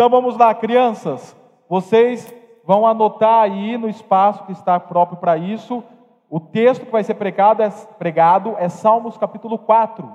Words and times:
Então 0.00 0.08
vamos 0.08 0.34
lá, 0.38 0.54
crianças. 0.54 1.36
Vocês 1.68 2.34
vão 2.64 2.86
anotar 2.86 3.42
aí 3.42 3.76
no 3.76 3.86
espaço 3.86 4.46
que 4.46 4.52
está 4.52 4.80
próprio 4.80 5.18
para 5.18 5.36
isso. 5.36 5.84
O 6.26 6.40
texto 6.40 6.86
que 6.86 6.90
vai 6.90 7.04
ser 7.04 7.16
pregado 7.16 7.62
é, 7.62 7.68
pregado 7.98 8.56
é 8.56 8.70
Salmos 8.70 9.18
capítulo 9.18 9.58
4, 9.58 10.10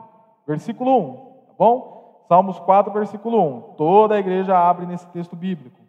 versículo 0.47 0.97
1. 0.97 1.15
Tá 1.49 1.53
bom? 1.59 2.25
Salmos 2.27 2.57
4, 2.61 2.91
versículo 2.91 3.39
1. 3.39 3.61
Toda 3.75 4.15
a 4.15 4.17
igreja 4.17 4.57
abre 4.57 4.87
nesse 4.87 5.05
texto 5.09 5.35
bíblico. 5.35 5.79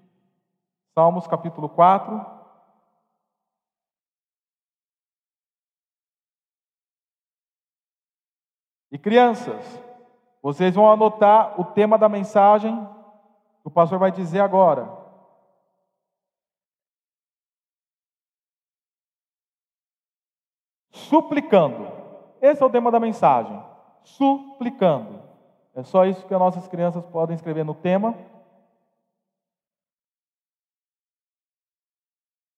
Salmos 0.95 1.27
capítulo 1.27 1.67
4, 1.67 2.37
E 8.93 8.99
crianças, 8.99 9.83
vocês 10.43 10.75
vão 10.75 10.91
anotar 10.91 11.59
o 11.59 11.65
tema 11.65 11.97
da 11.97 12.11
mensagem 12.11 12.95
o 13.67 13.71
pastor 13.71 13.99
vai 13.99 14.13
dizer 14.13 14.39
agora. 14.39 14.89
Suplicando. 20.93 21.89
Esse 22.41 22.63
é 22.63 22.65
o 22.65 22.71
tema 22.71 22.93
da 22.93 23.01
mensagem. 23.01 23.61
Suplicando. 24.05 25.21
É 25.75 25.83
só 25.83 26.07
isso 26.07 26.25
que 26.29 26.33
as 26.33 26.39
nossas 26.39 26.69
crianças 26.69 27.05
podem 27.07 27.35
escrever 27.35 27.65
no 27.65 27.75
tema. 27.75 28.15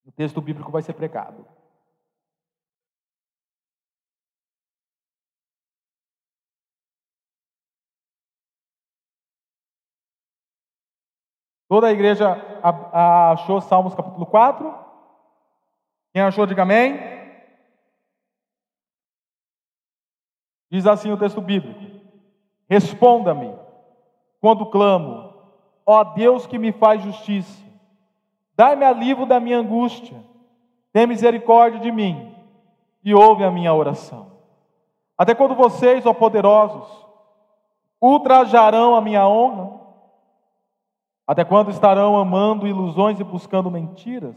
O 0.05 0.13
texto 0.13 0.43
bíblico 0.43 0.71
vai 0.71 0.83
ser 0.83 0.93
pregado. 0.93 1.47
Toda 11.69 11.89
a 11.89 11.93
igreja 11.93 12.35
achou 12.93 13.61
Salmos 13.61 13.95
capítulo 13.95 14.25
4? 14.25 14.75
Quem 16.15 16.23
achou, 16.23 16.47
diga 16.47 16.63
amém. 16.63 16.99
Diz 20.71 20.87
assim 20.87 21.13
o 21.13 21.19
texto 21.19 21.41
bíblico: 21.43 21.79
Responda-me 22.69 23.55
quando 24.41 24.67
clamo, 24.67 25.35
ó 25.85 26.05
Deus 26.05 26.47
que 26.47 26.59
me 26.59 26.73
faz 26.73 27.03
justiça, 27.03 27.63
dai-me 28.55 28.85
alívio 28.85 29.27
da 29.27 29.39
minha 29.39 29.59
angústia, 29.59 30.23
tem 30.93 31.07
misericórdia 31.07 31.81
de 31.81 31.93
mim 31.93 32.35
e 33.05 33.15
ouve 33.15 33.45
a 33.45 33.51
minha 33.51 33.75
oração. 33.75 34.33
Até 35.17 35.35
quando 35.35 35.55
vocês, 35.55 36.07
ó 36.07 36.15
poderosos, 36.15 36.89
ultrajarão 38.01 38.95
a 38.95 39.01
minha 39.01 39.27
honra? 39.27 39.78
Até 41.29 41.45
quando 41.45 41.71
estarão 41.71 42.17
amando 42.17 42.67
ilusões 42.67 43.21
e 43.21 43.25
buscando 43.25 43.71
mentiras? 43.71 44.35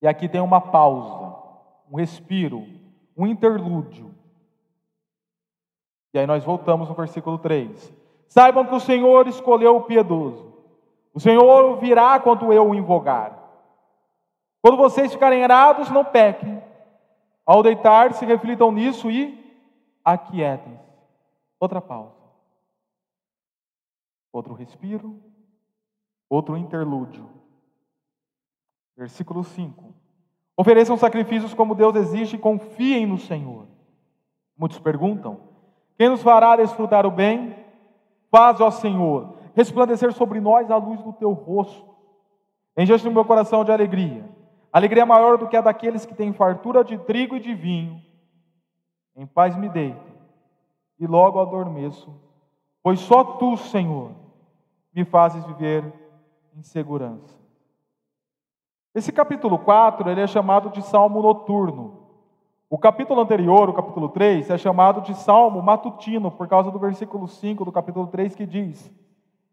E 0.00 0.06
aqui 0.06 0.28
tem 0.28 0.40
uma 0.40 0.60
pausa, 0.60 1.36
um 1.90 1.96
respiro, 1.96 2.64
um 3.16 3.26
interlúdio. 3.26 4.14
E 6.14 6.18
aí 6.20 6.26
nós 6.28 6.44
voltamos 6.44 6.88
no 6.88 6.94
versículo 6.94 7.38
3. 7.38 7.92
Saibam 8.28 8.64
que 8.64 8.74
o 8.74 8.78
Senhor 8.78 9.26
escolheu 9.26 9.78
o 9.78 9.82
piedoso. 9.82 10.54
O 11.12 11.18
Senhor 11.18 11.64
ouvirá 11.64 12.20
quando 12.20 12.52
eu 12.52 12.68
o 12.68 12.74
invocar. 12.74 13.36
Quando 14.62 14.76
vocês 14.76 15.12
ficarem 15.12 15.42
erados, 15.42 15.90
não 15.90 16.04
pequem. 16.04 16.62
Ao 17.44 17.64
deitar-se, 17.64 18.24
reflitam 18.24 18.70
nisso 18.70 19.10
e 19.10 19.36
aquietem-se. 20.04 20.88
Outra 21.58 21.80
pausa 21.80 22.19
outro 24.32 24.54
respiro, 24.54 25.20
outro 26.28 26.56
interlúdio. 26.56 27.28
Versículo 28.96 29.42
5. 29.42 29.94
Ofereçam 30.56 30.96
sacrifícios 30.96 31.54
como 31.54 31.74
Deus 31.74 31.96
exige 31.96 32.36
e 32.36 32.38
confiem 32.38 33.06
no 33.06 33.18
Senhor. 33.18 33.66
Muitos 34.56 34.78
perguntam: 34.78 35.40
quem 35.96 36.08
nos 36.08 36.22
fará 36.22 36.56
desfrutar 36.56 37.06
o 37.06 37.10
bem? 37.10 37.56
Faz, 38.30 38.60
ó 38.60 38.70
Senhor, 38.70 39.36
resplandecer 39.54 40.12
sobre 40.12 40.40
nós 40.40 40.70
a 40.70 40.76
luz 40.76 41.02
do 41.02 41.12
teu 41.12 41.32
rosto. 41.32 41.88
Enche 42.76 43.08
o 43.08 43.12
meu 43.12 43.24
coração 43.24 43.64
de 43.64 43.72
alegria. 43.72 44.28
Alegria 44.72 45.04
maior 45.04 45.36
do 45.36 45.48
que 45.48 45.56
a 45.56 45.60
daqueles 45.60 46.06
que 46.06 46.14
têm 46.14 46.32
fartura 46.32 46.84
de 46.84 46.96
trigo 46.98 47.36
e 47.36 47.40
de 47.40 47.54
vinho. 47.54 48.00
Em 49.16 49.26
paz 49.26 49.56
me 49.56 49.68
deito 49.68 50.10
e 51.00 51.06
logo 51.06 51.40
adormeço, 51.40 52.14
pois 52.82 53.00
só 53.00 53.22
tu, 53.22 53.56
Senhor, 53.56 54.12
me 54.94 55.04
fazes 55.04 55.44
viver 55.44 55.84
em 56.56 56.62
segurança. 56.62 57.38
Esse 58.94 59.12
capítulo 59.12 59.58
4 59.58 60.10
ele 60.10 60.20
é 60.20 60.26
chamado 60.26 60.70
de 60.70 60.82
Salmo 60.82 61.22
noturno. 61.22 62.00
O 62.68 62.78
capítulo 62.78 63.20
anterior, 63.20 63.68
o 63.68 63.72
capítulo 63.72 64.08
3, 64.08 64.50
é 64.50 64.58
chamado 64.58 65.00
de 65.00 65.14
Salmo 65.14 65.62
matutino, 65.62 66.30
por 66.30 66.48
causa 66.48 66.70
do 66.70 66.78
versículo 66.78 67.28
5 67.28 67.64
do 67.64 67.72
capítulo 67.72 68.06
3 68.08 68.34
que 68.34 68.46
diz: 68.46 68.92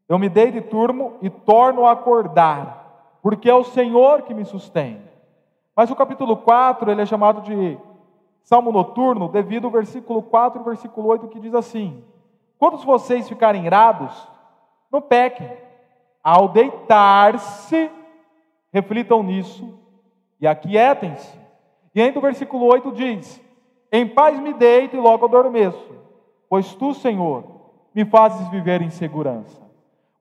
Eu 0.08 0.18
me 0.18 0.30
dei 0.30 0.52
de 0.52 0.62
turmo 0.62 1.14
e 1.22 1.30
torno 1.30 1.86
a 1.86 1.92
acordar, 1.92 3.20
porque 3.22 3.50
é 3.50 3.54
o 3.54 3.64
Senhor 3.64 4.24
que 4.24 4.34
me 4.34 4.46
sustém. 4.46 5.02
Mas 5.76 5.92
o 5.92 5.96
capítulo 5.96 6.38
4 6.38 6.90
ele 6.90 7.02
é 7.02 7.06
chamado 7.06 7.42
de 7.42 7.78
Salmo 8.42 8.72
noturno 8.72 9.28
devido 9.28 9.66
ao 9.66 9.72
versículo 9.72 10.24
4 10.24 10.62
e 10.62 10.66
versículo 10.66 11.08
8 11.10 11.28
que 11.28 11.40
diz 11.40 11.54
assim: 11.54 12.04
Quando 12.58 12.78
vocês 12.78 13.28
ficarem 13.28 13.66
irados, 13.66 14.28
não 14.92 15.02
pequem. 15.02 15.52
Ao 16.24 16.48
deitar-se, 16.50 17.90
reflitam 18.74 19.24
nisso 19.24 19.78
e 20.40 20.48
aquietem-se. 20.48 21.38
E 21.94 22.02
ainda 22.02 22.20
o 22.20 22.22
versículo 22.22 22.66
8 22.66 22.92
diz: 22.92 23.42
Em 23.92 24.08
paz 24.08 24.40
me 24.40 24.54
deito 24.54 24.96
e 24.96 25.00
logo 25.00 25.26
adormeço, 25.26 25.96
pois 26.50 26.74
tu, 26.76 26.94
Senhor, 26.94 27.44
me 27.94 28.06
fazes 28.06 28.48
viver 28.50 28.82
em 28.82 28.90
segurança. 28.90 29.62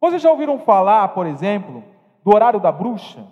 Vocês 0.01 0.23
já 0.23 0.31
ouviram 0.31 0.59
falar, 0.59 1.09
por 1.09 1.27
exemplo, 1.27 1.83
do 2.25 2.35
horário 2.35 2.61
da 2.61 2.71
bruxa? 2.71 3.27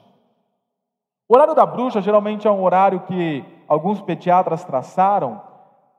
O 1.29 1.35
horário 1.35 1.55
da 1.55 1.65
bruxa 1.65 2.01
geralmente 2.01 2.47
é 2.47 2.51
um 2.51 2.63
horário 2.63 3.01
que 3.01 3.45
alguns 3.69 4.01
pediatras 4.01 4.65
traçaram 4.65 5.41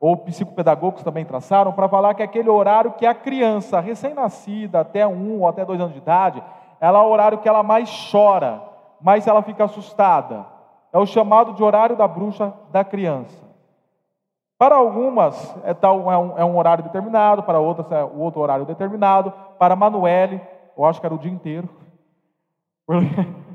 ou 0.00 0.16
psicopedagogos 0.16 1.02
também 1.02 1.24
traçaram, 1.24 1.72
para 1.72 1.88
falar 1.88 2.14
que 2.14 2.22
aquele 2.22 2.50
horário 2.50 2.92
que 2.92 3.06
a 3.06 3.14
criança 3.14 3.80
recém-nascida, 3.80 4.80
até 4.80 5.06
um 5.06 5.40
ou 5.40 5.48
até 5.48 5.64
dois 5.64 5.80
anos 5.80 5.92
de 5.92 5.98
idade, 5.98 6.42
ela 6.80 6.98
é 6.98 7.02
o 7.02 7.08
horário 7.08 7.38
que 7.38 7.48
ela 7.48 7.62
mais 7.62 7.90
chora, 8.10 8.62
mais 9.00 9.26
ela 9.26 9.42
fica 9.42 9.64
assustada. 9.64 10.44
É 10.92 10.98
o 10.98 11.06
chamado 11.06 11.54
de 11.54 11.62
horário 11.62 11.96
da 11.96 12.06
bruxa 12.06 12.52
da 12.70 12.84
criança. 12.84 13.46
Para 14.58 14.76
algumas 14.76 15.54
é, 15.64 15.74
tal, 15.74 16.10
é, 16.10 16.16
um, 16.16 16.38
é 16.38 16.44
um 16.44 16.56
horário 16.56 16.84
determinado, 16.84 17.42
para 17.42 17.58
outras 17.58 17.90
é 17.92 18.02
o 18.04 18.18
outro 18.18 18.40
horário 18.40 18.64
determinado. 18.64 19.32
Para 19.58 19.76
Manuele, 19.76 20.40
eu 20.76 20.84
acho 20.84 21.00
que 21.00 21.06
era 21.06 21.14
o 21.14 21.18
dia 21.18 21.32
inteiro. 21.32 21.68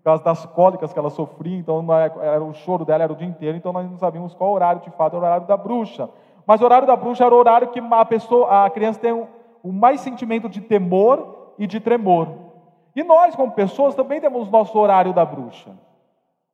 por 0.00 0.04
causa 0.04 0.24
das 0.24 0.46
cólicas 0.46 0.92
que 0.92 0.98
ela 0.98 1.10
sofria, 1.10 1.58
então 1.58 1.84
é, 1.94 2.10
era, 2.22 2.42
o 2.42 2.54
choro 2.54 2.86
dela 2.86 3.04
era 3.04 3.12
o 3.12 3.16
dia 3.16 3.28
inteiro, 3.28 3.56
então 3.56 3.70
nós 3.70 3.88
não 3.88 3.98
sabíamos 3.98 4.34
qual 4.34 4.50
horário 4.52 4.80
de 4.80 4.90
fato 4.90 5.14
era 5.16 5.22
o 5.22 5.26
horário 5.26 5.46
da 5.46 5.56
bruxa. 5.58 6.08
Mas 6.46 6.60
o 6.62 6.64
horário 6.64 6.86
da 6.86 6.96
bruxa 6.96 7.24
era 7.24 7.34
o 7.34 7.38
horário 7.38 7.68
que 7.68 7.78
a 7.78 8.04
pessoa, 8.06 8.64
a 8.64 8.70
criança 8.70 8.98
tem 8.98 9.12
o 9.12 9.72
mais 9.72 10.00
sentimento 10.00 10.48
de 10.48 10.62
temor 10.62 11.52
e 11.58 11.66
de 11.66 11.78
tremor. 11.78 12.28
E 12.96 13.04
nós, 13.04 13.36
como 13.36 13.52
pessoas, 13.52 13.94
também 13.94 14.20
temos 14.20 14.48
o 14.48 14.50
nosso 14.50 14.76
horário 14.78 15.12
da 15.12 15.24
bruxa. 15.24 15.70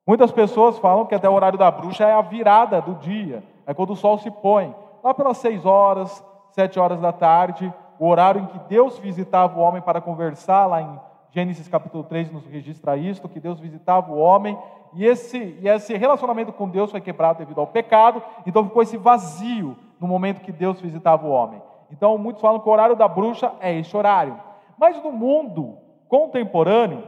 Muitas 0.05 0.33
pessoas 0.33 0.78
falam 0.78 1.07
que 1.07 1.15
até 1.15 1.28
o 1.28 1.33
horário 1.33 1.59
da 1.59 1.71
bruxa 1.71 2.05
é 2.05 2.13
a 2.13 2.21
virada 2.23 2.81
do 2.81 2.95
dia, 2.97 3.45
é 3.65 3.73
quando 3.73 3.91
o 3.93 3.97
sol 3.97 4.19
se 4.19 4.31
põe. 4.31 4.75
Lá 5.05 5.15
pelas 5.15 5.37
seis 5.37 5.65
horas, 5.65 6.25
sete 6.51 6.81
horas 6.81 7.01
da 7.01 7.13
tarde, 7.13 7.73
o 7.99 8.09
horário 8.09 8.43
em 8.43 8.47
que 8.47 8.59
Deus 8.69 8.99
visitava 8.99 9.59
o 9.59 9.63
homem 9.63 9.81
para 9.81 10.01
conversar 10.01 10.67
lá 10.67 10.83
em 10.83 11.01
Gênesis 11.36 11.68
capítulo 11.68 12.03
3 12.03 12.33
nos 12.33 12.47
registra 12.47 12.97
isto, 12.97 13.28
que 13.28 13.38
Deus 13.38 13.60
visitava 13.60 14.10
o 14.10 14.16
homem, 14.16 14.59
e 14.94 15.04
esse, 15.04 15.36
e 15.60 15.68
esse 15.68 15.94
relacionamento 15.94 16.50
com 16.50 16.66
Deus 16.66 16.91
foi 16.91 16.98
quebrado 16.98 17.41
devido 17.41 17.60
ao 17.60 17.66
pecado, 17.66 18.22
então 18.47 18.65
ficou 18.65 18.80
esse 18.80 18.97
vazio 18.97 19.77
no 20.00 20.09
momento 20.09 20.41
que 20.41 20.50
Deus 20.50 20.80
visitava 20.80 21.27
o 21.27 21.30
homem. 21.30 21.60
Então 21.91 22.16
muitos 22.16 22.41
falam 22.41 22.59
que 22.59 22.66
o 22.66 22.72
horário 22.72 22.97
da 22.97 23.06
bruxa 23.06 23.53
é 23.60 23.78
esse 23.78 23.94
horário. 23.94 24.41
Mas 24.78 24.97
no 25.03 25.12
mundo 25.12 25.77
contemporâneo, 26.09 27.04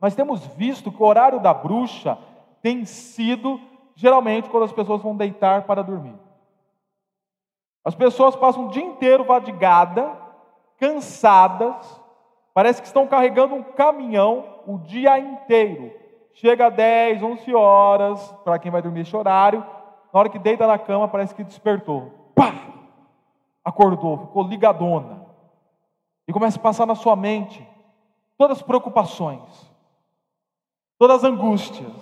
nós 0.00 0.14
temos 0.14 0.46
visto 0.56 0.90
que 0.90 1.02
o 1.02 1.06
horário 1.06 1.38
da 1.38 1.52
bruxa 1.52 2.16
tem 2.62 2.86
sido 2.86 3.60
geralmente 3.94 4.48
quando 4.48 4.64
as 4.64 4.72
pessoas 4.72 5.02
vão 5.02 5.14
deitar 5.14 5.64
para 5.64 5.82
dormir. 5.82 6.18
As 7.84 7.94
pessoas 7.94 8.34
passam 8.34 8.68
o 8.68 8.70
dia 8.70 8.84
inteiro 8.84 9.22
vadigadas, 9.22 10.08
cansadas, 10.78 11.99
Parece 12.52 12.80
que 12.80 12.86
estão 12.86 13.06
carregando 13.06 13.54
um 13.54 13.62
caminhão 13.62 14.60
o 14.66 14.78
dia 14.78 15.18
inteiro. 15.18 15.92
Chega 16.32 16.66
às 16.66 16.74
10, 16.74 17.22
11 17.22 17.54
horas, 17.54 18.32
para 18.44 18.58
quem 18.58 18.70
vai 18.70 18.82
dormir 18.82 19.00
esse 19.00 19.16
horário. 19.16 19.64
Na 20.12 20.20
hora 20.20 20.28
que 20.28 20.38
deita 20.38 20.66
na 20.66 20.78
cama, 20.78 21.08
parece 21.08 21.34
que 21.34 21.44
despertou. 21.44 22.32
Pá! 22.34 22.52
Acordou, 23.64 24.18
ficou 24.18 24.42
ligadona. 24.42 25.26
E 26.26 26.32
começa 26.32 26.58
a 26.58 26.62
passar 26.62 26.86
na 26.86 26.94
sua 26.94 27.14
mente 27.16 27.66
todas 28.38 28.58
as 28.58 28.62
preocupações, 28.62 29.42
todas 30.98 31.18
as 31.18 31.24
angústias, 31.24 31.92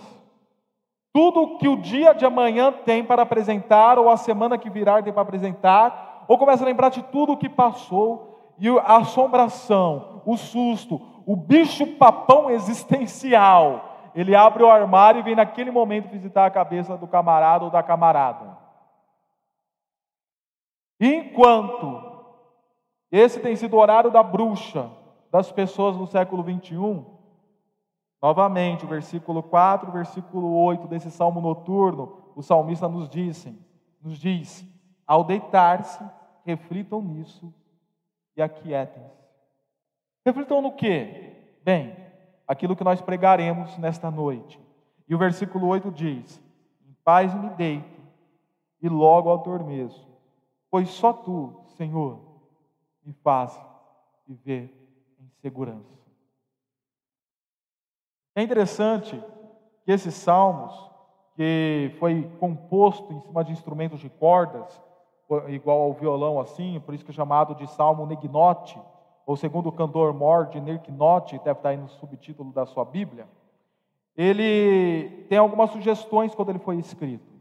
tudo 1.12 1.58
que 1.58 1.66
o 1.66 1.76
dia 1.76 2.12
de 2.12 2.24
amanhã 2.24 2.70
tem 2.70 3.02
para 3.02 3.22
apresentar, 3.22 3.98
ou 3.98 4.08
a 4.08 4.16
semana 4.16 4.56
que 4.56 4.70
virá 4.70 5.02
tem 5.02 5.12
para 5.12 5.22
apresentar, 5.22 6.24
ou 6.28 6.38
começa 6.38 6.62
a 6.62 6.66
lembrar 6.66 6.90
de 6.90 7.02
tudo 7.02 7.32
o 7.32 7.36
que 7.36 7.48
passou, 7.48 8.27
e 8.58 8.68
a 8.68 8.96
assombração, 8.96 10.22
o 10.26 10.36
susto, 10.36 11.00
o 11.24 11.36
bicho-papão 11.36 12.50
existencial, 12.50 14.10
ele 14.14 14.34
abre 14.34 14.62
o 14.62 14.70
armário 14.70 15.20
e 15.20 15.22
vem 15.22 15.36
naquele 15.36 15.70
momento 15.70 16.08
visitar 16.08 16.46
a 16.46 16.50
cabeça 16.50 16.96
do 16.96 17.06
camarada 17.06 17.64
ou 17.64 17.70
da 17.70 17.82
camarada. 17.82 18.58
Enquanto 21.00 22.02
esse 23.12 23.38
tem 23.40 23.54
sido 23.54 23.74
o 23.74 23.78
horário 23.78 24.10
da 24.10 24.22
bruxa 24.22 24.90
das 25.30 25.52
pessoas 25.52 25.96
no 25.96 26.06
século 26.06 26.42
21, 26.42 27.04
novamente, 28.20 28.84
o 28.84 28.88
versículo 28.88 29.42
4, 29.42 29.88
o 29.88 29.92
versículo 29.92 30.52
8 30.64 30.88
desse 30.88 31.10
salmo 31.10 31.40
noturno, 31.40 32.18
o 32.34 32.42
salmista 32.42 32.88
nos 32.88 33.08
diz, 33.08 33.46
nos 34.02 34.18
diz: 34.18 34.64
ao 35.06 35.22
deitar-se, 35.22 36.02
reflitam 36.44 37.00
nisso 37.00 37.54
e 38.38 38.42
aquietem-se. 38.42 39.18
Reflitam 40.24 40.62
no 40.62 40.72
que? 40.72 41.58
Bem, 41.64 41.96
aquilo 42.46 42.76
que 42.76 42.84
nós 42.84 43.00
pregaremos 43.00 43.76
nesta 43.78 44.10
noite. 44.10 44.60
E 45.08 45.14
o 45.14 45.18
versículo 45.18 45.66
8 45.66 45.90
diz: 45.90 46.40
Em 46.86 46.94
paz 47.04 47.34
me 47.34 47.50
deito 47.50 48.00
e 48.80 48.88
logo 48.88 49.32
adormeço, 49.32 50.08
pois 50.70 50.88
só 50.90 51.12
tu, 51.12 51.62
Senhor, 51.76 52.20
me 53.04 53.12
faz 53.24 53.60
viver 54.26 54.72
em 55.20 55.28
segurança. 55.40 55.98
É 58.36 58.42
interessante 58.42 59.20
que 59.84 59.90
esses 59.90 60.14
salmos, 60.14 60.72
que 61.34 61.96
foi 61.98 62.30
composto 62.38 63.12
em 63.12 63.20
cima 63.22 63.42
de 63.42 63.50
instrumentos 63.50 63.98
de 63.98 64.08
cordas, 64.08 64.80
igual 65.48 65.80
ao 65.82 65.92
violão 65.92 66.40
assim, 66.40 66.80
por 66.84 66.94
isso 66.94 67.04
que 67.04 67.10
é 67.10 67.14
chamado 67.14 67.54
de 67.54 67.66
salmo 67.66 68.06
negnote, 68.06 68.80
ou 69.26 69.36
segundo 69.36 69.68
o 69.68 69.72
cantor 69.72 70.14
Mord 70.14 70.58
Nirknot, 70.58 71.38
deve 71.38 71.58
estar 71.58 71.68
aí 71.68 71.76
no 71.76 71.88
subtítulo 71.88 72.50
da 72.52 72.64
sua 72.64 72.84
Bíblia, 72.84 73.26
ele 74.16 75.26
tem 75.28 75.38
algumas 75.38 75.70
sugestões 75.70 76.34
quando 76.34 76.48
ele 76.48 76.58
foi 76.58 76.76
escrito. 76.76 77.32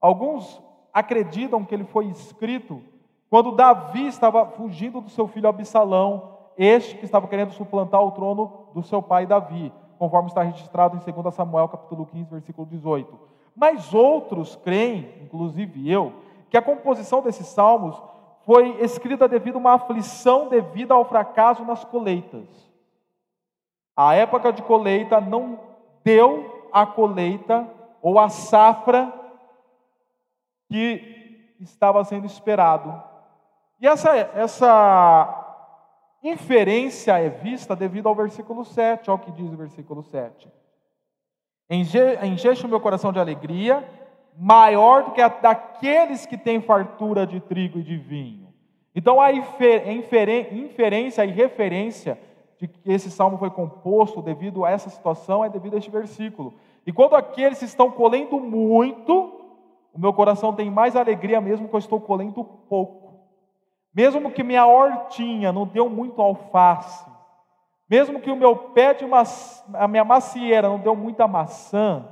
Alguns 0.00 0.60
acreditam 0.92 1.64
que 1.64 1.74
ele 1.74 1.84
foi 1.84 2.06
escrito 2.06 2.82
quando 3.30 3.52
Davi 3.52 4.06
estava 4.06 4.46
fugindo 4.46 5.00
do 5.00 5.10
seu 5.10 5.28
filho 5.28 5.48
Absalão, 5.48 6.38
este 6.56 6.96
que 6.96 7.04
estava 7.04 7.28
querendo 7.28 7.52
suplantar 7.52 8.02
o 8.02 8.10
trono 8.10 8.68
do 8.74 8.82
seu 8.82 9.02
pai 9.02 9.26
Davi, 9.26 9.72
conforme 9.98 10.28
está 10.28 10.42
registrado 10.42 10.96
em 10.96 11.12
2 11.12 11.34
Samuel 11.34 11.68
capítulo 11.68 12.06
15, 12.06 12.30
versículo 12.30 12.66
18. 12.66 13.18
Mas 13.54 13.92
outros 13.92 14.56
creem, 14.56 15.12
inclusive 15.22 15.90
eu, 15.90 16.12
que 16.50 16.56
a 16.56 16.62
composição 16.62 17.22
desses 17.22 17.46
salmos 17.46 18.00
foi 18.44 18.82
escrita 18.82 19.28
devido 19.28 19.56
a 19.56 19.58
uma 19.58 19.74
aflição 19.74 20.48
devido 20.48 20.92
ao 20.92 21.04
fracasso 21.04 21.64
nas 21.64 21.84
colheitas. 21.84 22.48
A 23.94 24.14
época 24.14 24.52
de 24.52 24.62
colheita 24.62 25.20
não 25.20 25.60
deu 26.02 26.68
a 26.72 26.86
colheita 26.86 27.68
ou 28.00 28.18
a 28.18 28.28
safra 28.28 29.12
que 30.68 31.54
estava 31.60 32.02
sendo 32.04 32.26
esperado. 32.26 33.02
E 33.80 33.86
essa, 33.86 34.16
essa 34.16 35.44
inferência 36.22 37.18
é 37.18 37.28
vista 37.28 37.76
devido 37.76 38.08
ao 38.08 38.14
versículo 38.14 38.64
7, 38.64 39.10
ao 39.10 39.18
que 39.18 39.30
diz 39.32 39.52
o 39.52 39.56
versículo 39.56 40.02
7. 40.02 40.50
Enche 41.70 42.64
o 42.64 42.68
meu 42.68 42.80
coração 42.80 43.12
de 43.12 43.18
alegria 43.18 43.86
maior 44.40 45.02
do 45.02 45.10
que 45.10 45.20
a 45.20 45.28
daqueles 45.28 46.24
que 46.24 46.38
têm 46.38 46.60
fartura 46.60 47.26
de 47.26 47.40
trigo 47.40 47.80
e 47.80 47.82
de 47.82 47.96
vinho. 47.96 48.46
Então 48.94 49.20
a 49.20 49.32
inferência 49.32 51.24
e 51.24 51.30
referência 51.30 52.18
de 52.56 52.68
que 52.68 52.80
esse 52.90 53.10
salmo 53.10 53.36
foi 53.36 53.50
composto 53.50 54.22
devido 54.22 54.64
a 54.64 54.70
essa 54.70 54.90
situação 54.90 55.44
é 55.44 55.48
devido 55.48 55.74
a 55.74 55.78
este 55.78 55.90
versículo. 55.90 56.54
E 56.86 56.92
quando 56.92 57.16
aqueles 57.16 57.60
estão 57.62 57.90
colhendo 57.90 58.40
muito, 58.40 59.32
o 59.92 59.98
meu 59.98 60.12
coração 60.12 60.52
tem 60.54 60.70
mais 60.70 60.94
alegria 60.94 61.40
mesmo 61.40 61.68
que 61.68 61.74
eu 61.74 61.78
estou 61.78 62.00
colhendo 62.00 62.44
pouco. 62.44 63.08
Mesmo 63.94 64.30
que 64.30 64.44
minha 64.44 64.66
hortinha 64.66 65.52
não 65.52 65.66
deu 65.66 65.88
muito 65.88 66.22
alface, 66.22 67.04
mesmo 67.90 68.20
que 68.20 68.30
o 68.30 68.36
meu 68.36 68.54
pé 68.54 68.94
de 68.94 69.04
a 69.74 69.88
minha 69.88 70.04
macieira 70.04 70.68
não 70.68 70.78
deu 70.78 70.94
muita 70.94 71.26
maçã, 71.26 72.06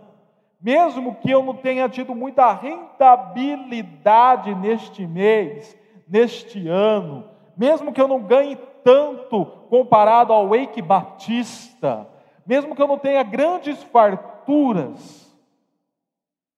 mesmo 0.66 1.14
que 1.14 1.30
eu 1.30 1.44
não 1.44 1.54
tenha 1.54 1.88
tido 1.88 2.12
muita 2.12 2.52
rentabilidade 2.52 4.52
neste 4.52 5.06
mês, 5.06 5.78
neste 6.08 6.66
ano, 6.66 7.30
mesmo 7.56 7.92
que 7.92 8.00
eu 8.00 8.08
não 8.08 8.20
ganhe 8.20 8.56
tanto 8.82 9.46
comparado 9.70 10.32
ao 10.32 10.48
Wake 10.48 10.82
Batista, 10.82 12.10
mesmo 12.44 12.74
que 12.74 12.82
eu 12.82 12.88
não 12.88 12.98
tenha 12.98 13.22
grandes 13.22 13.80
farturas, 13.84 15.32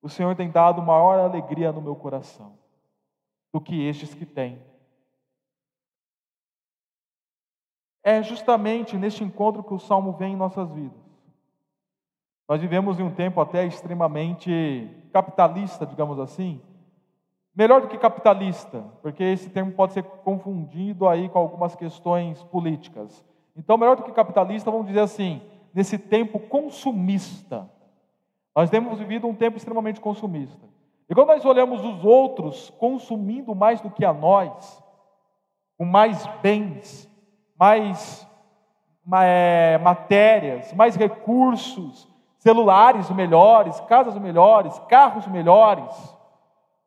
o 0.01 0.09
Senhor 0.09 0.35
tem 0.35 0.51
dado 0.51 0.81
maior 0.81 1.19
alegria 1.19 1.71
no 1.71 1.83
meu 1.83 1.95
coração 1.95 2.55
do 3.53 3.61
que 3.61 3.87
estes 3.87 4.15
que 4.15 4.25
têm. 4.25 4.59
É 8.03 8.23
justamente 8.23 8.97
neste 8.97 9.23
encontro 9.23 9.63
que 9.63 9.75
o 9.75 9.79
salmo 9.79 10.13
vem 10.13 10.33
em 10.33 10.37
nossas 10.37 10.71
vidas. 10.71 11.08
Nós 12.49 12.63
vivemos 12.63 12.99
em 12.99 13.03
um 13.03 13.11
tempo 13.11 13.41
até 13.43 13.67
extremamente 13.67 14.89
capitalista, 15.13 15.85
digamos 15.85 16.19
assim. 16.19 16.61
Melhor 17.55 17.83
do 17.83 17.89
que 17.89 17.99
capitalista, 17.99 18.83
porque 19.03 19.23
esse 19.23 19.51
termo 19.51 19.73
pode 19.73 19.93
ser 19.93 20.03
confundido 20.03 21.07
aí 21.07 21.29
com 21.29 21.39
algumas 21.39 21.77
questões 21.77 22.43
políticas. 22.45 23.23
Então, 23.55 23.77
melhor 23.77 23.97
do 23.97 24.03
que 24.03 24.13
capitalista, 24.13 24.71
vamos 24.71 24.87
dizer 24.87 25.01
assim, 25.01 25.43
nesse 25.75 25.99
tempo 25.99 26.39
consumista. 26.39 27.69
Nós 28.57 28.71
temos 28.71 28.99
vivido 28.99 29.27
um 29.27 29.35
tempo 29.35 29.59
extremamente 29.59 30.01
consumista. 30.01 30.67
E 31.11 31.15
quando 31.15 31.29
nós 31.29 31.45
olhamos 31.45 31.85
os 31.85 32.05
outros 32.05 32.71
consumindo 32.79 33.55
mais 33.55 33.81
do 33.81 33.91
que 33.91 34.05
a 34.05 34.13
nós, 34.13 34.83
com 35.77 35.85
mais 35.85 36.27
bens, 36.41 37.09
mais 37.59 38.27
é, 39.23 39.79
matérias, 39.79 40.73
mais 40.73 40.97
recursos, 40.97 42.09
celulares 42.39 43.11
melhores, 43.11 43.79
casas 43.81 44.17
melhores, 44.17 44.79
carros 44.89 45.27
melhores, 45.27 45.95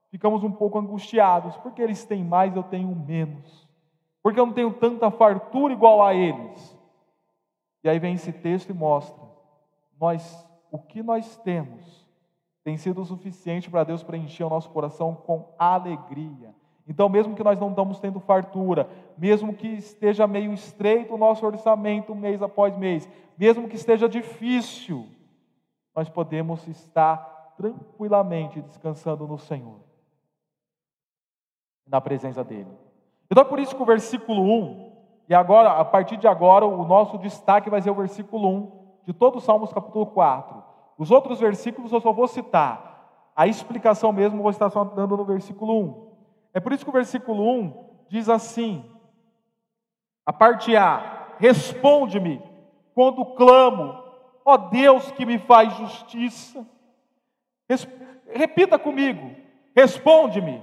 ficamos 0.10 0.44
um 0.44 0.52
pouco 0.52 0.80
angustiados, 0.80 1.56
porque 1.58 1.82
eles 1.82 2.04
têm 2.06 2.24
mais, 2.24 2.56
eu 2.56 2.64
tenho 2.64 2.96
menos, 2.96 3.68
porque 4.24 4.40
eu 4.40 4.46
não 4.46 4.54
tenho 4.54 4.74
tanta 4.74 5.12
fartura 5.12 5.74
igual 5.74 6.04
a 6.04 6.14
eles. 6.14 6.78
E 7.84 7.90
aí 7.90 8.00
vem 8.00 8.16
esse 8.16 8.32
texto 8.32 8.70
e 8.70 8.74
mostra: 8.74 9.22
nós, 10.00 10.48
o 10.72 10.78
que 10.78 11.02
nós 11.02 11.38
temos 11.38 12.02
tem 12.64 12.78
sido 12.78 13.02
o 13.02 13.06
suficiente 13.06 13.70
para 13.70 13.84
Deus 13.84 14.04
preencher 14.04 14.44
o 14.44 14.50
nosso 14.50 14.70
coração 14.70 15.16
com 15.16 15.54
alegria. 15.58 16.54
Então, 16.88 17.10
mesmo 17.10 17.36
que 17.36 17.44
nós 17.44 17.60
não 17.60 17.70
estamos 17.70 18.00
tendo 18.00 18.20
fartura, 18.20 18.90
mesmo 19.18 19.54
que 19.54 19.68
esteja 19.68 20.28
meio 20.28 20.54
estreito 20.54 21.14
o 21.14 21.18
nosso 21.18 21.46
orçamento 21.46 22.14
mês 22.14 22.42
após 22.42 22.76
mês, 22.78 23.08
mesmo 23.38 23.68
que 23.68 23.76
esteja 23.76 24.10
difícil, 24.10 25.08
nós 25.96 26.10
podemos 26.10 26.68
estar 26.68 27.54
tranquilamente 27.58 28.62
descansando 28.62 29.28
no 29.28 29.38
Senhor, 29.38 29.80
na 31.86 32.00
presença 32.00 32.44
dEle. 32.44 32.72
Então 33.30 33.44
é 33.44 33.46
por 33.46 33.60
isso 33.60 33.76
que 33.76 33.82
o 33.82 33.86
versículo 33.86 34.42
1, 34.42 34.92
e 35.30 35.34
agora, 35.34 35.72
a 35.80 35.86
partir 35.86 36.18
de 36.18 36.28
agora, 36.28 36.66
o 36.66 36.86
nosso 36.86 37.18
destaque 37.18 37.70
vai 37.70 37.82
ser 37.82 37.92
o 37.92 37.96
versículo 37.96 38.50
1 38.50 38.82
de 39.06 39.14
todo 39.14 39.38
o 39.38 39.42
Salmos 39.42 39.72
capítulo 39.72 40.06
4. 40.08 40.62
Os 40.98 41.12
outros 41.12 41.40
versículos 41.40 41.92
eu 41.92 42.02
só 42.02 42.12
vou 42.12 42.28
citar. 42.28 43.32
A 43.36 43.48
explicação 43.48 44.12
mesmo 44.12 44.42
vou 44.42 44.52
estar 44.52 44.70
só 44.70 44.84
dando 44.84 45.16
no 45.16 45.24
versículo 45.24 45.80
1. 45.80 46.12
É 46.54 46.60
por 46.60 46.74
isso 46.74 46.84
que 46.84 46.90
o 46.90 46.94
versículo 46.94 47.50
1 47.50 48.06
diz 48.10 48.28
assim: 48.28 48.84
a 50.26 50.34
parte 50.34 50.76
A, 50.76 51.36
responde-me 51.40 52.42
quando 52.94 53.26
clamo, 53.26 54.01
Ó 54.44 54.58
Deus 54.58 55.12
que 55.12 55.26
me 55.26 55.38
faz 55.40 55.74
justiça. 55.78 56.66
Repita 58.28 58.78
comigo, 58.78 59.36
responde-me. 59.76 60.62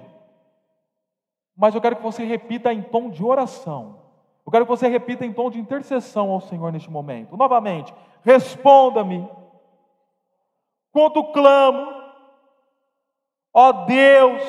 Mas 1.57 1.75
eu 1.75 1.81
quero 1.81 1.97
que 1.97 2.03
você 2.03 2.25
repita 2.25 2.73
em 2.73 2.83
tom 2.83 3.11
de 3.11 3.25
oração. 3.25 4.01
Eu 4.47 4.53
quero 4.53 4.65
que 4.65 4.71
você 4.71 4.89
repita 4.89 5.27
em 5.27 5.33
tom 5.33 5.51
de 5.51 5.59
intercessão 5.59 6.31
ao 6.31 6.41
Senhor 6.41 6.73
neste 6.73 6.91
momento. 6.91 7.37
Novamente, 7.37 7.93
responda-me. 8.23 9.29
Quando 10.93 11.33
clamo, 11.33 11.93
ó 13.53 13.73
Deus 13.85 14.43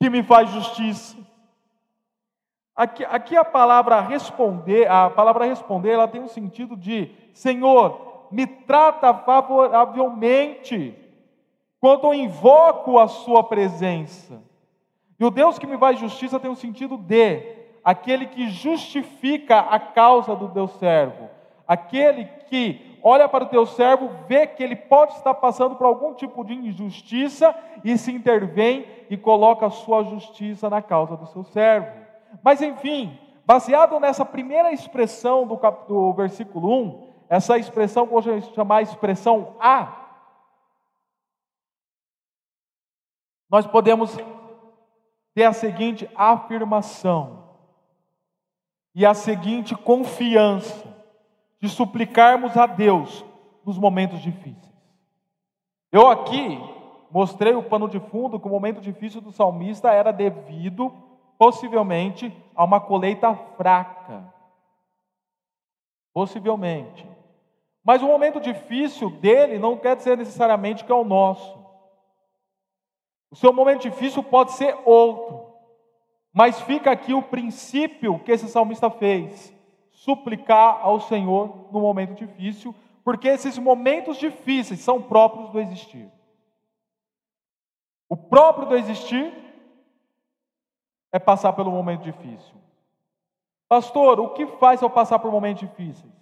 que 0.00 0.08
me 0.08 0.22
faz 0.22 0.48
justiça. 0.50 1.16
Aqui, 2.76 3.04
aqui 3.04 3.36
a 3.36 3.44
palavra 3.44 4.00
responder, 4.00 4.90
a 4.90 5.08
palavra 5.08 5.44
responder, 5.44 5.90
ela 5.90 6.08
tem 6.08 6.20
um 6.20 6.28
sentido 6.28 6.76
de 6.76 7.10
Senhor, 7.32 8.26
me 8.32 8.46
trata 8.46 9.14
favoravelmente 9.14 10.98
quando 11.78 12.08
eu 12.08 12.14
invoco 12.14 12.98
a 12.98 13.06
sua 13.06 13.44
presença. 13.44 14.42
E 15.20 15.24
o 15.24 15.30
Deus 15.30 15.56
que 15.56 15.68
me 15.68 15.78
faz 15.78 16.00
justiça 16.00 16.40
tem 16.40 16.50
um 16.50 16.56
sentido 16.56 16.96
de 16.96 17.42
aquele 17.84 18.26
que 18.26 18.48
justifica 18.48 19.60
a 19.60 19.78
causa 19.78 20.34
do 20.34 20.48
teu 20.48 20.66
servo, 20.66 21.28
aquele 21.68 22.24
que 22.48 22.98
olha 23.00 23.28
para 23.28 23.44
o 23.44 23.48
teu 23.48 23.66
servo, 23.66 24.10
vê 24.26 24.46
que 24.46 24.62
ele 24.62 24.74
pode 24.74 25.12
estar 25.12 25.34
passando 25.34 25.76
por 25.76 25.86
algum 25.86 26.14
tipo 26.14 26.42
de 26.42 26.54
injustiça 26.54 27.54
e 27.84 27.96
se 27.96 28.10
intervém 28.10 28.86
e 29.10 29.16
coloca 29.16 29.66
a 29.66 29.70
sua 29.70 30.02
justiça 30.02 30.68
na 30.68 30.82
causa 30.82 31.16
do 31.16 31.26
seu 31.26 31.44
servo. 31.44 32.03
Mas 32.42 32.60
enfim, 32.62 33.18
baseado 33.44 33.98
nessa 34.00 34.24
primeira 34.24 34.72
expressão 34.72 35.46
do, 35.46 35.56
cap... 35.56 35.86
do 35.88 36.12
versículo 36.12 36.82
1, 36.82 37.12
essa 37.28 37.58
expressão 37.58 38.06
que 38.06 38.14
hoje 38.14 38.40
chamar 38.54 38.82
expressão 38.82 39.56
A, 39.60 40.04
nós 43.50 43.66
podemos 43.66 44.16
ter 45.34 45.44
a 45.44 45.52
seguinte 45.52 46.08
afirmação 46.14 47.44
e 48.94 49.04
a 49.04 49.14
seguinte 49.14 49.74
confiança 49.74 50.84
de 51.60 51.68
suplicarmos 51.68 52.56
a 52.56 52.66
Deus 52.66 53.24
nos 53.64 53.78
momentos 53.78 54.20
difíceis. 54.20 54.72
Eu 55.90 56.08
aqui 56.08 56.58
mostrei 57.10 57.54
o 57.54 57.62
pano 57.62 57.88
de 57.88 58.00
fundo 58.00 58.38
que 58.38 58.46
o 58.46 58.50
momento 58.50 58.80
difícil 58.80 59.20
do 59.20 59.30
salmista 59.30 59.92
era 59.92 60.12
devido, 60.12 60.92
possivelmente, 61.44 62.34
a 62.56 62.64
uma 62.64 62.80
colheita 62.80 63.34
fraca. 63.34 64.32
Possivelmente. 66.10 67.06
Mas 67.84 68.00
o 68.00 68.06
momento 68.06 68.40
difícil 68.40 69.10
dele 69.10 69.58
não 69.58 69.76
quer 69.76 69.94
dizer 69.94 70.16
necessariamente 70.16 70.86
que 70.86 70.90
é 70.90 70.94
o 70.94 71.04
nosso. 71.04 71.62
O 73.30 73.36
seu 73.36 73.52
momento 73.52 73.82
difícil 73.82 74.22
pode 74.22 74.52
ser 74.52 74.74
outro. 74.86 75.52
Mas 76.32 76.62
fica 76.62 76.90
aqui 76.90 77.12
o 77.12 77.20
princípio 77.20 78.18
que 78.20 78.32
esse 78.32 78.48
salmista 78.48 78.88
fez 78.88 79.54
suplicar 79.92 80.80
ao 80.80 80.98
Senhor 80.98 81.68
no 81.70 81.78
momento 81.78 82.14
difícil, 82.14 82.74
porque 83.04 83.28
esses 83.28 83.58
momentos 83.58 84.16
difíceis 84.16 84.80
são 84.80 85.02
próprios 85.02 85.50
do 85.50 85.60
existir. 85.60 86.10
O 88.08 88.16
próprio 88.16 88.66
do 88.66 88.76
existir 88.76 89.43
é 91.14 91.18
passar 91.20 91.52
pelo 91.52 91.70
momento 91.70 92.02
difícil. 92.02 92.56
Pastor, 93.68 94.18
o 94.18 94.30
que 94.30 94.48
faz 94.48 94.82
eu 94.82 94.90
passar 94.90 95.20
por 95.20 95.30
momentos 95.30 95.60
difíceis? 95.60 96.12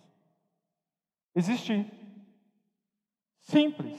Existir. 1.35 1.91
Simples. 3.41 3.99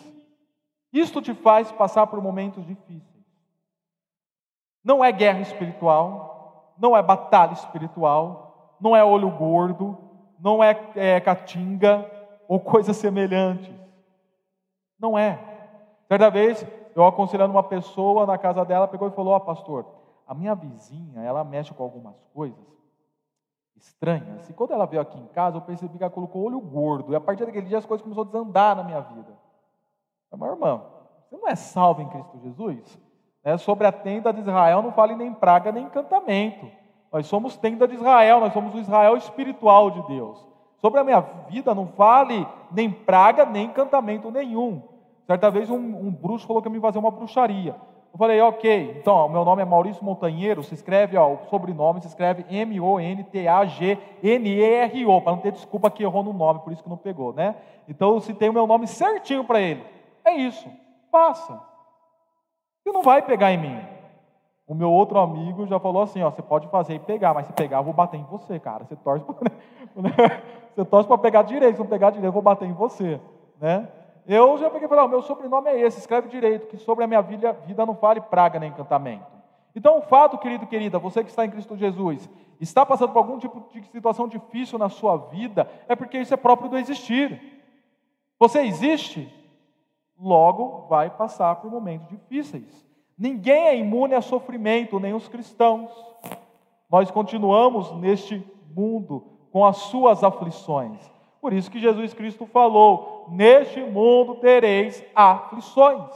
Isto 0.94 1.20
te 1.20 1.34
faz 1.34 1.72
passar 1.72 2.06
por 2.06 2.22
momentos 2.22 2.64
difíceis. 2.68 3.26
Não 4.84 5.04
é 5.04 5.12
guerra 5.12 5.40
espiritual, 5.40 6.76
não 6.78 6.96
é 6.96 7.02
batalha 7.02 7.54
espiritual, 7.54 8.78
não 8.80 8.96
é 8.96 9.04
olho 9.04 9.32
gordo, 9.32 9.98
não 10.40 10.64
é, 10.64 10.80
é 10.96 11.20
catinga 11.20 12.08
ou 12.48 12.60
coisas 12.62 12.96
semelhantes. 12.98 13.74
Não 15.00 15.18
é. 15.18 15.40
Certa 16.08 16.30
vez, 16.30 16.64
eu 16.96 17.04
aconselhando 17.04 17.52
uma 17.52 17.64
pessoa 17.64 18.28
na 18.28 18.38
casa 18.38 18.64
dela, 18.64 18.88
pegou 18.88 19.08
e 19.08 19.16
falou: 19.16 19.34
Ó, 19.34 19.38
oh, 19.38 19.42
pastor, 19.42 20.03
a 20.34 20.36
minha 20.36 20.56
vizinha, 20.56 21.22
ela 21.22 21.44
mexe 21.44 21.74
com 21.74 21.84
algumas 21.84 22.16
coisas 22.34 22.58
estranhas. 23.78 24.50
E 24.50 24.54
quando 24.54 24.72
ela 24.72 24.88
veio 24.88 25.02
aqui 25.02 25.18
em 25.20 25.28
casa, 25.28 25.58
eu 25.58 25.62
percebi 25.62 25.98
que 25.98 26.04
ela 26.04 26.12
colocou 26.12 26.44
olho 26.44 26.60
gordo. 26.60 27.14
E 27.14 27.16
a 27.16 27.22
partir 27.22 27.46
daquele 27.46 27.68
dia 27.68 27.78
as 27.78 27.86
coisas 27.86 28.02
começaram 28.02 28.28
a 28.28 28.32
desandar 28.32 28.76
na 28.76 28.84
minha 28.84 29.00
vida. 29.00 29.32
Mas, 30.36 30.52
irmã, 30.52 30.82
você 31.30 31.38
não 31.38 31.48
é 31.48 31.56
salvo 31.56 32.02
em 32.02 32.10
Cristo 32.10 32.40
Jesus? 32.40 33.00
É, 33.44 33.58
sobre 33.58 33.86
a 33.86 33.92
tenda 33.92 34.34
de 34.34 34.40
Israel 34.40 34.82
não 34.82 34.92
fale 34.92 35.16
nem 35.16 35.32
praga 35.32 35.72
nem 35.72 35.86
encantamento. 35.86 36.66
Nós 37.12 37.28
somos 37.28 37.56
tenda 37.56 37.88
de 37.88 37.94
Israel, 37.94 38.40
nós 38.40 38.54
somos 38.54 38.74
o 38.74 38.80
Israel 38.80 39.16
espiritual 39.16 39.92
de 39.92 40.02
Deus. 40.08 40.44
Sobre 40.82 41.00
a 41.00 41.04
minha 41.04 41.20
vida 41.48 41.76
não 41.76 41.86
vale 41.86 42.48
nem 42.72 42.92
praga, 42.92 43.46
nem 43.46 43.68
encantamento 43.68 44.32
nenhum. 44.32 44.82
Certa 45.28 45.52
vez 45.52 45.70
um, 45.70 45.76
um 45.76 46.12
bruxo 46.12 46.48
falou 46.48 46.62
que 46.62 46.68
ia 46.68 46.74
me 46.74 46.82
fazer 46.82 46.98
uma 46.98 47.12
bruxaria. 47.12 47.76
Eu 48.14 48.20
falei, 48.20 48.40
ok, 48.40 48.96
então, 49.00 49.26
o 49.26 49.30
meu 49.30 49.44
nome 49.44 49.64
é 49.64 49.66
Maurício 49.66 50.06
Montanheiro, 50.06 50.62
se 50.62 50.76
escreve, 50.76 51.18
ó, 51.18 51.34
o 51.34 51.40
sobrenome 51.50 52.00
se 52.00 52.06
escreve 52.06 52.46
M-O-N-T-A-G-N-E-R-O, 52.48 53.22
para 55.22 55.32
não 55.32 55.40
ter 55.40 55.52
desculpa 55.52 55.90
que 55.90 56.04
errou 56.04 56.22
no 56.22 56.32
nome, 56.32 56.60
por 56.60 56.72
isso 56.72 56.84
que 56.84 56.90
não 56.90 56.96
pegou, 56.96 57.34
né? 57.34 57.56
Então 57.90 58.14
eu 58.14 58.20
citei 58.22 58.50
o 58.50 58.54
meu 58.54 58.68
nome 58.68 58.86
certinho 58.86 59.44
para 59.44 59.60
ele. 59.60 59.84
É 60.24 60.36
isso, 60.36 60.70
passa. 61.12 61.60
E 62.86 62.92
não 62.92 63.02
vai 63.02 63.24
pegar 63.24 63.52
em 63.52 63.58
mim. 63.58 63.82
O 64.68 64.76
meu 64.76 64.92
outro 64.92 65.18
amigo 65.18 65.66
já 65.66 65.80
falou 65.80 66.04
assim: 66.04 66.22
ó, 66.22 66.30
você 66.30 66.44
pode 66.44 66.68
fazer 66.68 66.94
e 66.94 67.00
pegar, 67.00 67.34
mas 67.34 67.48
se 67.48 67.54
pegar, 67.54 67.80
eu 67.80 67.84
vou 67.84 67.94
bater 67.94 68.20
em 68.20 68.24
você, 68.26 68.60
cara. 68.60 68.86
Você 68.86 68.96
torce 68.96 69.26
para 69.26 69.52
você 70.76 70.86
torce 70.86 71.08
para 71.08 71.18
pegar 71.18 71.42
direito, 71.42 71.78
se 71.78 71.82
não 71.82 71.90
pegar 71.90 72.12
direito, 72.12 72.28
eu 72.28 72.32
vou 72.32 72.44
bater 72.44 72.68
em 72.68 72.74
você, 72.74 73.20
né? 73.60 73.88
Eu 74.26 74.58
já 74.58 74.70
peguei 74.70 74.86
e 74.86 74.90
falei: 74.90 75.04
ó, 75.04 75.08
meu 75.08 75.22
sobrenome 75.22 75.70
é 75.70 75.80
esse, 75.80 76.00
escreve 76.00 76.30
direito, 76.30 76.68
que 76.68 76.78
sobre 76.78 77.04
a 77.04 77.08
minha 77.08 77.22
vida, 77.22 77.54
vida 77.66 77.86
não 77.86 77.96
fale 77.96 78.22
praga 78.22 78.60
nem 78.60 78.70
encantamento. 78.70 79.32
Então, 79.76 79.98
o 79.98 80.02
fato, 80.04 80.38
querido, 80.38 80.68
querida, 80.68 81.00
você 81.00 81.24
que 81.24 81.30
está 81.30 81.46
em 81.46 81.50
Cristo 81.50 81.76
Jesus, 81.76 82.30
está 82.60 82.86
passando 82.86 83.12
por 83.12 83.20
algum 83.20 83.40
tipo 83.40 83.64
de 83.72 83.84
situação 83.88 84.28
difícil 84.28 84.78
na 84.78 84.88
sua 84.88 85.18
vida, 85.18 85.70
é 85.88 85.96
porque 85.96 86.20
isso 86.20 86.34
é 86.34 86.38
próprio 86.38 86.70
do 86.70 86.78
existir. 86.78 87.42
Você 88.40 88.62
existe, 88.62 89.32
logo 90.20 90.86
vai 90.88 91.10
passar 91.10 91.56
por 91.56 91.72
momentos 91.72 92.08
difíceis. 92.08 92.86
Ninguém 93.18 93.68
é 93.68 93.78
imune 93.78 94.14
a 94.14 94.22
sofrimento, 94.22 95.00
nem 95.00 95.14
os 95.14 95.28
cristãos. 95.28 95.92
Nós 96.90 97.10
continuamos 97.10 97.92
neste 97.94 98.46
mundo 98.76 99.24
com 99.52 99.66
as 99.66 99.78
suas 99.78 100.24
aflições. 100.24 101.00
Por 101.42 101.54
isso 101.54 101.70
que 101.70 101.80
Jesus 101.80 102.14
Cristo 102.14 102.46
falou: 102.46 103.13
Neste 103.30 103.82
mundo 103.82 104.36
tereis 104.36 105.04
aflições. 105.16 106.12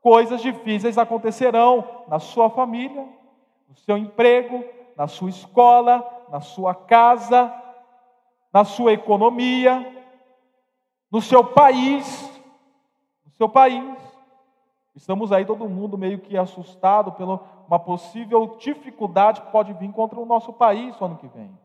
Coisas 0.00 0.40
difíceis 0.40 0.96
acontecerão 0.96 1.84
na 2.08 2.18
sua 2.18 2.48
família, 2.48 3.06
no 3.68 3.76
seu 3.76 3.96
emprego, 3.96 4.64
na 4.96 5.06
sua 5.06 5.30
escola, 5.30 6.04
na 6.30 6.40
sua 6.40 6.74
casa, 6.74 7.52
na 8.52 8.64
sua 8.64 8.92
economia, 8.92 10.04
no 11.10 11.20
seu 11.20 11.44
país, 11.44 12.40
no 13.24 13.32
seu 13.32 13.48
país. 13.48 13.98
Estamos 14.94 15.32
aí 15.32 15.44
todo 15.44 15.68
mundo 15.68 15.96
meio 15.96 16.18
que 16.18 16.36
assustado 16.36 17.12
pela 17.12 17.40
uma 17.70 17.78
possível 17.78 18.56
dificuldade 18.58 19.40
que 19.42 19.52
pode 19.52 19.72
vir 19.74 19.92
contra 19.92 20.18
o 20.18 20.26
nosso 20.26 20.52
país 20.52 20.98
no 20.98 21.06
ano 21.06 21.16
que 21.16 21.28
vem. 21.28 21.56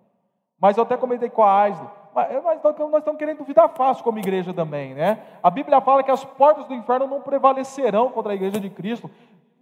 Mas 0.60 0.78
eu 0.78 0.84
até 0.84 0.96
comentei 0.96 1.30
com 1.30 1.42
a 1.42 1.62
Aisle, 1.62 1.90
mas 2.16 2.64
nós 2.64 2.74
estamos 2.98 3.20
querendo 3.20 3.40
duvidar 3.40 3.68
fácil 3.76 4.02
como 4.02 4.18
igreja 4.18 4.54
também, 4.54 4.94
né? 4.94 5.22
A 5.44 5.50
Bíblia 5.50 5.82
fala 5.82 6.02
que 6.02 6.10
as 6.10 6.24
portas 6.24 6.66
do 6.66 6.74
inferno 6.74 7.08
não 7.08 7.20
prevalecerão 7.20 8.10
contra 8.10 8.32
a 8.32 8.36
igreja 8.36 8.58
de 8.58 8.70
Cristo. 8.70 9.12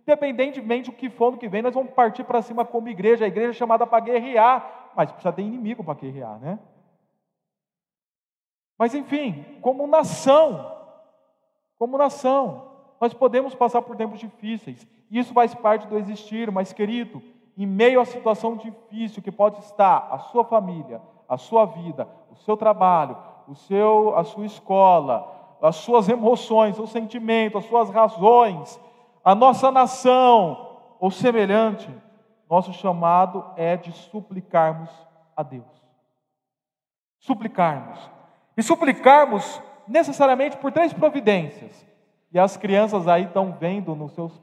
Independentemente 0.04 0.92
do 0.92 0.96
que 0.96 1.10
for 1.10 1.32
no 1.32 1.38
que 1.40 1.48
vem, 1.48 1.64
nós 1.64 1.74
vamos 1.74 1.92
partir 1.94 2.24
para 2.24 2.44
cima 2.44 2.64
como 2.64 2.90
igreja, 2.90 3.26
a 3.26 3.28
igreja 3.28 3.50
é 3.50 3.54
chamada 3.54 3.88
para 3.88 4.04
guerrear, 4.04 4.92
mas 4.96 5.12
precisa 5.12 5.34
ter 5.34 5.42
inimigo 5.42 5.84
para 5.84 5.96
guerrear, 5.96 6.38
né? 6.40 6.60
Mas 8.78 8.94
enfim, 8.94 9.44
como 9.60 9.88
nação, 9.88 10.78
como 11.80 11.98
nação, 11.98 12.72
nós 13.02 13.14
podemos 13.14 13.56
passar 13.56 13.82
por 13.82 13.96
tempos 13.96 14.20
difíceis, 14.20 14.86
isso 15.10 15.34
faz 15.34 15.56
parte 15.56 15.88
do 15.88 15.98
existir, 15.98 16.52
mas 16.52 16.72
querido, 16.72 17.22
em 17.58 17.66
meio 17.66 18.00
à 18.00 18.06
situação 18.06 18.58
difícil 18.58 19.24
que 19.24 19.32
pode 19.32 19.60
estar 19.60 20.08
a 20.12 20.20
sua 20.20 20.44
família, 20.44 21.02
a 21.34 21.38
sua 21.38 21.66
vida, 21.66 22.08
o 22.32 22.36
seu 22.36 22.56
trabalho, 22.56 23.18
o 23.48 23.56
seu, 23.56 24.16
a 24.16 24.24
sua 24.24 24.46
escola, 24.46 25.58
as 25.62 25.78
suas 25.78 26.08
emoções, 26.08 26.78
os 26.78 26.92
sentimentos, 26.92 27.64
as 27.64 27.70
suas 27.70 27.90
razões, 27.90 28.80
a 29.24 29.34
nossa 29.34 29.72
nação 29.72 30.78
ou 31.00 31.10
semelhante, 31.10 31.90
nosso 32.50 32.72
chamado 32.74 33.44
é 33.56 33.76
de 33.76 33.92
suplicarmos 33.92 34.90
a 35.36 35.42
Deus. 35.42 35.66
Suplicarmos. 37.20 38.12
E 38.56 38.62
suplicarmos 38.62 39.62
necessariamente 39.88 40.58
por 40.58 40.72
três 40.72 40.94
providências. 40.94 41.86
E 42.32 42.38
as 42.38 42.58
crianças 42.58 43.08
aí 43.08 43.24
estão 43.24 43.54
vendo 43.54 43.96
nos 43.96 44.12
seus, 44.14 44.40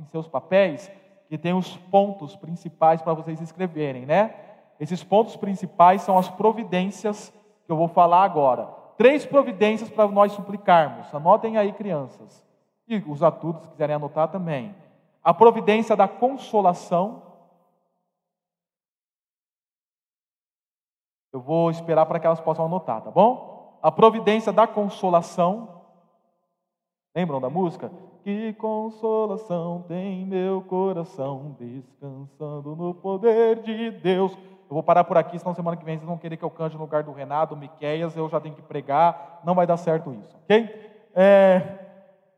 em 0.00 0.06
seus 0.06 0.26
papéis 0.26 0.90
que 1.28 1.36
tem 1.36 1.52
os 1.52 1.76
pontos 1.76 2.34
principais 2.34 3.02
para 3.02 3.12
vocês 3.12 3.40
escreverem, 3.40 4.06
né? 4.06 4.34
Esses 4.80 5.04
pontos 5.04 5.36
principais 5.36 6.00
são 6.00 6.16
as 6.16 6.30
providências 6.30 7.30
que 7.66 7.70
eu 7.70 7.76
vou 7.76 7.86
falar 7.86 8.24
agora. 8.24 8.64
Três 8.96 9.26
providências 9.26 9.90
para 9.90 10.08
nós 10.08 10.32
suplicarmos. 10.32 11.14
Anotem 11.14 11.58
aí, 11.58 11.70
crianças. 11.74 12.42
E 12.88 12.96
os 12.96 13.22
adultos, 13.22 13.62
se 13.62 13.68
quiserem 13.68 13.96
anotar 13.96 14.28
também. 14.28 14.74
A 15.22 15.34
providência 15.34 15.94
da 15.94 16.08
consolação. 16.08 17.22
Eu 21.30 21.40
vou 21.40 21.70
esperar 21.70 22.06
para 22.06 22.18
que 22.18 22.26
elas 22.26 22.40
possam 22.40 22.64
anotar, 22.64 23.02
tá 23.02 23.10
bom? 23.10 23.78
A 23.82 23.92
providência 23.92 24.50
da 24.50 24.66
consolação. 24.66 25.82
Lembram 27.14 27.40
da 27.40 27.50
música? 27.50 27.92
Que 28.24 28.54
consolação 28.54 29.84
tem 29.86 30.24
meu 30.24 30.62
coração 30.62 31.54
descansando 31.58 32.74
no 32.74 32.94
poder 32.94 33.62
de 33.62 33.90
Deus. 33.90 34.36
Eu 34.70 34.74
vou 34.74 34.84
parar 34.84 35.02
por 35.02 35.18
aqui, 35.18 35.36
senão 35.36 35.52
semana 35.52 35.76
que 35.76 35.84
vem 35.84 35.96
vocês 35.96 36.06
vão 36.06 36.16
querer 36.16 36.36
que 36.36 36.44
eu 36.44 36.50
cante 36.50 36.76
no 36.76 36.82
lugar 36.82 37.02
do 37.02 37.10
Renato, 37.10 37.56
Miqueias, 37.56 38.16
eu 38.16 38.28
já 38.28 38.40
tenho 38.40 38.54
que 38.54 38.62
pregar, 38.62 39.40
não 39.42 39.52
vai 39.52 39.66
dar 39.66 39.76
certo 39.76 40.12
isso, 40.12 40.38
ok? 40.44 41.10
É, 41.12 41.76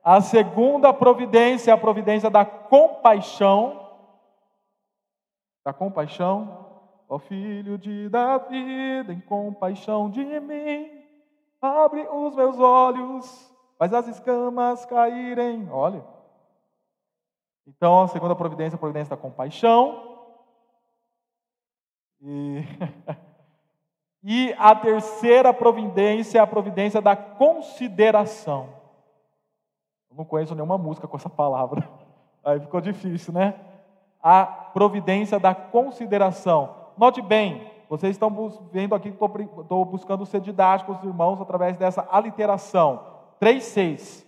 a 0.02 0.18
segunda 0.22 0.94
providência 0.94 1.70
é 1.70 1.74
a 1.74 1.78
providência 1.78 2.30
da 2.30 2.42
compaixão. 2.42 3.86
Da 5.62 5.74
compaixão. 5.74 6.70
Ó 7.06 7.18
filho 7.18 7.76
de 7.76 8.08
Davi, 8.08 9.04
tem 9.06 9.20
compaixão 9.20 10.08
de 10.08 10.24
mim. 10.40 10.90
Abre 11.60 12.08
os 12.10 12.34
meus 12.34 12.58
olhos, 12.58 13.54
faz 13.78 13.92
as 13.92 14.08
escamas 14.08 14.86
caírem. 14.86 15.68
Olha. 15.70 16.02
Então, 17.66 18.00
a 18.00 18.08
segunda 18.08 18.34
providência 18.34 18.74
é 18.74 18.78
a 18.78 18.80
providência 18.80 19.14
da 19.14 19.20
compaixão. 19.20 20.11
E, 22.22 22.64
e 24.22 24.54
a 24.56 24.74
terceira 24.74 25.52
providência 25.52 26.38
é 26.38 26.40
a 26.40 26.46
providência 26.46 27.00
da 27.00 27.16
consideração. 27.16 28.68
Eu 30.10 30.16
não 30.16 30.24
conheço 30.24 30.54
nenhuma 30.54 30.78
música 30.78 31.08
com 31.08 31.16
essa 31.16 31.28
palavra. 31.28 31.88
Aí 32.44 32.60
ficou 32.60 32.80
difícil, 32.80 33.34
né? 33.34 33.54
A 34.22 34.46
providência 34.46 35.38
da 35.40 35.54
consideração. 35.54 36.76
Note 36.96 37.20
bem, 37.20 37.68
vocês 37.88 38.12
estão 38.12 38.30
vendo 38.70 38.94
aqui 38.94 39.10
que 39.10 39.24
estou 39.60 39.84
buscando 39.84 40.24
ser 40.24 40.40
didático 40.40 40.92
os 40.92 41.02
irmãos 41.02 41.40
através 41.40 41.76
dessa 41.76 42.06
aliteração. 42.10 43.04
Três 43.40 43.64
seis, 43.64 44.26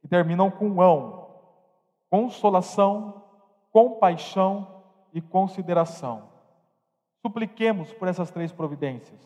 que 0.00 0.08
terminam 0.08 0.50
com 0.50 0.80
ão. 0.80 1.26
Consolação, 2.08 3.22
compaixão 3.72 4.82
e 5.12 5.20
consideração. 5.20 6.35
Supliquemos 7.26 7.92
por 7.92 8.06
essas 8.06 8.30
três 8.30 8.52
providências. 8.52 9.18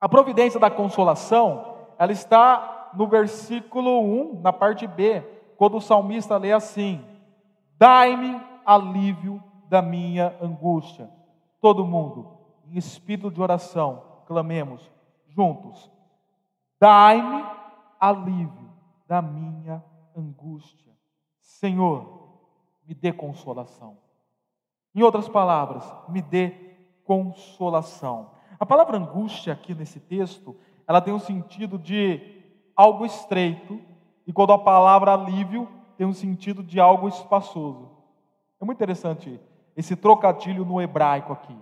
A 0.00 0.08
providência 0.08 0.58
da 0.58 0.70
consolação, 0.70 1.76
ela 1.98 2.10
está 2.10 2.90
no 2.94 3.06
versículo 3.06 4.00
1, 4.00 4.40
na 4.40 4.50
parte 4.50 4.86
B, 4.86 5.20
quando 5.58 5.76
o 5.76 5.80
salmista 5.82 6.38
lê 6.38 6.52
assim: 6.52 7.04
Dai-me 7.76 8.40
alívio 8.64 9.44
da 9.68 9.82
minha 9.82 10.34
angústia. 10.40 11.10
Todo 11.60 11.84
mundo, 11.84 12.38
em 12.64 12.78
espírito 12.78 13.30
de 13.30 13.42
oração, 13.42 14.22
clamemos 14.26 14.90
juntos: 15.26 15.90
Dai-me 16.80 17.44
alívio 18.00 18.72
da 19.06 19.20
minha 19.20 19.84
angústia. 20.16 20.96
Senhor, 21.40 22.17
me 22.88 22.94
dê 22.94 23.12
consolação. 23.12 23.98
Em 24.94 25.02
outras 25.02 25.28
palavras, 25.28 25.84
me 26.08 26.22
dê 26.22 26.50
consolação. 27.04 28.30
A 28.58 28.64
palavra 28.64 28.96
angústia 28.96 29.52
aqui 29.52 29.74
nesse 29.74 30.00
texto, 30.00 30.56
ela 30.86 31.02
tem 31.02 31.12
um 31.12 31.18
sentido 31.18 31.78
de 31.78 32.42
algo 32.74 33.04
estreito, 33.04 33.78
e 34.26 34.32
quando 34.32 34.54
a 34.54 34.58
palavra 34.58 35.12
alívio 35.12 35.68
tem 35.98 36.06
um 36.06 36.14
sentido 36.14 36.62
de 36.62 36.80
algo 36.80 37.06
espaçoso. 37.08 37.90
É 38.58 38.64
muito 38.64 38.78
interessante 38.78 39.38
esse 39.76 39.94
trocadilho 39.94 40.64
no 40.64 40.80
hebraico 40.80 41.32
aqui. 41.32 41.56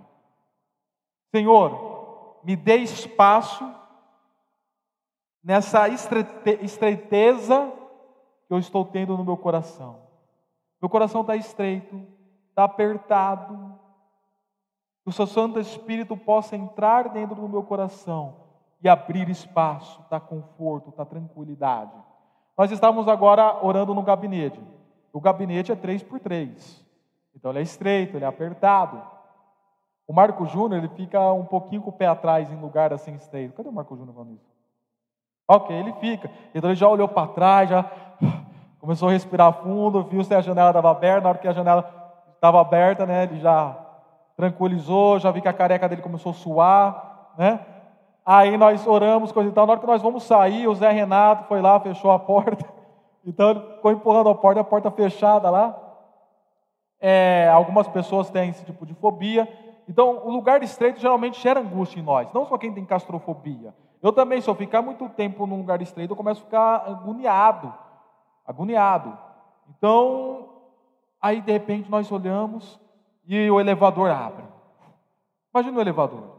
Senhor, 1.34 2.38
me 2.44 2.54
dê 2.54 2.76
espaço 2.76 3.68
nessa 5.42 5.88
estreiteza 5.88 7.72
que 8.46 8.54
eu 8.54 8.58
estou 8.58 8.84
tendo 8.84 9.16
no 9.16 9.24
meu 9.24 9.36
coração. 9.36 10.05
Meu 10.80 10.88
coração 10.88 11.22
está 11.22 11.36
estreito, 11.36 12.06
está 12.50 12.64
apertado. 12.64 13.74
Que 15.02 15.10
o 15.10 15.12
seu 15.12 15.26
Santo 15.26 15.60
Espírito 15.60 16.16
possa 16.16 16.56
entrar 16.56 17.08
dentro 17.10 17.36
do 17.36 17.48
meu 17.48 17.62
coração 17.62 18.36
e 18.82 18.88
abrir 18.88 19.28
espaço, 19.28 20.04
dar 20.10 20.20
conforto, 20.20 20.92
dar 20.96 21.04
tranquilidade. 21.04 21.92
Nós 22.56 22.70
estávamos 22.70 23.08
agora 23.08 23.64
orando 23.64 23.94
no 23.94 24.02
gabinete. 24.02 24.60
O 25.12 25.20
gabinete 25.20 25.72
é 25.72 25.76
3 25.76 26.02
por 26.02 26.20
3 26.20 26.84
Então 27.34 27.50
ele 27.50 27.60
é 27.60 27.62
estreito, 27.62 28.16
ele 28.16 28.24
é 28.24 28.28
apertado. 28.28 29.02
O 30.06 30.12
Marco 30.12 30.46
Júnior, 30.46 30.78
ele 30.78 30.88
fica 30.94 31.32
um 31.32 31.44
pouquinho 31.44 31.82
com 31.82 31.90
o 31.90 31.92
pé 31.92 32.06
atrás 32.06 32.50
em 32.50 32.60
lugar 32.60 32.92
assim 32.92 33.14
estreito. 33.14 33.54
Cadê 33.54 33.68
o 33.68 33.72
Marco 33.72 33.96
Júnior 33.96 34.14
falando 34.14 34.34
isso? 34.34 34.56
Ok, 35.48 35.76
ele 35.76 35.92
fica. 35.94 36.30
Então 36.54 36.70
ele 36.70 36.76
já 36.76 36.88
olhou 36.88 37.08
para 37.08 37.28
trás, 37.28 37.70
já 37.70 37.90
Começou 38.86 39.08
a 39.08 39.12
respirar 39.12 39.52
fundo, 39.52 40.04
viu 40.04 40.22
se 40.22 40.32
a 40.32 40.40
janela 40.40 40.70
estava 40.70 40.92
aberta. 40.92 41.22
Na 41.22 41.30
hora 41.30 41.38
que 41.38 41.48
a 41.48 41.52
janela 41.52 41.84
estava 42.36 42.60
aberta, 42.60 43.04
né, 43.04 43.24
ele 43.24 43.40
já 43.40 43.76
tranquilizou, 44.36 45.18
já 45.18 45.28
vi 45.32 45.40
que 45.40 45.48
a 45.48 45.52
careca 45.52 45.88
dele 45.88 46.02
começou 46.02 46.30
a 46.30 46.34
suar, 46.34 47.32
né? 47.36 47.58
Aí 48.24 48.56
nós 48.56 48.86
oramos, 48.86 49.32
coisa 49.32 49.50
e 49.50 49.52
tal. 49.52 49.66
Na 49.66 49.72
hora 49.72 49.80
que 49.80 49.88
nós 49.88 50.00
vamos 50.00 50.22
sair, 50.22 50.68
o 50.68 50.74
Zé 50.76 50.92
Renato 50.92 51.48
foi 51.48 51.60
lá, 51.60 51.80
fechou 51.80 52.12
a 52.12 52.18
porta. 52.18 52.64
Então 53.28 53.50
ele 53.50 53.60
ficou 53.74 53.90
empurrando 53.90 54.28
a 54.28 54.36
porta, 54.36 54.60
a 54.60 54.64
porta 54.64 54.88
fechada 54.88 55.50
lá. 55.50 55.76
É, 57.00 57.50
algumas 57.52 57.88
pessoas 57.88 58.30
têm 58.30 58.50
esse 58.50 58.64
tipo 58.64 58.86
de 58.86 58.94
fobia. 58.94 59.48
Então, 59.88 60.22
o 60.24 60.30
lugar 60.30 60.62
estreito 60.62 61.00
geralmente 61.00 61.42
gera 61.42 61.58
angústia 61.58 61.98
em 61.98 62.04
nós, 62.04 62.32
não 62.32 62.46
só 62.46 62.56
quem 62.56 62.72
tem 62.72 62.84
castrofobia. 62.84 63.74
Eu 64.00 64.12
também, 64.12 64.40
se 64.40 64.48
eu 64.48 64.54
ficar 64.54 64.80
muito 64.80 65.08
tempo 65.08 65.44
num 65.44 65.56
lugar 65.56 65.82
estreito, 65.82 66.12
eu 66.12 66.16
começo 66.16 66.40
a 66.42 66.44
ficar 66.44 66.84
agoniado 66.86 67.74
agoniado. 68.46 69.16
Então, 69.68 70.48
aí 71.20 71.40
de 71.40 71.52
repente 71.52 71.90
nós 71.90 72.10
olhamos 72.10 72.80
e 73.26 73.50
o 73.50 73.60
elevador 73.60 74.10
abre. 74.10 74.44
Imagina 75.52 75.78
o 75.78 75.80
elevador. 75.80 76.36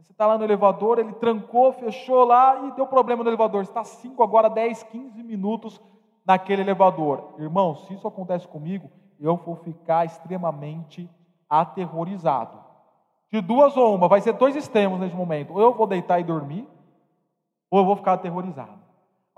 Você 0.00 0.12
está 0.12 0.26
lá 0.26 0.38
no 0.38 0.44
elevador, 0.44 0.98
ele 0.98 1.12
trancou, 1.14 1.72
fechou 1.72 2.24
lá 2.24 2.66
e 2.66 2.72
deu 2.72 2.86
problema 2.86 3.24
no 3.24 3.30
elevador. 3.30 3.64
Você 3.64 3.70
está 3.70 3.84
5, 3.84 4.22
agora 4.22 4.48
10, 4.48 4.82
15 4.84 5.22
minutos 5.22 5.80
naquele 6.26 6.62
elevador. 6.62 7.34
Irmão, 7.38 7.76
se 7.76 7.94
isso 7.94 8.06
acontece 8.06 8.46
comigo, 8.46 8.90
eu 9.18 9.36
vou 9.36 9.56
ficar 9.56 10.04
extremamente 10.04 11.08
aterrorizado. 11.48 12.58
De 13.30 13.40
duas 13.40 13.76
ou 13.76 13.94
uma, 13.94 14.08
vai 14.08 14.20
ser 14.20 14.32
dois 14.32 14.56
extremos 14.56 14.98
nesse 14.98 15.14
momento. 15.14 15.52
Ou 15.52 15.60
eu 15.60 15.74
vou 15.74 15.86
deitar 15.86 16.18
e 16.18 16.24
dormir, 16.24 16.66
ou 17.70 17.80
eu 17.80 17.84
vou 17.84 17.96
ficar 17.96 18.14
aterrorizado. 18.14 18.79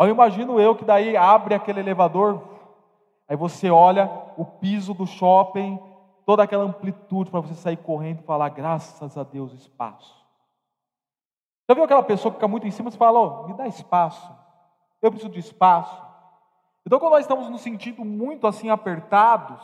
Eu 0.00 0.08
imagino 0.08 0.60
eu 0.60 0.74
que 0.74 0.84
daí 0.84 1.16
abre 1.16 1.54
aquele 1.54 1.80
elevador, 1.80 2.42
aí 3.28 3.36
você 3.36 3.70
olha 3.70 4.10
o 4.36 4.44
piso 4.44 4.92
do 4.94 5.06
shopping, 5.06 5.78
toda 6.24 6.42
aquela 6.42 6.64
amplitude 6.64 7.30
para 7.30 7.40
você 7.40 7.54
sair 7.54 7.76
correndo 7.76 8.20
e 8.20 8.24
falar, 8.24 8.48
graças 8.48 9.16
a 9.16 9.22
Deus, 9.22 9.52
espaço. 9.52 10.22
Já 11.68 11.74
viu 11.74 11.84
aquela 11.84 12.02
pessoa 12.02 12.32
que 12.32 12.36
fica 12.36 12.48
muito 12.48 12.66
em 12.66 12.70
cima 12.70 12.88
e 12.88 12.96
fala, 12.96 13.20
oh, 13.20 13.48
me 13.48 13.54
dá 13.54 13.66
espaço, 13.66 14.30
eu 15.00 15.10
preciso 15.10 15.32
de 15.32 15.40
espaço. 15.40 16.02
Então, 16.84 16.98
quando 16.98 17.12
nós 17.12 17.20
estamos 17.20 17.48
nos 17.48 17.60
sentindo 17.60 18.04
muito 18.04 18.46
assim 18.46 18.70
apertados, 18.70 19.62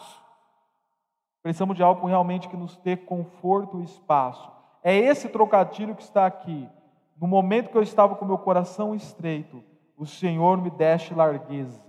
precisamos 1.43 1.77
de 1.77 1.83
algo 1.83 2.07
realmente 2.07 2.49
que 2.49 2.57
nos 2.57 2.77
dê 2.77 2.97
conforto 2.97 3.81
e 3.81 3.85
espaço. 3.85 4.51
É 4.83 4.97
esse 4.97 5.29
trocadilho 5.29 5.95
que 5.95 6.03
está 6.03 6.27
aqui. 6.27 6.69
No 7.21 7.27
momento 7.27 7.71
que 7.71 7.77
eu 7.77 7.83
estava 7.83 8.15
com 8.15 8.25
meu 8.25 8.39
coração 8.39 8.95
estreito, 8.95 9.63
o 9.99 10.07
Senhor 10.07 10.57
me 10.59 10.71
deste 10.71 11.13
largueza. 11.13 11.83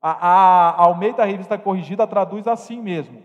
A, 0.00 0.10
a, 0.10 0.70
a 0.70 0.84
Almeida 0.84 1.24
Revista 1.24 1.58
Corrigida 1.58 2.06
traduz 2.06 2.46
assim 2.46 2.80
mesmo: 2.80 3.22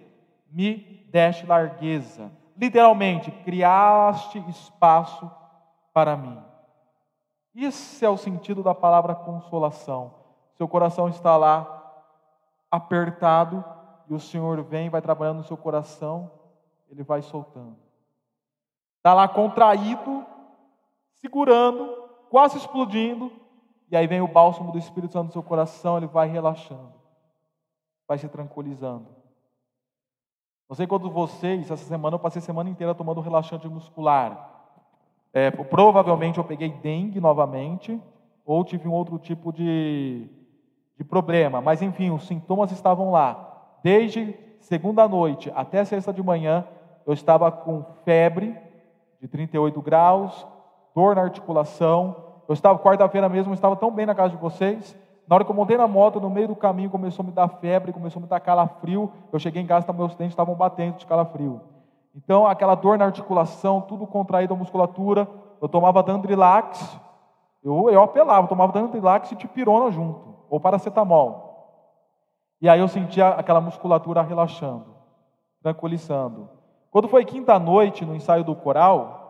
me 0.52 1.06
deste 1.12 1.46
largueza. 1.46 2.32
Literalmente, 2.58 3.32
criaste 3.32 4.44
espaço 4.50 5.30
para 5.94 6.18
mim. 6.18 6.38
Esse 7.54 8.04
é 8.04 8.10
o 8.10 8.18
sentido 8.18 8.64
da 8.64 8.74
palavra 8.74 9.14
consolação. 9.14 10.16
Seu 10.56 10.68
coração 10.68 11.08
está 11.08 11.38
lá 11.38 11.72
apertado 12.72 13.64
e 14.10 14.14
o 14.14 14.20
Senhor 14.20 14.62
vem, 14.64 14.90
vai 14.90 15.02
trabalhando 15.02 15.38
no 15.38 15.44
seu 15.44 15.56
coração, 15.56 16.32
ele 16.90 17.04
vai 17.04 17.22
soltando. 17.22 17.78
Está 18.98 19.14
lá 19.14 19.28
contraído, 19.28 20.26
segurando, 21.22 21.86
quase 22.30 22.58
explodindo, 22.58 23.32
e 23.90 23.96
aí 23.96 24.08
vem 24.08 24.22
o 24.22 24.28
bálsamo 24.28 24.72
do 24.72 24.78
Espírito 24.78 25.14
Santo 25.14 25.28
no 25.28 25.32
seu 25.34 25.44
coração, 25.44 25.98
ele 25.98 26.08
vai 26.08 26.28
relaxando, 26.28 26.94
vai 28.08 28.18
se 28.18 28.28
tranquilizando. 28.28 29.08
Não 30.68 30.76
sei 30.76 30.88
quando 30.88 31.10
vocês, 31.10 31.70
essa 31.70 31.86
semana 31.86 32.16
eu 32.16 32.20
passei 32.20 32.40
a 32.40 32.44
semana 32.44 32.70
inteira 32.70 32.96
tomando 32.96 33.22
relaxante 33.22 33.68
muscular. 33.68 34.52
É, 35.32 35.52
provavelmente 35.52 36.38
eu 36.40 36.44
peguei 36.44 36.70
dengue 36.70 37.20
novamente, 37.20 38.02
ou 38.44 38.64
tive 38.64 38.88
um 38.88 38.94
outro 38.94 39.20
tipo 39.20 39.52
de, 39.52 40.28
de 40.98 41.04
problema. 41.04 41.62
Mas 41.62 41.82
enfim, 41.82 42.10
os 42.10 42.26
sintomas 42.26 42.72
estavam 42.72 43.12
lá. 43.12 43.78
Desde 43.84 44.36
segunda 44.60 45.08
noite 45.08 45.52
até 45.56 45.86
sexta 45.86 46.12
de 46.12 46.24
manhã, 46.24 46.68
eu 47.06 47.14
estava 47.14 47.52
com 47.52 47.84
febre 48.04 48.58
de 49.22 49.28
38 49.28 49.80
graus, 49.82 50.48
dor 50.96 51.16
na 51.16 51.22
articulação. 51.22 52.25
Eu 52.48 52.54
estava, 52.54 52.78
quarta-feira 52.80 53.28
mesmo, 53.28 53.52
eu 53.52 53.56
estava 53.56 53.76
tão 53.76 53.92
bem 53.92 54.06
na 54.06 54.16
casa 54.16 54.30
de 54.30 54.42
vocês. 54.42 54.96
Na 55.28 55.36
hora 55.36 55.44
que 55.44 55.50
eu 55.50 55.56
montei 55.56 55.78
na 55.78 55.88
moto, 55.88 56.22
no 56.22 56.30
meio 56.30 56.48
do 56.48 56.56
caminho, 56.56 56.90
começou 56.90 57.24
a 57.24 57.26
me 57.26 57.32
dar 57.32 57.48
febre, 57.48 57.92
começou 57.92 58.20
a 58.20 58.24
me 58.24 58.28
dar 58.28 58.40
calafrio. 58.40 59.12
Eu 59.32 59.40
cheguei 59.40 59.62
em 59.62 59.66
casa, 59.66 59.92
meus 59.92 60.16
dentes 60.16 60.34
estavam 60.34 60.54
batendo 60.54 60.98
de 60.98 61.06
calafrio. 61.06 61.62
Então, 62.16 62.46
aquela 62.46 62.76
dor 62.76 62.98
na 62.98 63.06
articulação, 63.06 63.82
tudo 63.82 64.06
contraído 64.06 64.54
a 64.54 64.58
musculatura. 64.58 65.28
Eu 65.62 65.68
tomava 65.68 66.04
Dandrilax, 66.04 67.00
eu, 67.64 67.90
eu 67.90 68.04
apelava, 68.04 68.48
tomava 68.48 68.72
Dandrilax 68.72 69.32
e 69.32 69.36
tipirona 69.36 69.90
junto, 69.90 70.36
ou 70.50 70.60
paracetamol. 70.60 71.46
E 72.62 72.70
aí 72.70 72.80
eu 72.80 72.88
sentia 72.88 73.30
aquela 73.30 73.60
musculatura 73.60 74.22
relaxando, 74.22 74.86
tranquilizando. 75.62 76.50
Quando 76.92 77.08
foi 77.08 77.26
quinta 77.26 77.58
noite 77.58 78.06
no 78.06 78.16
ensaio 78.16 78.44
do 78.44 78.56
coral, 78.56 79.25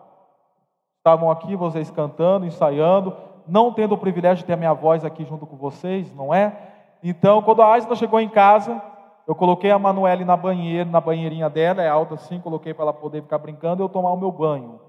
estavam 1.06 1.30
aqui 1.30 1.56
vocês 1.56 1.91
cantando, 1.91 2.48
ensaiando, 2.48 3.15
não 3.48 3.72
tendo 3.72 3.94
o 3.94 3.98
privilégio 3.98 4.38
de 4.38 4.46
ter 4.46 4.54
a 4.54 4.58
minha 4.58 4.74
voz 4.74 5.06
aqui 5.06 5.24
junto 5.24 5.46
com 5.46 5.56
vocês, 5.56 6.12
não 6.15 6.34
é? 6.34 6.58
Então, 7.04 7.44
quando 7.44 7.62
a 7.62 7.72
Aisla 7.74 7.96
chegou 7.96 8.20
em 8.20 8.28
casa, 8.28 8.82
eu 9.28 9.36
coloquei 9.36 9.70
a 9.70 9.78
Manuele 9.78 10.26
na 10.26 10.36
banheira, 10.36 10.89
na 10.89 11.00
banheirinha 11.00 11.48
dela, 11.48 11.84
é 11.84 11.88
alta 11.88 12.15
assim, 12.15 12.39
coloquei 12.39 12.74
para 12.74 12.86
ela 12.86 12.94
poder 12.94 13.22
ficar 13.22 13.38
brincando 13.38 13.84
e 13.84 13.86
eu 13.86 13.89
tomar 13.89 14.12
o 14.13 14.18
meu 14.18 14.32
banho. 14.32 14.80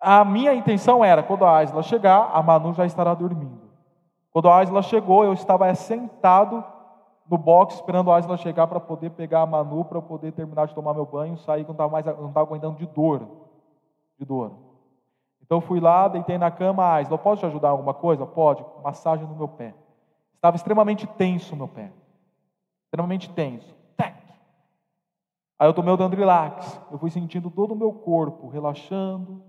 A 0.00 0.24
minha 0.24 0.54
intenção 0.54 1.04
era, 1.04 1.22
quando 1.22 1.44
a 1.44 1.58
Aisla 1.58 1.82
chegar, 1.82 2.30
a 2.32 2.42
Manu 2.42 2.72
já 2.72 2.86
estará 2.86 3.12
dormindo. 3.12 3.60
Quando 4.32 4.48
a 4.48 4.56
Aisla 4.56 4.80
chegou, 4.80 5.24
eu 5.24 5.34
estava 5.34 5.74
sentado 5.74 6.64
no 7.30 7.36
box 7.36 7.74
esperando 7.74 8.10
a 8.10 8.16
Aisla 8.16 8.38
chegar 8.38 8.66
para 8.66 8.80
poder 8.80 9.10
pegar 9.10 9.42
a 9.42 9.46
Manu, 9.46 9.84
para 9.84 9.98
eu 9.98 10.02
poder 10.02 10.32
terminar 10.32 10.68
de 10.68 10.74
tomar 10.74 10.94
meu 10.94 11.04
banho, 11.04 11.36
sair 11.36 11.64
que 11.64 11.68
não 11.68 11.74
estava 11.74 11.92
mais 11.92 12.06
não 12.06 12.28
estava 12.28 12.46
aguentando 12.46 12.78
de 12.78 12.86
dor. 12.86 13.28
De 14.18 14.24
dor. 14.24 14.69
Então 15.50 15.60
fui 15.60 15.80
lá, 15.80 16.06
deitei 16.06 16.38
na 16.38 16.48
cama, 16.48 16.92
Aisla, 16.92 17.18
posso 17.18 17.40
te 17.40 17.46
ajudar 17.46 17.70
em 17.70 17.70
alguma 17.72 17.92
coisa? 17.92 18.24
Pode, 18.24 18.64
massagem 18.84 19.26
no 19.26 19.34
meu 19.34 19.48
pé. 19.48 19.74
Estava 20.32 20.54
extremamente 20.54 21.08
tenso 21.08 21.56
o 21.56 21.58
meu 21.58 21.66
pé. 21.66 21.90
Extremamente 22.84 23.28
tenso. 23.30 23.74
Tec. 23.96 24.14
Aí 25.58 25.68
eu 25.68 25.74
tomei 25.74 25.92
o 25.92 25.96
Dandrilax. 25.96 26.80
Eu 26.92 26.98
fui 26.98 27.10
sentindo 27.10 27.50
todo 27.50 27.72
o 27.72 27.76
meu 27.76 27.92
corpo 27.92 28.46
relaxando, 28.46 29.42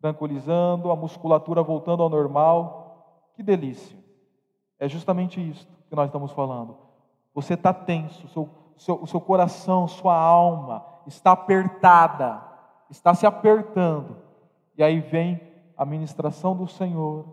tranquilizando, 0.00 0.90
a 0.90 0.96
musculatura 0.96 1.62
voltando 1.62 2.02
ao 2.02 2.08
normal. 2.08 3.30
Que 3.36 3.44
delícia. 3.44 3.96
É 4.76 4.88
justamente 4.88 5.40
isso 5.40 5.68
que 5.88 5.94
nós 5.94 6.06
estamos 6.06 6.32
falando. 6.32 6.78
Você 7.32 7.54
está 7.54 7.72
tenso, 7.72 8.26
seu, 8.26 8.48
seu, 8.76 9.00
o 9.00 9.06
seu 9.06 9.20
coração, 9.20 9.86
sua 9.86 10.18
alma 10.18 10.84
está 11.06 11.30
apertada, 11.30 12.42
está 12.90 13.14
se 13.14 13.24
apertando. 13.24 14.25
E 14.76 14.82
aí 14.82 15.00
vem 15.00 15.40
a 15.76 15.84
ministração 15.84 16.56
do 16.56 16.66
Senhor, 16.66 17.24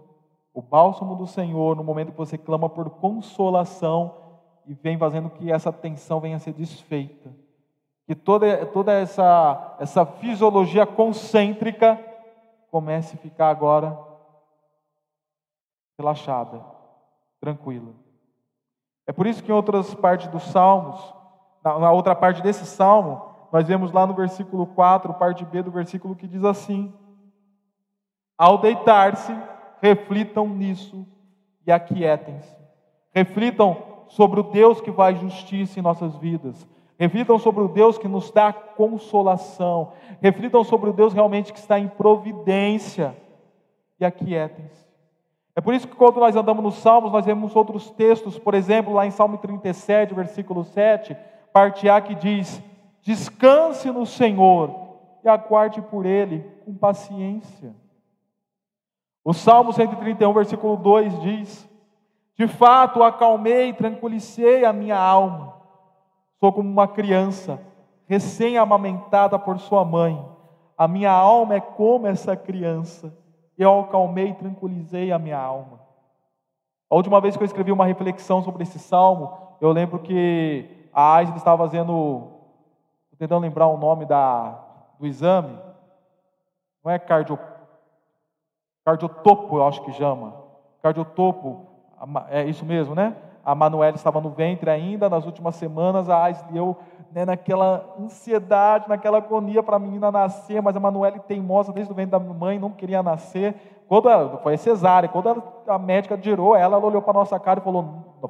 o 0.53 0.61
bálsamo 0.61 1.15
do 1.15 1.25
Senhor, 1.25 1.75
no 1.75 1.83
momento 1.83 2.11
que 2.11 2.17
você 2.17 2.37
clama 2.37 2.69
por 2.69 2.89
consolação 2.89 4.15
e 4.65 4.73
vem 4.73 4.97
fazendo 4.97 5.29
que 5.29 5.51
essa 5.51 5.71
tensão 5.71 6.19
venha 6.19 6.37
a 6.37 6.39
ser 6.39 6.53
desfeita. 6.53 7.33
Que 8.05 8.15
toda, 8.15 8.65
toda 8.67 8.93
essa, 8.93 9.75
essa 9.79 10.05
fisiologia 10.05 10.85
concêntrica 10.85 11.99
comece 12.69 13.15
a 13.15 13.19
ficar 13.19 13.49
agora 13.49 13.97
relaxada, 15.97 16.63
tranquila. 17.39 17.93
É 19.07 19.11
por 19.11 19.27
isso 19.27 19.43
que 19.43 19.51
em 19.51 19.55
outras 19.55 19.93
partes 19.95 20.27
dos 20.27 20.43
Salmos, 20.43 21.13
na, 21.63 21.79
na 21.79 21.91
outra 21.91 22.15
parte 22.15 22.41
desse 22.41 22.65
salmo, 22.65 23.21
nós 23.51 23.67
vemos 23.67 23.91
lá 23.91 24.05
no 24.05 24.13
versículo 24.13 24.65
4, 24.67 25.13
parte 25.13 25.45
B 25.45 25.61
do 25.61 25.71
versículo, 25.71 26.15
que 26.15 26.27
diz 26.27 26.43
assim: 26.43 26.93
Ao 28.37 28.57
deitar-se, 28.57 29.35
reflitam 29.81 30.47
nisso 30.47 31.05
e 31.65 31.71
aquietem-se. 31.71 32.55
Reflitam 33.13 33.77
sobre 34.07 34.39
o 34.39 34.43
Deus 34.43 34.81
que 34.81 34.91
faz 34.91 35.19
justiça 35.19 35.79
em 35.79 35.83
nossas 35.83 36.15
vidas. 36.17 36.67
Reflitam 36.97 37.37
sobre 37.37 37.63
o 37.63 37.67
Deus 37.67 37.97
que 37.97 38.07
nos 38.07 38.31
dá 38.31 38.53
consolação. 38.53 39.93
Reflitam 40.21 40.63
sobre 40.63 40.89
o 40.89 40.93
Deus 40.93 41.13
realmente 41.13 41.51
que 41.51 41.59
está 41.59 41.79
em 41.79 41.87
providência. 41.87 43.15
E 43.99 44.05
aquietem-se. 44.05 44.83
É 45.55 45.61
por 45.61 45.73
isso 45.73 45.87
que 45.87 45.95
quando 45.95 46.19
nós 46.19 46.35
andamos 46.35 46.63
nos 46.63 46.75
Salmos, 46.75 47.11
nós 47.11 47.25
vemos 47.25 47.55
outros 47.55 47.91
textos, 47.91 48.39
por 48.39 48.55
exemplo, 48.55 48.93
lá 48.93 49.05
em 49.05 49.11
Salmo 49.11 49.37
37, 49.37 50.13
versículo 50.13 50.63
7, 50.63 51.15
parte 51.51 51.87
A 51.87 52.01
que 52.01 52.15
diz: 52.15 52.61
Descanse 53.03 53.91
no 53.91 54.05
Senhor 54.05 54.73
e 55.23 55.29
aguarde 55.29 55.81
por 55.81 56.05
Ele 56.05 56.39
com 56.65 56.73
paciência. 56.73 57.75
O 59.23 59.33
Salmo 59.33 59.71
131, 59.71 60.33
versículo 60.33 60.75
2 60.75 61.21
diz: 61.21 61.69
De 62.35 62.47
fato, 62.47 63.01
acalmei 63.01 63.69
e 63.69 63.73
tranquilicei 63.73 64.65
a 64.65 64.73
minha 64.73 64.97
alma. 64.97 65.53
Sou 66.39 66.51
como 66.51 66.69
uma 66.69 66.87
criança, 66.87 67.59
recém-amamentada 68.05 69.39
por 69.39 69.59
sua 69.59 69.85
mãe. 69.85 70.23
A 70.77 70.87
minha 70.87 71.11
alma 71.11 71.55
é 71.55 71.61
como 71.61 72.07
essa 72.07 72.35
criança 72.35 73.15
eu 73.57 73.81
acalmei 73.81 74.29
e 74.29 74.33
tranquilizei 74.33 75.11
a 75.11 75.19
minha 75.19 75.37
alma. 75.37 75.79
A 76.89 76.95
última 76.95 77.19
vez 77.21 77.35
que 77.35 77.43
eu 77.43 77.45
escrevi 77.45 77.71
uma 77.71 77.85
reflexão 77.85 78.41
sobre 78.43 78.63
esse 78.63 78.79
salmo, 78.79 79.37
eu 79.61 79.71
lembro 79.71 79.99
que 79.99 80.87
a 80.93 81.15
Aisla 81.15 81.37
estava 81.37 81.63
fazendo, 81.63 82.31
tentando 83.17 83.41
lembrar 83.41 83.67
o 83.67 83.77
nome 83.77 84.05
da, 84.05 84.59
do 84.99 85.07
exame, 85.07 85.57
não 86.83 86.91
é 86.91 86.99
cardio, 86.99 87.39
cardiotopo, 88.85 89.57
eu 89.57 89.67
acho 89.67 89.81
que 89.83 89.91
chama, 89.93 90.33
cardiotopo, 90.81 91.67
é 92.29 92.43
isso 92.45 92.65
mesmo, 92.65 92.93
né? 92.93 93.15
A 93.45 93.53
Manuela 93.53 93.95
estava 93.95 94.21
no 94.21 94.29
ventre 94.29 94.69
ainda, 94.69 95.09
nas 95.09 95.25
últimas 95.25 95.55
semanas 95.55 96.09
a 96.09 96.23
Aisla 96.23 96.47
e 96.51 96.57
eu 96.57 96.77
né, 97.13 97.25
naquela 97.25 97.93
ansiedade, 97.99 98.89
naquela 98.89 99.19
agonia 99.19 99.61
para 99.61 99.75
a 99.75 99.79
menina 99.79 100.11
nascer, 100.11 100.61
mas 100.61 100.75
a 100.75 100.79
Manuela 100.79 101.19
teimosa 101.19 101.71
desde 101.71 101.91
o 101.91 101.95
ventre 101.95 102.11
da 102.11 102.19
mãe, 102.19 102.57
não 102.57 102.71
queria 102.71 103.03
nascer. 103.03 103.55
Quando 103.87 104.09
ela, 104.09 104.37
foi 104.37 104.57
cesárea, 104.57 105.07
quando 105.07 105.29
ela, 105.29 105.43
a 105.67 105.77
médica 105.77 106.17
girou 106.19 106.55
ela, 106.55 106.77
ela 106.77 106.85
olhou 106.85 107.01
para 107.01 107.11
a 107.11 107.21
nossa 107.21 107.39
cara 107.39 107.59
e 107.59 107.63
falou, 107.63 107.85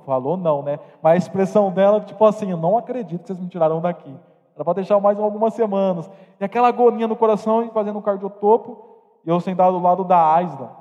falou 0.06 0.36
não, 0.36 0.62
né? 0.62 0.80
Mas 1.02 1.14
a 1.14 1.18
expressão 1.18 1.72
dela, 1.72 2.02
tipo 2.02 2.24
assim, 2.26 2.52
eu 2.52 2.58
não 2.58 2.78
acredito 2.78 3.22
que 3.22 3.28
vocês 3.28 3.40
me 3.40 3.48
tiraram 3.48 3.80
daqui. 3.80 4.14
Era 4.54 4.66
para 4.66 4.74
deixar 4.74 5.00
mais 5.00 5.18
algumas 5.18 5.54
semanas. 5.54 6.10
E 6.40 6.44
aquela 6.44 6.68
agonia 6.68 7.08
no 7.08 7.16
coração, 7.16 7.70
fazendo 7.74 8.00
o 8.00 8.02
cardiotopo, 8.02 8.93
e 9.26 9.30
eu 9.30 9.40
sentado 9.40 9.74
do 9.74 9.84
lado 9.84 10.04
da 10.04 10.34
Aisla. 10.34 10.76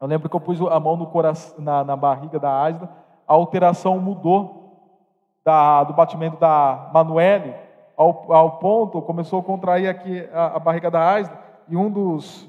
Eu 0.00 0.06
lembro 0.06 0.28
que 0.28 0.36
eu 0.36 0.40
pus 0.40 0.60
a 0.60 0.80
mão 0.80 0.96
no 0.96 1.06
coração, 1.06 1.62
na, 1.62 1.84
na 1.84 1.96
barriga 1.96 2.38
da 2.38 2.62
Aisla, 2.62 2.88
a 3.26 3.34
alteração 3.34 3.98
mudou 3.98 4.60
da, 5.44 5.84
do 5.84 5.92
batimento 5.92 6.36
da 6.38 6.90
Manuele, 6.92 7.54
ao, 7.96 8.32
ao, 8.32 8.52
ponto, 8.52 9.02
começou 9.02 9.40
a 9.40 9.42
contrair 9.42 9.88
aqui 9.88 10.26
a, 10.32 10.56
a 10.56 10.58
barriga 10.58 10.90
da 10.90 11.12
Aisla, 11.12 11.38
e 11.68 11.76
um 11.76 11.90
dos, 11.90 12.48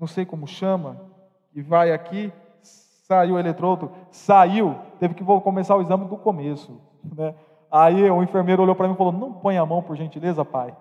não 0.00 0.06
sei 0.06 0.24
como 0.24 0.46
chama, 0.46 0.96
que 1.52 1.60
vai 1.62 1.92
aqui, 1.92 2.32
saiu 2.62 3.34
o 3.34 3.38
eletrodo, 3.38 3.90
saiu, 4.10 4.76
teve 4.98 5.14
que 5.14 5.24
começar 5.24 5.76
o 5.76 5.82
exame 5.82 6.06
do 6.06 6.16
começo. 6.16 6.80
Né? 7.14 7.34
Aí 7.70 8.10
o 8.10 8.22
enfermeiro 8.22 8.62
olhou 8.62 8.74
para 8.74 8.88
mim 8.88 8.94
e 8.94 8.96
falou: 8.96 9.12
Não 9.12 9.32
põe 9.32 9.58
a 9.58 9.66
mão, 9.66 9.82
por 9.82 9.96
gentileza, 9.96 10.44
pai. 10.44 10.74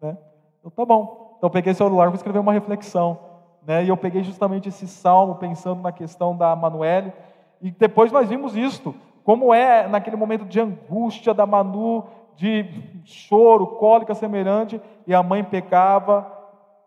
Né? 0.00 0.18
Eu, 0.62 0.70
tá 0.70 0.84
bom. 0.84 1.21
Então 1.42 1.50
peguei 1.50 1.72
o 1.72 1.74
celular 1.74 2.08
e 2.08 2.14
escrever 2.14 2.38
uma 2.38 2.52
reflexão. 2.52 3.18
Né? 3.66 3.82
E 3.82 3.88
eu 3.88 3.96
peguei 3.96 4.22
justamente 4.22 4.68
esse 4.68 4.86
salmo, 4.86 5.34
pensando 5.34 5.82
na 5.82 5.90
questão 5.90 6.36
da 6.36 6.54
Manuele. 6.54 7.12
E 7.60 7.72
depois 7.72 8.12
nós 8.12 8.28
vimos 8.28 8.56
isto 8.56 8.94
como 9.24 9.52
é 9.52 9.88
naquele 9.88 10.14
momento 10.14 10.44
de 10.44 10.60
angústia 10.60 11.34
da 11.34 11.44
Manu, 11.44 12.04
de 12.36 12.64
choro, 13.04 13.66
cólica 13.66 14.14
semelhante, 14.14 14.80
e 15.04 15.12
a 15.12 15.20
mãe 15.20 15.42
pegava, 15.42 16.30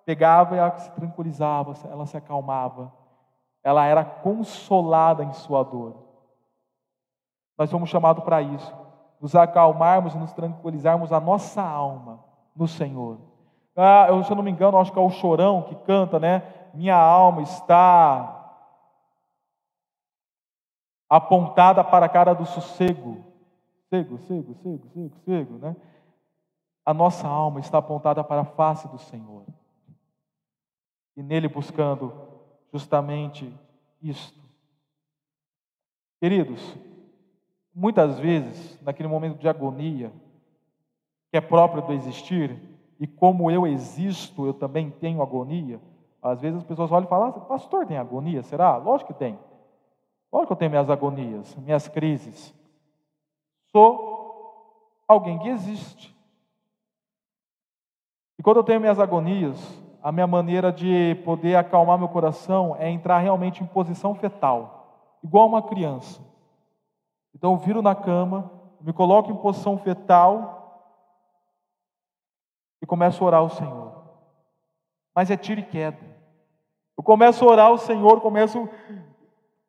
pegava 0.06 0.56
e 0.56 0.60
ela 0.60 0.78
se 0.78 0.90
tranquilizava, 0.92 1.74
ela 1.92 2.06
se 2.06 2.16
acalmava. 2.16 2.94
Ela 3.62 3.86
era 3.86 4.06
consolada 4.06 5.22
em 5.22 5.34
sua 5.34 5.64
dor. 5.64 5.98
Nós 7.58 7.70
somos 7.70 7.90
chamados 7.90 8.24
para 8.24 8.42
isso, 8.42 8.74
nos 9.20 9.36
acalmarmos 9.36 10.16
e 10.16 10.18
nos 10.18 10.32
tranquilizarmos 10.32 11.12
a 11.12 11.20
nossa 11.20 11.62
alma 11.62 12.24
no 12.56 12.70
Senhor. 12.70 13.35
Ah, 13.76 14.08
eu, 14.10 14.24
se 14.24 14.32
eu 14.32 14.36
não 14.36 14.44
me 14.44 14.52
engano, 14.52 14.78
acho 14.78 14.92
que 14.92 15.00
é 15.00 15.02
o 15.02 15.10
chorão 15.10 15.64
que 15.64 15.76
canta, 15.76 16.20
né? 16.20 16.70
Minha 16.74 16.96
alma 16.96 17.42
está 17.42 18.32
apontada 21.10 21.84
para 21.84 22.06
a 22.06 22.10
cara 22.10 22.34
do 22.34 22.46
sossego. 22.46 23.26
Cego, 23.90 24.18
cego, 24.20 24.56
cego, 24.56 24.88
cego, 24.94 25.18
cego, 25.26 25.58
né? 25.58 25.76
A 26.86 26.94
nossa 26.94 27.28
alma 27.28 27.60
está 27.60 27.80
apontada 27.80 28.24
para 28.24 28.42
a 28.42 28.46
face 28.46 28.88
do 28.88 28.98
Senhor. 28.98 29.46
E 31.18 31.24
nele 31.24 31.48
buscando 31.48 32.14
justamente 32.72 33.52
isto. 34.02 34.40
Queridos, 36.20 36.78
muitas 37.74 38.20
vezes, 38.20 38.82
naquele 38.82 39.10
momento 39.10 39.38
de 39.38 39.48
agonia, 39.48 40.12
que 41.32 41.38
é 41.38 41.42
própria 41.42 41.82
do 41.82 41.94
existir, 41.94 42.58
e 43.00 43.06
como 43.06 43.52
eu 43.52 43.68
existo, 43.68 44.46
eu 44.46 44.54
também 44.54 44.90
tenho 44.90 45.22
agonia. 45.22 45.80
Às 46.22 46.42
vezes 46.42 46.58
as 46.58 46.64
pessoas 46.64 46.92
olham 46.92 47.06
e 47.06 47.10
falam, 47.10 47.28
ah, 47.30 47.32
pastor 47.34 47.86
tem 47.86 47.98
agonia? 47.98 48.42
Será? 48.44 48.78
Lógico 48.78 49.14
que 49.14 49.20
tem. 49.20 49.38
Lógico 50.32 50.48
que 50.48 50.54
eu 50.54 50.58
tenho 50.58 50.72
minhas 50.72 50.90
agonias, 50.90 51.56
minhas 51.58 51.88
crises. 51.88 52.54
Sou 53.72 55.04
alguém 55.08 55.38
que 55.40 55.50
existe. 55.50 56.16
E 58.40 58.44
quando 58.44 58.58
eu 58.58 58.64
tenho 58.64 58.80
minhas 58.80 59.00
agonias, 59.00 59.58
a 60.02 60.12
minha 60.12 60.28
maneira 60.28 60.72
de 60.72 61.16
poder 61.26 61.56
acalmar 61.56 61.98
meu 61.98 62.08
coração 62.08 62.76
é 62.78 62.90
entrar 62.90 63.20
realmente 63.20 63.64
em 63.64 63.68
posição 63.68 64.16
fetal, 64.16 65.18
igual 65.24 65.48
uma 65.48 65.62
criança. 65.62 66.22
Então 67.34 67.52
eu 67.52 67.58
viro 67.58 67.82
na 67.82 67.94
cama, 67.94 68.52
me 68.82 68.94
coloco 68.94 69.32
em 69.32 69.36
posição 69.36 69.78
fetal 69.78 70.65
e 72.82 72.86
começo 72.86 73.24
a 73.24 73.28
orar 73.28 73.40
ao 73.42 73.50
Senhor. 73.50 73.94
Mas 75.14 75.32
é 75.32 75.38
tiro 75.38 75.60
e 75.60 75.64
queda. 75.64 75.98
Eu 76.98 77.04
começo 77.04 77.44
a 77.46 77.52
orar 77.52 77.68
ao 77.68 77.78
Senhor, 77.78 78.22
começo 78.22 78.60
a 78.60 78.68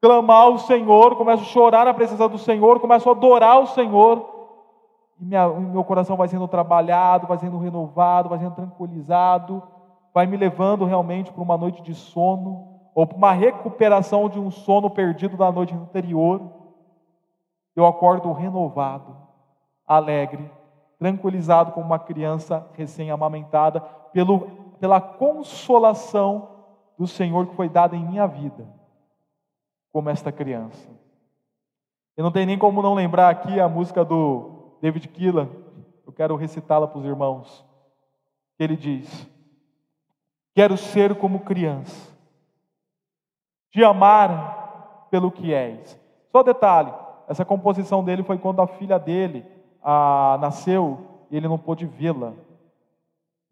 clamar 0.01 0.43
ao 0.43 0.59
Senhor, 0.59 1.17
começo 1.17 1.43
a 1.43 1.47
chorar 1.47 1.85
na 1.85 1.95
presença 1.95 2.29
do 2.29 2.39
Senhor, 2.39 2.81
começo 2.81 3.09
a 3.09 3.13
adorar 3.13 3.61
o 3.61 3.67
Senhor 3.67 4.37
e 5.21 5.25
minha, 5.25 5.49
meu 5.49 5.83
coração 5.83 6.17
vai 6.17 6.29
sendo 6.29 6.47
trabalhado, 6.47 7.27
vai 7.27 7.39
sendo 7.39 7.59
renovado, 7.59 8.29
vai 8.29 8.39
sendo 8.39 8.55
tranquilizado, 8.55 9.63
vai 10.13 10.27
me 10.27 10.37
levando 10.37 10.85
realmente 10.85 11.33
para 11.33 11.43
uma 11.43 11.57
noite 11.57 11.83
de 11.83 11.95
sono, 11.95 12.75
ou 12.95 13.07
para 13.07 13.17
uma 13.17 13.33
recuperação 13.33 14.29
de 14.29 14.39
um 14.39 14.51
sono 14.51 14.91
perdido 14.91 15.37
da 15.37 15.51
noite 15.51 15.75
anterior. 15.75 16.41
Eu 17.75 17.87
acordo 17.87 18.33
renovado, 18.33 19.17
alegre, 19.87 20.51
tranquilizado 20.99 21.73
como 21.73 21.87
uma 21.87 21.99
criança 21.99 22.67
recém-amamentada, 22.75 23.81
pela 24.81 25.01
consolação 25.01 26.49
do 26.99 27.07
Senhor 27.07 27.47
que 27.47 27.55
foi 27.55 27.69
dada 27.69 27.95
em 27.95 28.05
minha 28.05 28.27
vida, 28.27 28.67
como 29.93 30.09
esta 30.09 30.33
criança. 30.33 30.89
Eu 32.17 32.25
não 32.25 32.33
tenho 32.33 32.47
nem 32.47 32.59
como 32.59 32.81
não 32.81 32.95
lembrar 32.95 33.29
aqui 33.29 33.61
a 33.61 33.69
música 33.69 34.05
do 34.05 34.79
David 34.81 35.09
Keelan, 35.09 35.49
eu 36.07 36.13
quero 36.13 36.37
recitá-la 36.37 36.87
para 36.87 36.99
os 36.99 37.05
irmãos. 37.05 37.65
Ele 38.59 38.77
diz: 38.77 39.29
Quero 40.55 40.77
ser 40.77 41.17
como 41.17 41.41
criança, 41.41 42.17
te 43.71 43.85
amar 43.85 45.09
pelo 45.11 45.31
que 45.31 45.53
és. 45.53 46.01
Só 46.31 46.43
detalhe: 46.43 46.93
essa 47.29 47.45
composição 47.45 48.03
dele 48.03 48.23
foi 48.23 48.39
quando 48.39 48.63
a 48.63 48.67
filha 48.67 48.99
dele 48.99 49.45
a, 49.89 50.37
nasceu 50.41 50.99
e 51.31 51.37
ele 51.37 51.47
não 51.47 51.57
pôde 51.57 51.87
vê-la. 51.87 52.33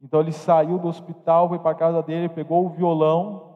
Então 0.02 0.18
ele 0.18 0.32
saiu 0.32 0.78
do 0.78 0.88
hospital, 0.88 1.48
foi 1.48 1.60
para 1.60 1.70
a 1.70 1.76
casa 1.76 2.02
dele, 2.02 2.28
pegou 2.28 2.66
o 2.66 2.70
violão, 2.70 3.54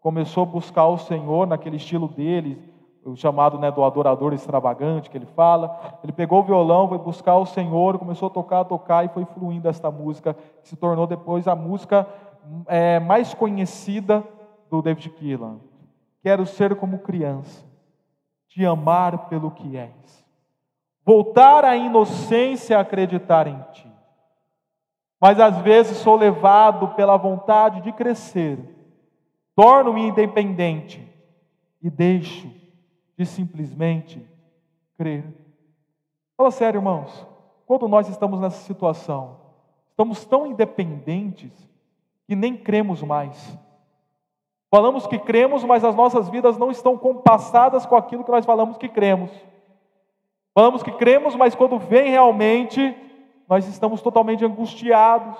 começou 0.00 0.44
a 0.44 0.46
buscar 0.46 0.86
o 0.86 0.96
Senhor 0.96 1.44
naquele 1.44 1.76
estilo 1.76 2.06
dele, 2.06 2.70
o 3.04 3.16
chamado 3.16 3.58
né, 3.58 3.70
do 3.72 3.82
adorador 3.82 4.32
extravagante 4.32 5.10
que 5.10 5.18
ele 5.18 5.26
fala. 5.26 5.98
Ele 6.04 6.12
pegou 6.12 6.38
o 6.38 6.44
violão, 6.44 6.88
foi 6.88 6.98
buscar 6.98 7.36
o 7.36 7.44
Senhor, 7.44 7.98
começou 7.98 8.28
a 8.28 8.30
tocar, 8.30 8.60
a 8.60 8.64
tocar 8.64 9.04
e 9.04 9.08
foi 9.08 9.24
fluindo 9.24 9.68
esta 9.68 9.90
música, 9.90 10.34
que 10.62 10.68
se 10.68 10.76
tornou 10.76 11.08
depois 11.08 11.48
a 11.48 11.56
música 11.56 12.06
é, 12.66 13.00
mais 13.00 13.34
conhecida 13.34 14.22
do 14.70 14.80
David 14.80 15.10
Keelan. 15.10 15.58
Quero 16.22 16.46
ser 16.46 16.76
como 16.76 17.00
criança, 17.00 17.66
te 18.48 18.64
amar 18.64 19.28
pelo 19.28 19.50
que 19.50 19.76
és, 19.76 20.19
voltar 21.04 21.64
à 21.64 21.76
inocência 21.76 22.78
a 22.78 22.80
acreditar 22.80 23.46
em 23.46 23.60
ti. 23.72 23.90
Mas 25.20 25.38
às 25.38 25.58
vezes 25.58 25.98
sou 25.98 26.16
levado 26.16 26.88
pela 26.94 27.16
vontade 27.16 27.82
de 27.82 27.92
crescer, 27.92 28.58
torno-me 29.54 30.08
independente 30.08 31.06
e 31.82 31.90
deixo 31.90 32.50
de 33.16 33.26
simplesmente 33.26 34.26
crer. 34.96 35.24
Fala 36.36 36.50
sério, 36.50 36.78
irmãos. 36.78 37.26
Quando 37.66 37.86
nós 37.86 38.08
estamos 38.08 38.40
nessa 38.40 38.60
situação, 38.62 39.36
estamos 39.90 40.24
tão 40.24 40.46
independentes 40.46 41.52
que 42.26 42.34
nem 42.34 42.56
cremos 42.56 43.02
mais. 43.02 43.58
Falamos 44.70 45.06
que 45.06 45.18
cremos, 45.18 45.64
mas 45.64 45.84
as 45.84 45.94
nossas 45.94 46.28
vidas 46.28 46.56
não 46.56 46.70
estão 46.70 46.96
compassadas 46.96 47.84
com 47.84 47.96
aquilo 47.96 48.24
que 48.24 48.30
nós 48.30 48.46
falamos 48.46 48.78
que 48.78 48.88
cremos. 48.88 49.30
Falamos 50.54 50.82
que 50.82 50.92
cremos, 50.92 51.36
mas 51.36 51.54
quando 51.54 51.78
vem 51.78 52.10
realmente, 52.10 52.94
nós 53.48 53.66
estamos 53.66 54.02
totalmente 54.02 54.44
angustiados, 54.44 55.36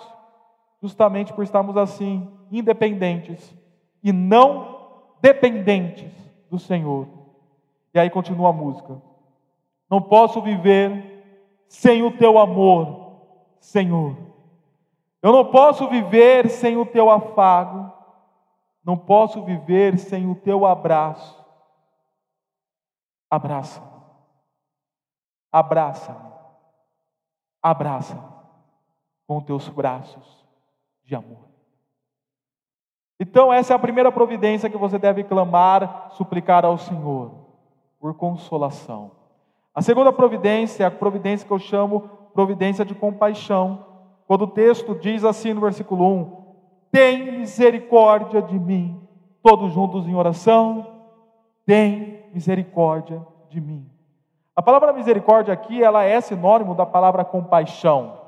justamente 0.81 1.33
por 1.33 1.43
estarmos 1.43 1.77
assim, 1.77 2.29
independentes 2.51 3.55
e 4.03 4.13
não 4.13 4.89
dependentes 5.21 6.13
do 6.51 6.59
Senhor. 6.59 7.07
E 7.93 7.99
aí 7.99 8.09
continua 8.09 8.51
a 8.51 8.53
música. 8.53 9.01
Não 9.91 10.01
posso 10.01 10.41
viver 10.41 11.11
sem 11.69 12.03
o 12.03 12.17
teu 12.17 12.39
amor, 12.39 13.17
Senhor. 13.59 14.17
Eu 15.23 15.33
não 15.33 15.45
posso 15.51 15.89
viver 15.89 16.49
sem 16.49 16.77
o 16.77 16.87
teu 16.87 17.11
afago. 17.11 17.93
Não 18.85 18.97
posso 18.97 19.43
viver 19.43 19.99
sem 19.99 20.29
o 20.31 20.35
teu 20.35 20.65
abraço. 20.65 21.39
Abraça-me. 23.31 23.90
Abraça-me. 25.53 26.31
Abraça-me 27.63 28.23
com 29.27 29.41
teus 29.41 29.69
braços 29.69 30.45
de 31.05 31.15
amor. 31.15 31.51
Então, 33.19 33.53
essa 33.53 33.75
é 33.75 33.77
a 33.77 33.79
primeira 33.79 34.11
providência 34.11 34.71
que 34.71 34.79
você 34.79 34.99
deve 34.99 35.25
clamar, 35.25 36.11
suplicar 36.13 36.65
ao 36.65 36.79
Senhor 36.79 37.33
por 38.01 38.15
consolação. 38.15 39.13
A 39.75 39.83
segunda 39.83 40.13
providência 40.13 40.85
é 40.85 40.87
a 40.87 40.91
providência 40.91 41.47
que 41.47 41.53
eu 41.53 41.59
chamo 41.59 42.09
providência 42.35 42.85
de 42.85 42.95
compaixão. 42.95 43.87
Quando 44.27 44.43
o 44.43 44.49
texto 44.49 44.95
diz 44.95 45.25
assim 45.25 45.53
no 45.53 45.61
versículo 45.61 46.05
1: 46.13 46.45
Tem 46.91 47.39
misericórdia 47.39 48.41
de 48.41 48.59
mim, 48.59 49.07
todos 49.43 49.73
juntos 49.73 50.07
em 50.07 50.15
oração, 50.15 51.05
tem 51.67 52.25
misericórdia 52.33 53.25
de 53.49 53.61
mim. 53.61 53.89
A 54.61 54.63
palavra 54.63 54.93
misericórdia 54.93 55.55
aqui, 55.55 55.83
ela 55.83 56.05
é 56.05 56.21
sinônimo 56.21 56.75
da 56.75 56.85
palavra 56.85 57.25
compaixão. 57.25 58.19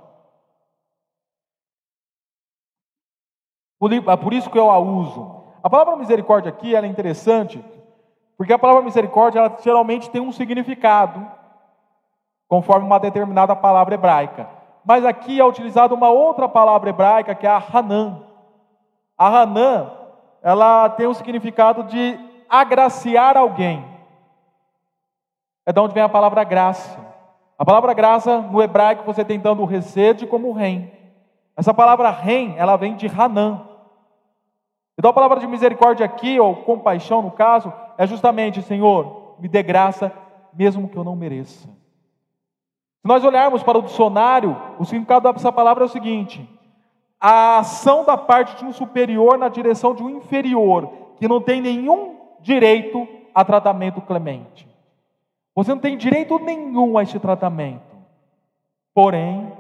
Por 3.79 4.33
isso 4.33 4.49
que 4.49 4.59
eu 4.59 4.71
a 4.71 4.79
uso. 4.79 5.45
A 5.63 5.69
palavra 5.69 5.95
misericórdia 5.95 6.49
aqui, 6.49 6.75
ela 6.75 6.87
é 6.87 6.89
interessante, 6.89 7.63
porque 8.39 8.51
a 8.51 8.59
palavra 8.59 8.81
misericórdia, 8.81 9.41
ela 9.41 9.59
geralmente 9.61 10.09
tem 10.09 10.23
um 10.23 10.33
significado, 10.33 11.23
conforme 12.49 12.87
uma 12.87 12.99
determinada 12.99 13.55
palavra 13.55 13.95
hebraica. 13.95 14.49
Mas 14.87 15.05
aqui 15.05 15.39
é 15.39 15.45
utilizada 15.45 15.95
uma 15.95 16.09
outra 16.09 16.49
palavra 16.49 16.89
hebraica, 16.89 17.35
que 17.35 17.47
é 17.47 17.51
a 17.51 17.63
Hanan. 17.63 18.23
A 19.19 19.43
Hanan, 19.43 19.93
ela 20.43 20.89
tem 20.89 21.07
o 21.07 21.13
significado 21.13 21.83
de 21.83 22.19
agraciar 22.49 23.37
alguém. 23.37 23.92
É 25.65 25.73
de 25.73 25.81
onde 25.81 25.95
vem 25.95 26.03
a 26.03 26.09
palavra 26.09 26.45
graça. 26.45 26.99
A 27.59 27.65
palavra 27.65 27.95
graça, 27.95 28.41
no 28.41 28.61
hebraico, 28.61 29.05
você 29.05 29.25
tem 29.25 29.39
tanto 29.39 29.63
o 29.63 29.67
recede 29.67 30.27
como 30.27 30.49
o 30.49 30.53
rem. 30.53 30.91
Essa 31.57 31.73
palavra 31.73 32.11
rem, 32.11 32.55
ela 32.57 32.77
vem 32.77 32.97
de 32.97 33.07
Hanan. 33.07 33.69
Então 34.99 35.11
a 35.11 35.15
palavra 35.15 35.39
de 35.39 35.47
misericórdia 35.47 36.05
aqui, 36.05 36.41
ou 36.41 36.57
compaixão 36.57 37.23
no 37.23 37.31
caso, 37.31 37.73
é 37.97 38.07
justamente, 38.07 38.63
Senhor, 38.63 39.37
me 39.39 39.49
dê 39.49 39.63
graça, 39.63 40.13
mesmo 40.53 40.89
que 40.89 40.97
eu 40.97 41.05
não 41.05 41.15
mereça. 41.15 41.69
Se 41.69 43.09
nós 43.09 43.25
olharmos 43.25 43.63
para 43.63 43.79
o 43.79 43.83
dicionário, 43.83 44.57
o 44.79 44.85
significado 44.85 45.33
dessa 45.33 45.53
palavra 45.53 45.85
é 45.85 45.87
o 45.87 45.91
seguinte: 45.91 46.49
a 47.21 47.59
ação 47.59 48.05
da 48.05 48.17
parte 48.17 48.57
de 48.57 48.65
um 48.65 48.73
superior 48.73 49.39
na 49.39 49.49
direção 49.49 49.95
de 49.95 50.03
um 50.03 50.11
inferior, 50.11 50.93
que 51.19 51.29
não 51.29 51.41
tem 51.41 51.61
nenhum 51.61 52.17
direito 52.41 53.07
a 53.35 53.45
tratamento 53.45 54.01
clemente. 54.01 54.72
Você 55.55 55.75
não 55.75 55.81
tem 55.81 55.97
direito 55.97 56.39
nenhum 56.39 56.97
a 56.97 57.03
este 57.03 57.19
tratamento. 57.19 57.97
Porém, 58.95 59.53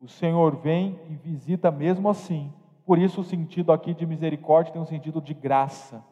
o 0.00 0.08
Senhor 0.08 0.56
vem 0.56 0.98
e 1.08 1.14
visita 1.14 1.70
mesmo 1.70 2.08
assim. 2.08 2.52
Por 2.84 2.98
isso, 2.98 3.20
o 3.20 3.24
sentido 3.24 3.72
aqui 3.72 3.92
de 3.92 4.06
misericórdia 4.06 4.72
tem 4.72 4.82
um 4.82 4.86
sentido 4.86 5.20
de 5.20 5.34
graça. 5.34 6.04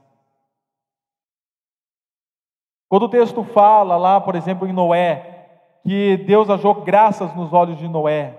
Quando 2.89 3.05
o 3.05 3.09
texto 3.09 3.43
fala 3.43 3.97
lá, 3.97 4.21
por 4.21 4.37
exemplo, 4.37 4.67
em 4.69 4.73
Noé, 4.73 5.49
que 5.83 6.17
Deus 6.19 6.49
achou 6.51 6.83
graças 6.83 7.35
nos 7.35 7.53
olhos 7.53 7.79
de 7.79 7.89
Noé, 7.89 8.39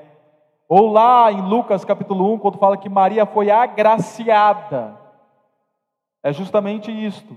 ou 0.69 0.91
lá 0.91 1.31
em 1.31 1.41
Lucas 1.41 1.85
capítulo 1.85 2.33
1, 2.33 2.39
quando 2.39 2.57
fala 2.57 2.77
que 2.77 2.89
Maria 2.89 3.25
foi 3.25 3.49
agraciada, 3.49 4.97
é 6.23 6.31
justamente 6.31 6.91
isto. 6.91 7.35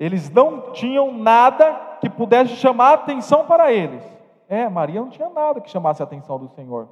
Eles 0.00 0.30
não 0.30 0.72
tinham 0.72 1.12
nada 1.12 1.98
que 2.00 2.08
pudesse 2.08 2.56
chamar 2.56 2.94
atenção 2.94 3.46
para 3.46 3.70
eles. 3.70 4.02
É, 4.48 4.66
Maria 4.66 4.98
não 4.98 5.10
tinha 5.10 5.28
nada 5.28 5.60
que 5.60 5.70
chamasse 5.70 6.02
a 6.02 6.06
atenção 6.06 6.38
do 6.38 6.48
Senhor. 6.48 6.88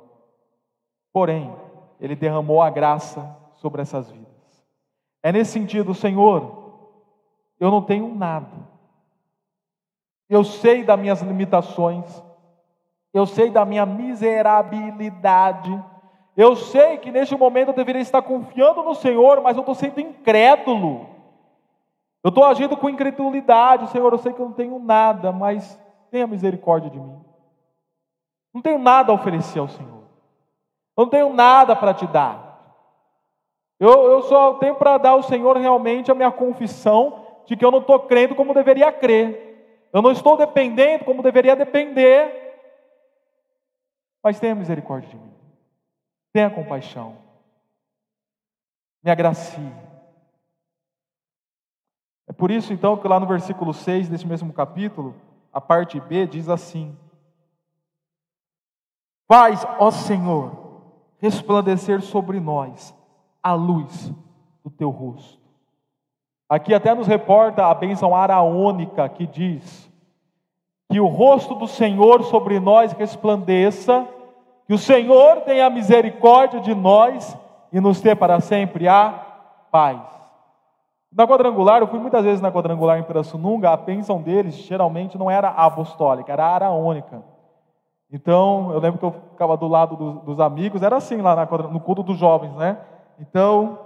Porém, 1.11 1.51
ele 1.99 2.15
derramou 2.15 2.61
a 2.61 2.69
graça 2.69 3.35
sobre 3.57 3.81
essas 3.81 4.11
vidas. 4.11 4.29
É 5.23 5.33
nesse 5.33 5.53
sentido, 5.53 5.95
Senhor, 5.95 6.75
eu 7.59 7.71
não 7.71 7.81
tenho 7.81 8.15
nada. 8.15 8.69
Eu 10.29 10.45
sei 10.45 10.85
das 10.85 11.01
minhas 11.01 11.23
limitações. 11.23 12.23
Eu 13.15 13.25
sei 13.25 13.51
da 13.51 13.65
minha 13.65 13.87
miserabilidade. 13.87 15.83
Eu 16.37 16.55
sei 16.55 16.99
que 16.99 17.11
neste 17.11 17.35
momento 17.35 17.69
eu 17.69 17.75
deveria 17.75 18.03
estar 18.03 18.21
confiando 18.21 18.83
no 18.83 18.95
Senhor, 18.95 19.41
mas 19.41 19.57
eu 19.57 19.63
estou 19.63 19.75
sendo 19.75 19.99
incrédulo. 19.99 21.18
Eu 22.23 22.31
estou 22.31 22.45
agindo 22.45 22.77
com 22.77 22.89
incredulidade, 22.89 23.91
Senhor. 23.91 24.13
Eu 24.13 24.19
sei 24.19 24.33
que 24.33 24.41
eu 24.41 24.47
não 24.47 24.53
tenho 24.53 24.79
nada, 24.79 25.31
mas 25.33 25.79
tenha 26.11 26.27
misericórdia 26.27 26.91
de 26.91 26.99
mim. 26.99 27.25
Não 28.53 28.61
tenho 28.61 28.79
nada 28.79 29.13
a 29.13 29.15
oferecer 29.15 29.59
ao 29.59 29.69
Senhor. 29.69 30.03
Eu 30.97 31.05
não 31.05 31.09
tenho 31.09 31.33
nada 31.33 31.77
para 31.77 31.95
te 31.95 32.07
dar. 32.07 32.49
Eu, 33.79 34.11
eu 34.11 34.23
só 34.23 34.55
tenho 34.55 34.75
para 34.75 34.99
dar 34.99 35.11
ao 35.11 35.23
Senhor 35.23 35.57
realmente 35.57 36.11
a 36.11 36.15
minha 36.15 36.33
confissão 36.33 37.25
de 37.47 37.57
que 37.57 37.65
eu 37.65 37.71
não 37.71 37.79
estou 37.79 38.01
crendo 38.01 38.35
como 38.35 38.53
deveria 38.53 38.91
crer. 38.91 39.89
Eu 39.93 40.03
não 40.03 40.11
estou 40.11 40.37
dependendo 40.37 41.05
como 41.05 41.23
deveria 41.23 41.55
depender. 41.55 42.47
Mas 44.23 44.41
tenha 44.41 44.55
misericórdia 44.55 45.09
de 45.09 45.17
mim. 45.17 45.33
Tenha 46.33 46.51
compaixão. 46.51 47.17
Me 49.03 49.11
agracie. 49.11 49.88
É 52.29 52.33
por 52.33 52.51
isso, 52.51 52.75
então, 52.75 52.97
que 52.97 53.09
lá 53.09 53.19
no 53.19 53.27
versículo 53.27 53.73
6 53.73 54.11
desse 54.11 54.27
mesmo 54.27 54.53
capítulo, 54.53 55.15
a 55.51 55.61
parte 55.61 55.99
B 55.99 56.27
diz 56.27 56.49
assim: 56.51 56.95
Faz, 59.27 59.67
ó 59.79 59.91
Senhor, 59.91 60.53
resplandecer 61.19 62.03
sobre 62.03 62.39
nós 62.39 62.95
a 63.43 63.55
luz 63.55 64.13
do 64.63 64.71
teu 64.71 64.91
rosto. 64.91 65.39
Aqui 66.47 66.75
até 66.75 66.95
nos 66.95 67.07
reporta 67.07 67.67
a 67.67 67.75
bênção 67.75 68.15
araônica 68.15 69.09
que 69.09 69.27
diz: 69.27 69.91
Que 70.91 71.01
o 71.01 71.07
rosto 71.07 71.55
do 71.55 71.67
Senhor 71.67 72.25
sobre 72.25 72.61
nós 72.61 72.93
resplandeça, 72.93 74.07
que 74.67 74.75
o 74.75 74.79
Senhor 74.79 75.41
tenha 75.43 75.71
misericórdia 75.71 76.61
de 76.61 76.75
nós 76.75 77.37
e 77.73 77.81
nos 77.81 78.03
dê 78.03 78.15
para 78.15 78.39
sempre 78.41 78.87
a 78.87 79.11
paz. 79.71 80.18
Na 81.11 81.27
quadrangular, 81.27 81.81
eu 81.81 81.89
fui 81.89 81.99
muitas 81.99 82.25
vezes 82.25 82.41
na 82.41 82.53
quadrangular 82.53 82.99
em 82.99 83.03
Pirassununga, 83.03 83.71
a 83.71 83.77
bênção 83.77 84.21
deles 84.21 84.55
geralmente 84.55 85.17
não 85.17 85.31
era 85.31 85.49
apostólica, 85.49 86.33
era 86.33 86.45
araônica. 86.45 87.23
Então, 88.11 88.71
eu 88.73 88.79
lembro 88.79 88.99
que 88.99 89.05
eu 89.05 89.13
ficava 89.31 89.57
do 89.57 89.67
lado 89.67 89.97
dos, 89.97 90.23
dos 90.23 90.41
amigos, 90.41 90.83
era 90.83 90.97
assim 90.97 91.21
lá 91.21 91.47
no 91.71 91.81
culto 91.81 92.03
dos 92.03 92.19
jovens, 92.19 92.55
né? 92.57 92.79
Então, 93.19 93.79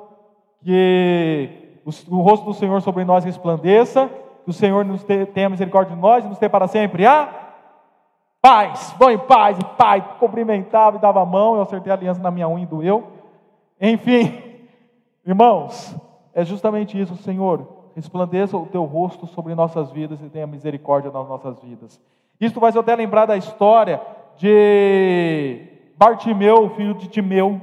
que 0.64 1.80
o, 1.84 2.16
o, 2.16 2.22
rosto 2.22 2.44
do 2.44 2.54
Senhor 2.54 2.80
sobre 2.82 3.04
nós 3.04 3.24
resplandeça, 3.24 4.08
que 4.44 4.50
o 4.50 4.52
Senhor 4.52 4.84
nos 4.84 5.04
tenha 5.04 5.48
misericórdia 5.48 5.94
de 5.94 6.00
nós 6.00 6.24
e 6.24 6.28
nos 6.28 6.38
tenha 6.38 6.50
para 6.50 6.68
sempre 6.68 7.06
a 7.06 7.28
paz. 8.40 8.94
Vão 8.98 9.10
em 9.10 9.18
paz, 9.18 9.58
e 9.58 9.64
pai, 9.76 10.16
cumprimentava 10.18 10.96
e 10.96 11.00
dava 11.00 11.22
a 11.22 11.26
mão, 11.26 11.56
eu 11.56 11.62
acertei 11.62 11.90
a 11.90 11.94
aliança 11.94 12.20
na 12.20 12.30
minha 12.30 12.48
unha 12.48 12.64
e 12.64 12.66
doeu. 12.66 13.10
Enfim, 13.80 14.40
irmãos, 15.26 15.96
é 16.34 16.44
justamente 16.44 17.00
isso, 17.00 17.16
Senhor, 17.16 17.66
resplandeça 17.94 18.56
o 18.56 18.66
teu 18.66 18.84
rosto 18.84 19.26
sobre 19.26 19.54
nossas 19.54 19.90
vidas 19.90 20.20
e 20.22 20.28
tenha 20.28 20.46
misericórdia 20.46 21.10
nas 21.10 21.28
nossas 21.28 21.60
vidas. 21.60 22.00
Isto 22.40 22.58
vai 22.58 22.72
até 22.76 22.96
lembrar 22.96 23.26
da 23.26 23.36
história 23.36 24.00
de 24.36 25.66
Bartimeu, 25.96 26.70
filho 26.70 26.94
de 26.94 27.08
Timeu, 27.08 27.60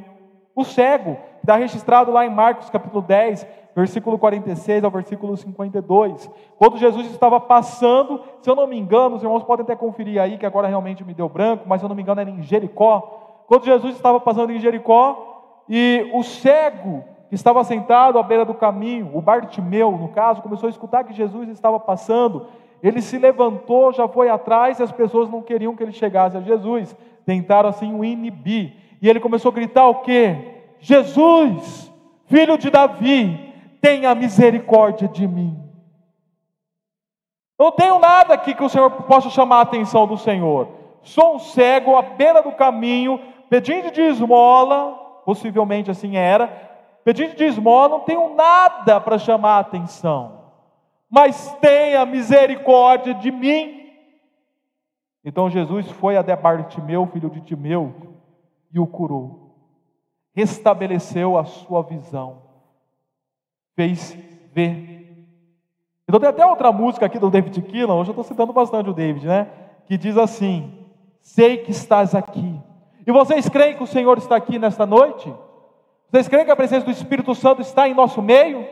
o 0.55 0.63
cego, 0.63 1.17
está 1.37 1.55
registrado 1.55 2.11
lá 2.11 2.25
em 2.25 2.29
Marcos 2.29 2.69
capítulo 2.69 3.01
10, 3.01 3.47
versículo 3.75 4.19
46 4.19 4.83
ao 4.83 4.91
versículo 4.91 5.35
52. 5.35 6.29
Quando 6.57 6.77
Jesus 6.77 7.07
estava 7.07 7.39
passando, 7.39 8.21
se 8.41 8.49
eu 8.49 8.55
não 8.55 8.67
me 8.67 8.77
engano, 8.77 9.15
os 9.15 9.23
irmãos 9.23 9.43
podem 9.43 9.63
até 9.63 9.75
conferir 9.75 10.21
aí, 10.21 10.37
que 10.37 10.45
agora 10.45 10.67
realmente 10.67 11.03
me 11.03 11.13
deu 11.13 11.29
branco, 11.29 11.63
mas 11.67 11.79
se 11.79 11.85
eu 11.85 11.89
não 11.89 11.95
me 11.95 12.01
engano 12.01 12.21
era 12.21 12.29
em 12.29 12.41
Jericó. 12.41 13.43
Quando 13.47 13.65
Jesus 13.65 13.95
estava 13.95 14.19
passando 14.19 14.51
em 14.51 14.59
Jericó, 14.59 15.63
e 15.67 16.09
o 16.13 16.23
cego 16.23 17.03
que 17.29 17.35
estava 17.35 17.63
sentado 17.63 18.17
à 18.17 18.23
beira 18.23 18.43
do 18.43 18.55
caminho, 18.55 19.11
o 19.13 19.21
Bartimeu, 19.21 19.91
no 19.91 20.07
caso, 20.09 20.41
começou 20.41 20.65
a 20.65 20.69
escutar 20.71 21.03
que 21.03 21.13
Jesus 21.13 21.47
estava 21.49 21.79
passando. 21.79 22.47
Ele 22.81 23.01
se 23.01 23.19
levantou, 23.19 23.93
já 23.93 24.07
foi 24.07 24.29
atrás, 24.29 24.79
e 24.79 24.83
as 24.83 24.91
pessoas 24.91 25.29
não 25.29 25.41
queriam 25.41 25.75
que 25.75 25.83
ele 25.83 25.91
chegasse 25.91 26.35
a 26.35 26.41
Jesus. 26.41 26.95
Tentaram 27.25 27.69
assim 27.69 27.93
o 27.93 28.03
inibir. 28.03 28.73
E 28.99 29.07
ele 29.07 29.19
começou 29.19 29.51
a 29.51 29.53
gritar 29.53 29.87
o 29.87 30.01
quê? 30.01 30.35
Jesus, 30.79 31.91
filho 32.25 32.57
de 32.57 32.71
Davi, 32.71 33.53
tenha 33.79 34.15
misericórdia 34.15 35.07
de 35.07 35.27
mim. 35.27 35.55
Não 37.59 37.71
tenho 37.71 37.99
nada 37.99 38.33
aqui 38.33 38.55
que 38.55 38.63
o 38.63 38.69
Senhor 38.69 38.89
possa 38.89 39.29
chamar 39.29 39.57
a 39.57 39.61
atenção 39.61 40.07
do 40.07 40.17
Senhor. 40.17 40.67
Sou 41.03 41.35
um 41.35 41.39
cego 41.39 41.95
à 41.95 42.01
beira 42.01 42.41
do 42.41 42.53
caminho, 42.53 43.19
pedindo 43.49 43.91
de 43.91 44.01
esmola, 44.01 44.93
possivelmente 45.25 45.91
assim 45.91 46.17
era, 46.17 46.68
pedindo 47.03 47.35
de 47.35 47.43
esmola, 47.43 47.89
não 47.89 47.99
tenho 48.01 48.35
nada 48.35 48.99
para 48.99 49.17
chamar 49.17 49.57
a 49.57 49.59
atenção. 49.59 50.39
Mas 51.09 51.53
tenha 51.55 52.05
misericórdia 52.05 53.13
de 53.13 53.31
mim. 53.31 53.91
Então 55.23 55.49
Jesus 55.49 55.89
foi 55.91 56.17
até 56.17 56.35
Bartimeu, 56.35 57.07
filho 57.07 57.29
de 57.29 57.41
Timeu, 57.41 57.93
e 58.71 58.79
o 58.79 58.87
curou 58.87 59.49
restabeleceu 60.39 61.37
a 61.37 61.43
sua 61.43 61.83
visão, 61.83 62.41
fez 63.75 64.17
ver. 64.53 65.27
Então 66.07 66.19
tem 66.19 66.29
até 66.29 66.45
outra 66.45 66.71
música 66.71 67.05
aqui 67.05 67.19
do 67.19 67.29
David 67.29 67.61
Keelan, 67.61 67.95
hoje 67.95 68.09
eu 68.09 68.13
estou 68.13 68.23
citando 68.23 68.53
bastante 68.53 68.89
o 68.89 68.93
David, 68.93 69.27
né? 69.27 69.47
Que 69.85 69.97
diz 69.97 70.17
assim: 70.17 70.73
Sei 71.21 71.57
que 71.57 71.71
estás 71.71 72.15
aqui. 72.15 72.59
E 73.05 73.11
vocês 73.11 73.49
creem 73.49 73.75
que 73.75 73.83
o 73.83 73.87
Senhor 73.87 74.17
está 74.17 74.35
aqui 74.35 74.57
nesta 74.57 74.85
noite? 74.85 75.33
Vocês 76.09 76.27
creem 76.27 76.45
que 76.45 76.51
a 76.51 76.55
presença 76.55 76.85
do 76.85 76.91
Espírito 76.91 77.35
Santo 77.35 77.61
está 77.61 77.87
em 77.87 77.93
nosso 77.93 78.21
meio? 78.21 78.67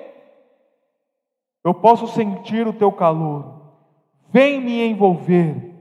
Eu 1.64 1.74
posso 1.74 2.08
sentir 2.08 2.68
o 2.68 2.74
teu 2.74 2.92
calor. 2.92 3.62
Vem 4.30 4.60
me 4.60 4.86
envolver, 4.88 5.74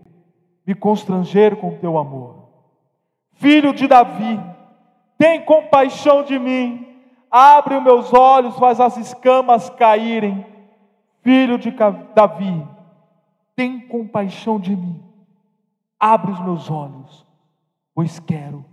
me 0.66 0.74
constranger 0.74 1.56
com 1.56 1.70
o 1.70 1.78
teu 1.78 1.96
amor. 1.96 2.48
Filho 3.32 3.72
de 3.72 3.86
Davi, 3.86 4.40
tem 5.18 5.44
compaixão 5.44 6.22
de 6.22 6.38
mim, 6.38 7.00
abre 7.30 7.76
os 7.76 7.82
meus 7.82 8.12
olhos, 8.12 8.58
faz 8.58 8.80
as 8.80 8.96
escamas 8.96 9.70
caírem. 9.70 10.44
Filho 11.22 11.58
de 11.58 11.70
Davi, 12.14 12.66
tem 13.54 13.80
compaixão 13.80 14.60
de 14.60 14.76
mim, 14.76 15.02
abre 15.98 16.32
os 16.32 16.40
meus 16.40 16.70
olhos, 16.70 17.26
pois 17.94 18.18
quero. 18.20 18.64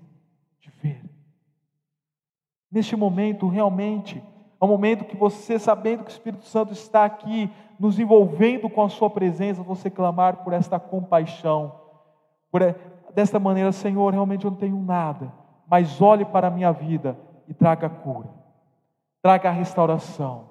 Neste 2.74 2.96
momento, 2.96 3.48
realmente, 3.48 4.24
é 4.60 4.66
um 4.66 4.68
momento 4.68 5.06
que 5.06 5.16
você, 5.16 5.60
sabendo 5.60 6.04
que 6.04 6.10
o 6.10 6.12
Espírito 6.12 6.46
Santo 6.46 6.74
está 6.74 7.06
aqui, 7.06 7.50
nos 7.80 8.00
envolvendo 8.00 8.70
com 8.70 8.82
a 8.82 8.90
Sua 8.90 9.10
presença, 9.10 9.62
você 9.62 9.90
clamar 9.90 10.38
por 10.38 10.52
esta 10.52 10.80
compaixão, 10.80 11.76
por 12.52 12.62
desta 13.14 13.40
maneira, 13.40 13.72
Senhor, 13.72 14.12
realmente 14.12 14.44
eu 14.44 14.52
não 14.52 14.58
tenho 14.58 14.78
nada 14.78 15.44
mas 15.74 16.00
olhe 16.02 16.24
para 16.24 16.50
a 16.50 16.52
minha 16.52 16.72
vida 16.72 17.18
e 17.48 17.54
traga 17.54 17.90
cura, 17.90 18.30
traga 19.24 19.50
restauração, 19.50 20.44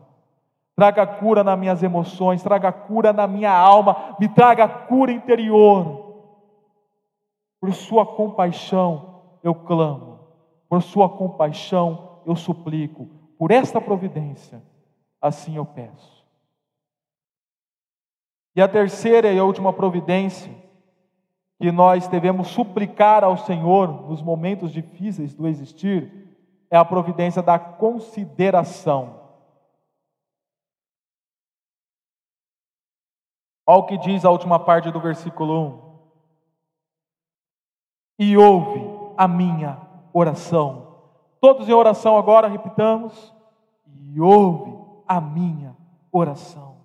traga 0.74 1.06
cura 1.06 1.44
nas 1.44 1.58
minhas 1.58 1.82
emoções, 1.82 2.42
traga 2.42 2.72
cura 2.72 3.12
na 3.12 3.26
minha 3.26 3.52
alma, 3.52 4.16
me 4.18 4.28
traga 4.28 4.66
cura 4.66 5.12
interior. 5.12 6.24
Por 7.60 7.72
Sua 7.72 8.04
compaixão 8.04 9.22
eu 9.44 9.54
clamo, 9.54 10.18
por 10.68 10.82
Sua 10.82 11.08
compaixão 11.08 12.11
eu 12.26 12.36
suplico, 12.36 13.06
por 13.38 13.50
esta 13.50 13.80
providência, 13.80 14.62
assim 15.20 15.56
eu 15.56 15.66
peço. 15.66 16.22
E 18.54 18.60
a 18.60 18.68
terceira 18.68 19.32
e 19.32 19.38
a 19.38 19.44
última 19.44 19.72
providência 19.72 20.52
que 21.58 21.72
nós 21.72 22.08
devemos 22.08 22.48
suplicar 22.48 23.24
ao 23.24 23.38
Senhor 23.38 24.08
nos 24.08 24.20
momentos 24.20 24.72
difíceis 24.72 25.34
do 25.34 25.46
existir 25.46 26.22
é 26.70 26.76
a 26.76 26.84
providência 26.84 27.42
da 27.42 27.58
consideração. 27.58 29.20
Olha 33.66 33.78
o 33.78 33.86
que 33.86 33.96
diz 33.96 34.24
a 34.24 34.30
última 34.30 34.58
parte 34.58 34.90
do 34.90 35.00
versículo 35.00 35.98
1. 38.18 38.24
E 38.24 38.36
ouve 38.36 38.80
a 39.16 39.28
minha 39.28 39.80
oração. 40.12 40.91
Todos 41.42 41.68
em 41.68 41.72
oração 41.72 42.16
agora, 42.16 42.46
repitamos. 42.46 43.34
E 44.14 44.20
ouve 44.20 44.78
a 45.08 45.20
minha 45.20 45.76
oração. 46.12 46.76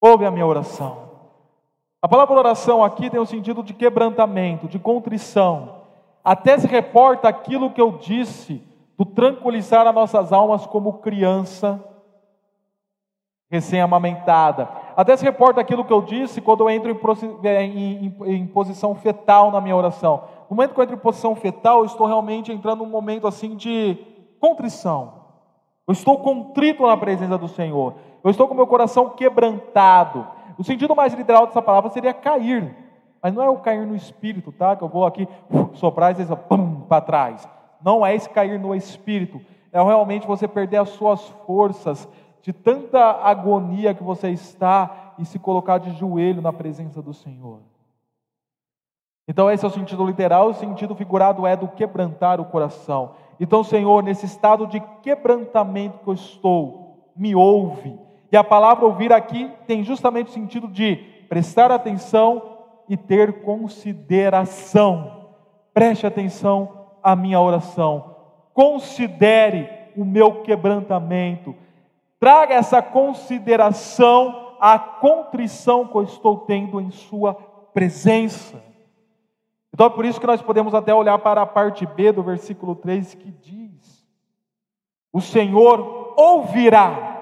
Ouve 0.00 0.24
a 0.24 0.30
minha 0.30 0.46
oração. 0.46 1.08
A 2.00 2.06
palavra 2.06 2.38
oração 2.38 2.84
aqui 2.84 3.10
tem 3.10 3.18
o 3.18 3.26
sentido 3.26 3.64
de 3.64 3.74
quebrantamento, 3.74 4.68
de 4.68 4.78
contrição. 4.78 5.82
Até 6.22 6.56
se 6.56 6.68
reporta 6.68 7.28
aquilo 7.28 7.72
que 7.72 7.80
eu 7.80 7.98
disse, 7.98 8.62
do 8.96 9.04
tranquilizar 9.04 9.84
as 9.84 9.94
nossas 9.94 10.32
almas 10.32 10.64
como 10.66 11.00
criança 11.00 11.84
recém-amamentada. 13.50 14.68
Até 14.96 15.16
se 15.16 15.24
reporta 15.24 15.60
aquilo 15.60 15.84
que 15.84 15.92
eu 15.92 16.02
disse 16.02 16.40
quando 16.40 16.60
eu 16.60 16.70
entro 16.70 16.90
em, 17.44 18.06
em, 18.06 18.16
em, 18.26 18.46
posição 18.46 18.94
fetal 18.94 19.50
na 19.50 19.60
minha 19.60 19.74
oração. 19.74 20.37
No 20.48 20.56
momento 20.56 20.72
que 20.74 20.80
eu 20.80 20.84
entro 20.84 20.96
em 20.96 21.00
posição 21.00 21.34
fetal, 21.34 21.80
eu 21.80 21.84
estou 21.84 22.06
realmente 22.06 22.52
entrando 22.52 22.84
num 22.84 22.90
momento 22.90 23.26
assim 23.26 23.54
de 23.54 23.98
contrição. 24.40 25.14
Eu 25.86 25.92
estou 25.92 26.18
contrito 26.18 26.86
na 26.86 26.96
presença 26.96 27.36
do 27.36 27.48
Senhor. 27.48 27.94
Eu 28.22 28.30
estou 28.30 28.48
com 28.48 28.54
meu 28.54 28.66
coração 28.66 29.10
quebrantado. 29.10 30.26
O 30.58 30.64
sentido 30.64 30.94
mais 30.96 31.14
literal 31.14 31.46
dessa 31.46 31.62
palavra 31.62 31.90
seria 31.90 32.12
cair. 32.12 32.74
Mas 33.22 33.34
não 33.34 33.42
é 33.42 33.48
o 33.48 33.58
cair 33.58 33.86
no 33.86 33.96
espírito, 33.96 34.52
tá? 34.52 34.76
Que 34.76 34.82
eu 34.82 34.88
vou 34.88 35.04
aqui 35.04 35.28
uh, 35.50 35.70
soprar 35.74 36.12
e 36.12 36.14
vocês 36.16 36.30
para 36.88 37.00
trás. 37.00 37.48
Não 37.84 38.04
é 38.04 38.14
esse 38.14 38.28
cair 38.28 38.58
no 38.58 38.74
espírito. 38.74 39.40
É 39.72 39.82
realmente 39.82 40.26
você 40.26 40.48
perder 40.48 40.78
as 40.78 40.90
suas 40.90 41.28
forças 41.46 42.08
de 42.42 42.52
tanta 42.52 42.98
agonia 43.22 43.92
que 43.92 44.02
você 44.02 44.30
está 44.30 45.14
e 45.18 45.24
se 45.24 45.38
colocar 45.38 45.78
de 45.78 45.90
joelho 45.92 46.40
na 46.40 46.52
presença 46.52 47.02
do 47.02 47.12
Senhor. 47.12 47.60
Então, 49.28 49.50
esse 49.50 49.62
é 49.62 49.68
o 49.68 49.70
sentido 49.70 50.06
literal, 50.06 50.48
o 50.48 50.54
sentido 50.54 50.94
figurado 50.94 51.46
é 51.46 51.54
do 51.54 51.68
quebrantar 51.68 52.40
o 52.40 52.46
coração. 52.46 53.10
Então, 53.38 53.62
Senhor, 53.62 54.02
nesse 54.02 54.24
estado 54.24 54.66
de 54.66 54.80
quebrantamento 55.02 55.98
que 55.98 56.08
eu 56.08 56.14
estou, 56.14 56.96
me 57.14 57.36
ouve. 57.36 57.94
E 58.32 58.36
a 58.38 58.42
palavra 58.42 58.86
ouvir 58.86 59.12
aqui 59.12 59.50
tem 59.66 59.84
justamente 59.84 60.28
o 60.28 60.32
sentido 60.32 60.66
de 60.66 60.96
prestar 61.28 61.70
atenção 61.70 62.42
e 62.88 62.96
ter 62.96 63.42
consideração. 63.42 65.26
Preste 65.74 66.06
atenção 66.06 66.86
à 67.02 67.14
minha 67.14 67.38
oração. 67.38 68.16
Considere 68.54 69.68
o 69.94 70.06
meu 70.06 70.42
quebrantamento. 70.42 71.54
Traga 72.18 72.54
essa 72.54 72.80
consideração 72.80 74.56
à 74.58 74.78
contrição 74.78 75.86
que 75.86 75.96
eu 75.96 76.02
estou 76.02 76.38
tendo 76.38 76.80
em 76.80 76.90
Sua 76.90 77.34
presença. 77.74 78.67
Então 79.78 79.86
é 79.86 79.90
por 79.90 80.04
isso 80.04 80.18
que 80.18 80.26
nós 80.26 80.42
podemos 80.42 80.74
até 80.74 80.92
olhar 80.92 81.16
para 81.20 81.40
a 81.40 81.46
parte 81.46 81.86
B 81.86 82.10
do 82.10 82.20
versículo 82.20 82.74
3 82.74 83.14
que 83.14 83.30
diz: 83.30 84.04
O 85.12 85.20
Senhor 85.20 86.14
ouvirá 86.16 87.20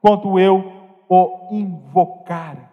quando 0.00 0.38
eu 0.38 0.64
o 1.06 1.48
invocar, 1.50 2.72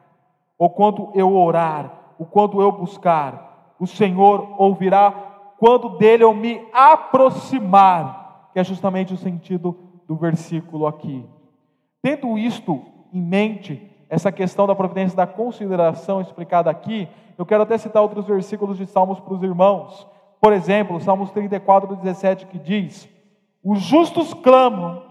ou 0.58 0.70
quando 0.70 1.12
eu 1.14 1.36
orar, 1.36 2.14
ou 2.18 2.26
quando 2.26 2.62
eu 2.62 2.72
buscar. 2.72 3.76
O 3.78 3.86
Senhor 3.86 4.56
ouvirá 4.58 5.12
quando 5.60 5.98
dele 5.98 6.24
eu 6.24 6.34
me 6.34 6.66
aproximar, 6.72 8.50
que 8.54 8.60
é 8.60 8.64
justamente 8.64 9.14
o 9.14 9.18
sentido 9.18 9.78
do 10.08 10.16
versículo 10.16 10.88
aqui. 10.88 11.26
Tendo 12.02 12.38
isto 12.38 12.82
em 13.12 13.22
mente, 13.22 13.92
essa 14.10 14.32
questão 14.32 14.66
da 14.66 14.76
providência 14.76 15.16
da 15.16 15.28
consideração 15.28 16.22
explicada 16.22 16.70
aqui, 16.70 17.08
eu 17.38 17.46
quero 17.46 17.64
até 17.64 17.78
citar 17.78 18.02
outros 18.02 18.26
versículos 18.26 18.78
de 18.78 18.86
Salmos 18.86 19.20
para 19.20 19.34
os 19.34 19.44
irmãos. 19.44 20.08
Por 20.40 20.54
exemplo, 20.54 21.00
Salmos 21.00 21.32
34, 21.32 21.96
17, 21.96 22.46
que 22.48 22.58
diz: 22.58 23.10
Os 23.64 23.82
justos 23.82 24.34
clamam, 24.34 25.04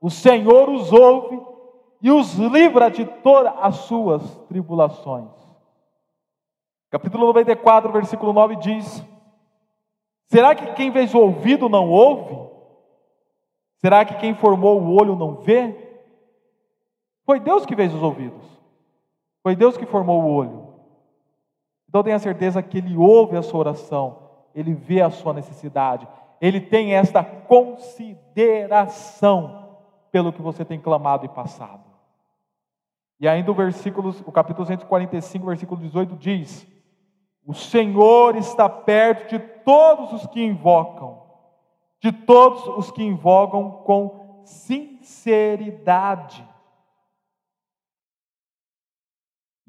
o 0.00 0.10
Senhor 0.10 0.68
os 0.68 0.92
ouve 0.92 1.40
e 2.00 2.10
os 2.10 2.34
livra 2.34 2.90
de 2.90 3.04
todas 3.04 3.52
as 3.60 3.76
suas 3.76 4.22
tribulações. 4.48 5.30
Capítulo 6.90 7.26
94, 7.26 7.90
versículo 7.90 8.32
9 8.32 8.56
diz: 8.56 9.04
Será 10.26 10.54
que 10.54 10.72
quem 10.74 10.92
fez 10.92 11.14
o 11.14 11.18
ouvido 11.18 11.68
não 11.68 11.88
ouve? 11.90 12.36
Será 13.78 14.04
que 14.04 14.14
quem 14.14 14.34
formou 14.34 14.80
o 14.80 14.94
olho 14.94 15.16
não 15.16 15.34
vê? 15.34 15.81
Foi 17.24 17.40
Deus 17.40 17.64
que 17.64 17.76
fez 17.76 17.94
os 17.94 18.02
ouvidos. 18.02 18.44
Foi 19.42 19.56
Deus 19.56 19.76
que 19.76 19.84
formou 19.86 20.22
o 20.22 20.32
olho. 20.32 20.68
Então 21.88 22.02
tenha 22.02 22.18
certeza 22.18 22.62
que 22.62 22.78
Ele 22.78 22.96
ouve 22.96 23.36
a 23.36 23.42
sua 23.42 23.60
oração, 23.60 24.30
Ele 24.54 24.72
vê 24.72 25.02
a 25.02 25.10
sua 25.10 25.34
necessidade, 25.34 26.08
Ele 26.40 26.60
tem 26.60 26.94
esta 26.94 27.22
consideração 27.22 29.76
pelo 30.10 30.32
que 30.32 30.40
você 30.40 30.64
tem 30.64 30.80
clamado 30.80 31.26
e 31.26 31.28
passado. 31.28 31.82
E 33.20 33.28
ainda 33.28 33.50
o 33.50 33.54
versículo, 33.54 34.14
o 34.26 34.32
capítulo 34.32 34.66
145, 34.66 35.46
versículo 35.46 35.78
18 35.80 36.16
diz: 36.16 36.66
O 37.46 37.54
Senhor 37.54 38.34
está 38.36 38.68
perto 38.68 39.30
de 39.30 39.38
todos 39.38 40.12
os 40.12 40.26
que 40.26 40.42
invocam, 40.42 41.22
de 42.00 42.10
todos 42.10 42.66
os 42.68 42.90
que 42.90 43.04
invocam 43.04 43.70
com 43.84 44.42
sinceridade. 44.44 46.51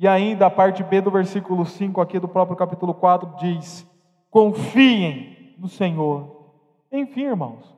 E 0.03 0.07
ainda 0.07 0.47
a 0.47 0.49
parte 0.49 0.83
B 0.83 0.99
do 0.99 1.09
versículo 1.09 1.65
5 1.65 2.01
aqui 2.01 2.19
do 2.19 2.27
próprio 2.27 2.57
capítulo 2.57 2.93
4 2.93 3.37
diz: 3.37 3.89
confiem 4.29 5.55
no 5.57 5.69
Senhor. 5.69 6.51
Enfim, 6.91 7.27
irmãos, 7.27 7.73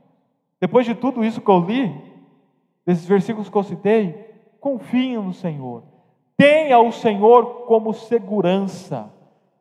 depois 0.60 0.88
de 0.88 0.96
tudo 0.96 1.24
isso 1.24 1.40
que 1.40 1.52
eu 1.52 1.60
li, 1.60 1.96
desses 2.84 3.06
versículos 3.06 3.48
que 3.48 3.56
eu 3.56 3.62
citei, 3.62 4.26
confiem 4.60 5.18
no 5.18 5.34
Senhor. 5.34 5.84
Tenha 6.36 6.80
o 6.80 6.92
Senhor 6.92 7.68
como 7.68 7.94
segurança, 7.94 9.08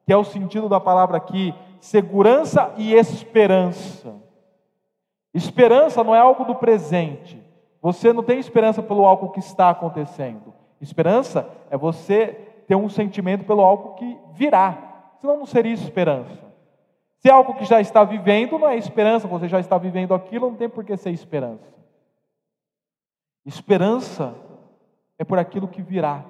que 0.06 0.12
é 0.14 0.16
o 0.16 0.24
sentido 0.24 0.66
da 0.66 0.80
palavra 0.80 1.18
aqui, 1.18 1.54
segurança 1.78 2.72
e 2.78 2.94
esperança. 2.94 4.16
Esperança 5.34 6.02
não 6.02 6.14
é 6.14 6.18
algo 6.18 6.46
do 6.46 6.54
presente. 6.54 7.38
Você 7.82 8.10
não 8.10 8.22
tem 8.22 8.38
esperança 8.38 8.82
pelo 8.82 9.04
algo 9.04 9.32
que 9.32 9.40
está 9.40 9.68
acontecendo. 9.68 10.54
Esperança 10.80 11.46
é 11.70 11.76
você 11.76 12.53
ter 12.66 12.74
um 12.74 12.88
sentimento 12.88 13.44
pelo 13.44 13.62
algo 13.62 13.94
que 13.94 14.18
virá, 14.32 15.12
senão 15.20 15.38
não 15.38 15.46
seria 15.46 15.72
esperança. 15.72 16.44
Se 17.18 17.28
é 17.28 17.32
algo 17.32 17.54
que 17.54 17.64
já 17.64 17.80
está 17.80 18.04
vivendo, 18.04 18.58
não 18.58 18.68
é 18.68 18.76
esperança, 18.76 19.26
você 19.26 19.48
já 19.48 19.58
está 19.58 19.78
vivendo 19.78 20.14
aquilo, 20.14 20.50
não 20.50 20.56
tem 20.56 20.68
por 20.68 20.84
que 20.84 20.96
ser 20.96 21.10
esperança. 21.10 21.72
Esperança 23.46 24.34
é 25.18 25.24
por 25.24 25.38
aquilo 25.38 25.68
que 25.68 25.82
virá. 25.82 26.24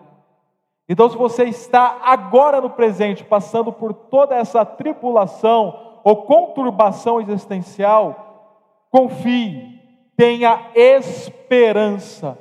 Então, 0.89 1.09
se 1.09 1.17
você 1.17 1.45
está 1.45 2.01
agora 2.03 2.61
no 2.61 2.71
presente, 2.71 3.25
passando 3.25 3.73
por 3.73 3.93
toda 3.93 4.35
essa 4.35 4.65
tribulação 4.65 6.01
ou 6.05 6.25
conturbação 6.25 7.21
existencial, 7.21 8.87
confie, 8.91 9.81
tenha 10.17 10.71
esperança 10.75 12.39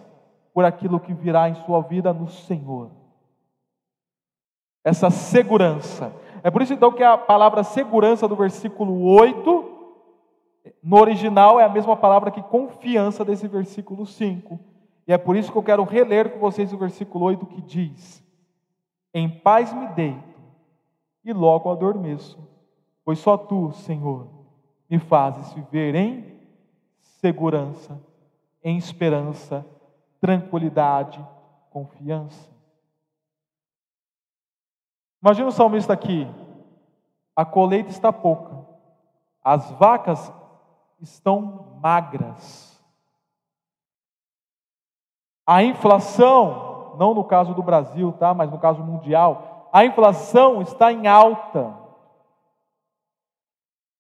por 0.54 0.66
aquilo 0.66 1.00
que 1.00 1.14
virá 1.14 1.50
em 1.50 1.56
sua 1.56 1.82
vida 1.82 2.14
no 2.14 2.28
Senhor 2.28 3.03
essa 4.84 5.10
segurança. 5.10 6.14
É 6.44 6.52
por 6.52 6.62
isso 6.62 6.74
então 6.74 6.92
que 6.92 7.04
a 7.04 7.18
palavra 7.18 7.64
segurança 7.64 8.28
do 8.28 8.36
versículo 8.36 9.06
8, 9.06 9.72
no 10.84 11.00
original, 11.00 11.60
é 11.60 11.64
a 11.64 11.70
mesma 11.70 11.96
palavra 11.96 12.32
que 12.32 12.42
confiança 12.42 13.24
desse 13.24 13.48
versículo 13.48 14.06
5. 14.06 14.60
E 15.08 15.14
é 15.14 15.18
por 15.18 15.36
isso 15.36 15.52
que 15.52 15.58
eu 15.58 15.64
quero 15.64 15.84
reler 15.84 16.32
com 16.32 16.40
vocês 16.40 16.74
o 16.74 16.78
versículo 16.78 17.26
8 17.26 17.46
que 17.46 17.62
diz: 17.62 18.24
Em 19.14 19.30
paz 19.30 19.74
me 19.74 19.88
deito 19.88 20.34
e 21.24 21.32
logo 21.32 21.72
adormeço, 21.72 22.38
pois 23.06 23.20
só 23.20 23.38
tu, 23.38 23.72
Senhor, 23.72 24.28
me 24.90 25.00
fazes 25.00 25.54
viver 25.54 25.96
em 25.96 26.34
segurança, 27.02 28.02
em 28.62 28.78
esperança, 28.78 29.66
tranquilidade, 30.20 31.26
confiança. 31.70 32.53
Imagina 35.24 35.48
o 35.48 35.54
salmista 35.54 35.94
aqui: 35.94 36.28
a 37.34 37.46
colheita 37.46 37.90
está 37.90 38.12
pouca, 38.12 38.68
as 39.42 39.72
vacas 39.72 40.32
estão 41.00 41.78
magras. 41.82 42.74
A 45.48 45.64
inflação, 45.64 46.96
não 46.98 47.14
no 47.14 47.24
caso 47.24 47.54
do 47.54 47.64
Brasil, 47.64 48.12
tá, 48.14 48.34
mas 48.34 48.52
no 48.52 48.60
caso 48.60 48.84
mundial, 48.84 49.70
a 49.72 49.86
inflação 49.86 50.62
está 50.62 50.92
em 50.92 51.08
alta. 51.08 51.74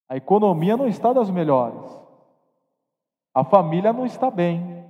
A 0.10 0.18
economia 0.18 0.76
não 0.76 0.88
está 0.88 1.14
das 1.14 1.30
melhores. 1.30 1.82
A 3.34 3.44
família 3.44 3.92
não 3.92 4.06
está 4.06 4.30
bem. 4.30 4.86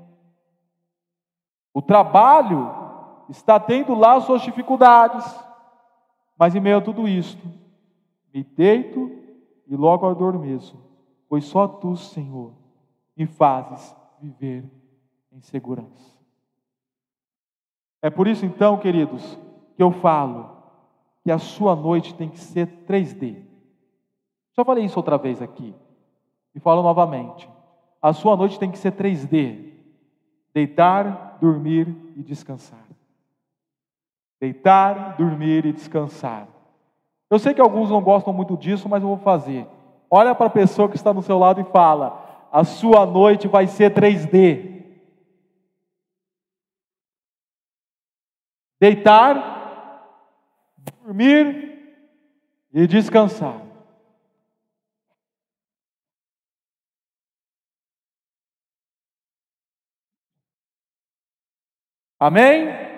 O 1.74 1.82
trabalho 1.82 2.70
está 3.30 3.60
tendo 3.60 3.96
lá 3.96 4.20
suas 4.20 4.42
dificuldades. 4.42 5.24
Mas 6.38 6.56
em 6.56 6.60
meio 6.60 6.78
a 6.78 6.82
tudo 6.82 7.08
isto, 7.08 7.46
me 8.34 8.44
deito 8.44 9.12
e 9.68 9.76
logo 9.76 10.08
adormeço, 10.08 10.78
pois 11.30 11.46
só 11.46 11.68
tu, 11.68 11.96
Senhor, 11.96 12.54
me 13.16 13.26
fazes 13.26 13.96
viver 14.22 14.64
em 15.32 15.42
segurança. 15.42 16.14
É 18.02 18.10
por 18.10 18.28
isso 18.28 18.46
então, 18.46 18.78
queridos, 18.78 19.40
que 19.76 19.82
eu 19.82 19.92
falo, 19.92 20.58
que 21.24 21.32
a 21.32 21.38
sua 21.38 21.76
noite 21.76 22.14
tem 22.16 22.30
que 22.30 22.40
ser 22.40 22.68
3D. 22.86 23.44
Já 24.56 24.66
falei 24.66 24.84
isso 24.84 25.00
outra 25.00 25.18
vez 25.18 25.42
aqui. 25.42 25.74
E 26.54 26.60
falo 26.60 26.84
novamente. 26.84 27.50
A 28.02 28.14
sua 28.14 28.36
noite 28.36 28.60
tem 28.60 28.70
que 28.70 28.78
ser 28.78 28.92
3D. 28.92 29.72
Deitar, 30.54 31.38
dormir 31.40 31.88
e 32.16 32.22
descansar. 32.22 32.83
Deitar, 34.44 35.16
dormir 35.16 35.66
e 35.66 35.72
descansar. 35.72 36.50
Eu 37.30 37.40
sei 37.40 37.54
que 37.54 37.62
alguns 37.62 37.90
não 37.90 38.02
gostam 38.02 38.34
muito 38.34 38.58
disso, 38.58 38.90
mas 38.90 39.02
eu 39.02 39.08
vou 39.08 39.18
fazer. 39.18 39.66
Olha 40.12 40.36
para 40.36 40.48
a 40.48 40.50
pessoa 40.50 40.90
que 40.90 40.98
está 40.98 41.14
do 41.14 41.22
seu 41.22 41.40
lado 41.40 41.62
e 41.62 41.72
fala: 41.72 42.50
a 42.52 42.66
sua 42.66 43.06
noite 43.06 43.48
vai 43.48 43.68
ser 43.68 43.94
3D. 43.94 44.84
Deitar, 48.82 50.10
dormir 51.06 52.04
e 52.74 52.86
descansar. 52.86 53.62
Amém? 62.20 62.93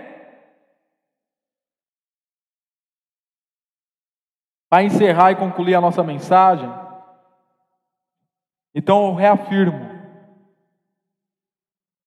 Para 4.69 4.83
encerrar 4.83 5.31
e 5.31 5.35
concluir 5.35 5.75
a 5.75 5.81
nossa 5.81 6.03
mensagem, 6.03 6.69
então 8.73 9.07
eu 9.07 9.13
reafirmo: 9.13 9.89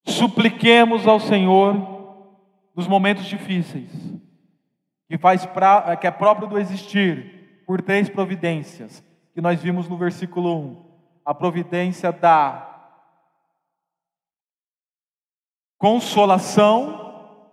supliquemos 0.06 1.06
ao 1.06 1.18
Senhor 1.18 1.74
nos 2.74 2.86
momentos 2.86 3.24
difíceis, 3.26 3.90
que, 5.08 5.16
faz 5.16 5.46
pra, 5.46 5.96
que 5.96 6.06
é 6.06 6.10
próprio 6.10 6.48
do 6.48 6.58
existir, 6.58 7.62
por 7.66 7.80
três 7.82 8.08
providências, 8.08 9.02
que 9.34 9.40
nós 9.40 9.60
vimos 9.62 9.88
no 9.88 9.96
versículo 9.96 10.56
1. 10.56 10.88
A 11.24 11.34
providência 11.34 12.10
da 12.12 12.68
consolação, 15.78 17.46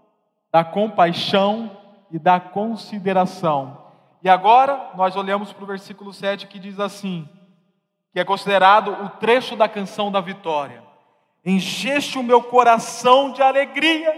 da 0.52 0.64
compaixão 0.64 1.72
e 2.10 2.18
da 2.18 2.40
consideração. 2.40 3.85
E 4.26 4.30
agora 4.30 4.90
nós 4.96 5.16
olhamos 5.16 5.54
para 5.54 5.64
o 5.64 5.68
versículo 5.68 6.12
7 6.12 6.48
que 6.48 6.58
diz 6.58 6.80
assim: 6.80 7.30
que 8.12 8.20
é 8.20 8.26
considerado 8.26 8.92
o 8.92 9.10
trecho 9.20 9.56
da 9.56 9.70
canção 9.70 10.12
da 10.12 10.20
vitória. 10.20 10.84
Encheste 11.46 12.18
o 12.18 12.24
meu 12.24 12.42
coração 12.42 13.32
de 13.32 13.44
alegria, 13.44 14.12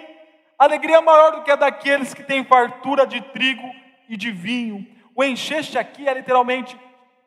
alegria 0.58 1.02
maior 1.02 1.36
do 1.36 1.44
que 1.44 1.52
a 1.52 1.58
daqueles 1.58 2.14
que 2.14 2.24
têm 2.24 2.46
fartura 2.46 3.06
de 3.06 3.20
trigo 3.20 3.70
e 4.08 4.16
de 4.16 4.32
vinho. 4.32 4.88
O 5.14 5.22
encheste 5.22 5.78
aqui 5.78 6.08
é 6.08 6.14
literalmente 6.14 6.80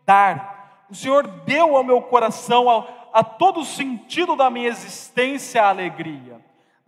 dar. 0.06 0.86
O 0.88 0.94
Senhor 0.94 1.26
deu 1.26 1.76
ao 1.76 1.84
meu 1.84 2.00
coração, 2.00 2.70
a, 2.70 2.86
a 3.12 3.22
todo 3.22 3.60
o 3.60 3.64
sentido 3.64 4.34
da 4.34 4.48
minha 4.48 4.68
existência, 4.68 5.62
a 5.62 5.68
alegria 5.68 6.40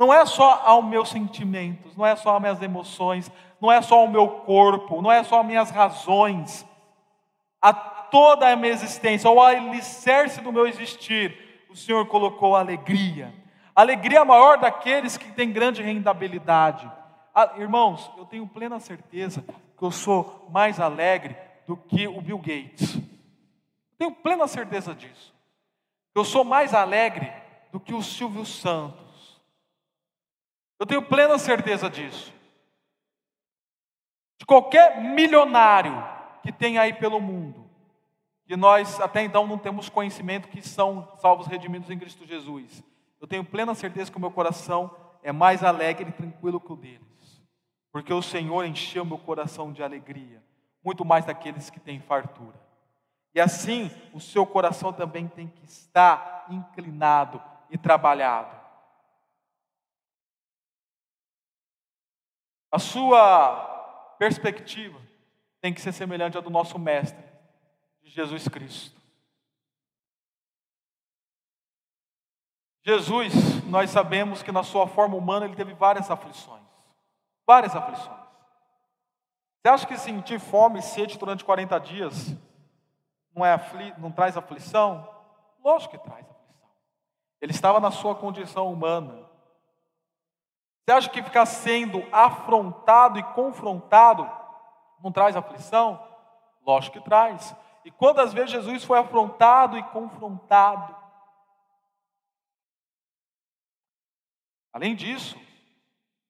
não 0.03 0.13
é 0.13 0.27
só 0.27 0.63
aos 0.65 0.85
meus 0.85 1.11
sentimentos, 1.11 1.97
não 1.97 2.05
é 2.05 2.17
só 2.17 2.35
às 2.35 2.41
minhas 2.41 2.61
emoções, 2.61 3.31
não 3.63 3.71
é 3.71 3.81
só 3.81 4.01
ao 4.01 4.09
meu 4.09 4.27
corpo, 4.29 5.01
não 5.01 5.13
é 5.13 5.23
só 5.23 5.39
às 5.39 5.47
minhas 5.47 5.71
razões, 5.71 6.67
a 7.61 7.73
toda 7.73 8.53
a 8.53 8.57
minha 8.57 8.73
existência, 8.73 9.29
ao 9.29 9.41
alicerce 9.41 10.41
do 10.41 10.53
meu 10.53 10.67
existir, 10.67 11.65
o 11.71 11.77
Senhor 11.77 12.05
colocou 12.07 12.57
alegria. 12.57 13.33
Alegria 13.73 14.25
maior 14.25 14.59
daqueles 14.59 15.17
que 15.17 15.31
têm 15.31 15.53
grande 15.53 15.81
rendabilidade. 15.81 16.91
Ah, 17.33 17.53
irmãos, 17.57 18.11
eu 18.19 18.27
tenho 18.27 18.49
plena 18.49 18.81
certeza 18.81 19.45
que 19.79 19.85
eu 19.85 19.93
sou 19.93 20.49
mais 20.51 20.81
alegre 20.81 21.37
do 21.65 21.77
que 21.77 22.09
o 22.09 22.21
Bill 22.21 22.39
Gates. 22.39 22.97
Eu 22.97 23.97
tenho 23.97 24.11
plena 24.11 24.49
certeza 24.49 24.93
disso. 24.93 25.33
Eu 26.17 26.25
sou 26.25 26.43
mais 26.43 26.75
alegre 26.75 27.33
do 27.71 27.79
que 27.79 27.95
o 27.95 28.03
Silvio 28.03 28.45
Santos. 28.45 29.41
Eu 30.81 30.85
tenho 30.85 31.03
plena 31.03 31.39
certeza 31.39 31.89
disso. 31.89 32.42
De 34.43 34.47
qualquer 34.47 35.01
milionário 35.01 36.05
que 36.43 36.51
tem 36.51 36.77
aí 36.77 36.93
pelo 36.93 37.21
mundo, 37.21 37.71
que 38.45 38.57
nós 38.57 38.99
até 38.99 39.23
então 39.23 39.47
não 39.47 39.57
temos 39.57 39.89
conhecimento 39.89 40.49
que 40.49 40.61
são 40.61 41.17
salvos 41.19 41.47
redimidos 41.47 41.89
em 41.89 41.97
Cristo 41.97 42.27
Jesus. 42.27 42.83
Eu 43.21 43.29
tenho 43.29 43.45
plena 43.45 43.73
certeza 43.73 44.11
que 44.11 44.17
o 44.17 44.21
meu 44.21 44.33
coração 44.33 44.91
é 45.23 45.31
mais 45.31 45.63
alegre 45.63 46.09
e 46.09 46.13
tranquilo 46.13 46.59
que 46.59 46.73
o 46.73 46.77
deles, 46.77 47.41
porque 47.93 48.13
o 48.13 48.21
Senhor 48.21 48.65
encheu 48.65 49.05
meu 49.05 49.17
coração 49.17 49.73
de 49.73 49.81
alegria, 49.81 50.43
muito 50.85 51.05
mais 51.05 51.25
daqueles 51.25 51.71
que 51.71 51.79
têm 51.79 52.01
fartura. 52.01 52.61
E 53.33 53.41
assim, 53.41 53.93
o 54.13 54.19
seu 54.19 54.45
coração 54.45 54.93
também 54.93 55.29
tem 55.29 55.47
que 55.47 55.65
estar 55.67 56.47
inclinado 56.51 57.41
e 57.71 57.79
trabalhado. 57.79 58.61
A 62.73 62.81
sua 62.81 63.72
perspectiva 64.23 65.01
tem 65.61 65.75
que 65.75 65.81
ser 65.81 65.91
semelhante 65.91 66.39
à 66.39 66.41
do 66.41 66.49
nosso 66.49 66.79
Mestre, 66.79 67.25
Jesus 68.05 68.47
Cristo. 68.47 69.01
Jesus, 72.85 73.35
nós 73.65 73.91
sabemos 73.91 74.41
que 74.41 74.53
na 74.53 74.63
sua 74.63 74.87
forma 74.87 75.17
humana 75.17 75.47
ele 75.47 75.57
teve 75.57 75.75
várias 75.75 76.09
aflições. 76.09 76.63
Várias 77.45 77.75
aflições. 77.75 78.21
Você 79.61 79.69
acha 79.69 79.87
que 79.89 79.99
sentir 79.99 80.39
fome 80.39 80.79
e 80.79 80.83
sede 80.83 81.19
durante 81.19 81.45
40 81.45 81.81
dias 81.81 82.33
não, 83.35 83.45
é 83.45 83.53
afli 83.55 83.93
não 83.99 84.13
traz 84.13 84.37
aflição? 84.37 85.09
Lógico 85.65 85.99
que 85.99 86.05
traz 86.05 86.25
aflição. 86.31 86.71
Ele 87.41 87.51
estava 87.51 87.81
na 87.81 87.91
sua 87.91 88.15
condição 88.15 88.73
humana. 88.73 89.29
Você 90.85 90.93
acha 90.93 91.11
que 91.11 91.23
ficar 91.23 91.47
sendo 91.47 92.05
afrontado 92.11 93.19
e 93.19 93.23
confrontado 93.23 94.29
não 95.03 95.13
traz 95.13 95.37
aflição? 95.37 96.03
Lógico 96.67 96.99
que 96.99 97.05
traz. 97.05 97.55
E 97.85 97.91
quantas 97.91 98.33
vezes 98.33 98.51
Jesus 98.51 98.85
foi 98.85 98.99
afrontado 98.99 99.79
e 99.79 99.83
confrontado? 99.85 100.95
Além 104.73 104.95
disso, 104.95 105.37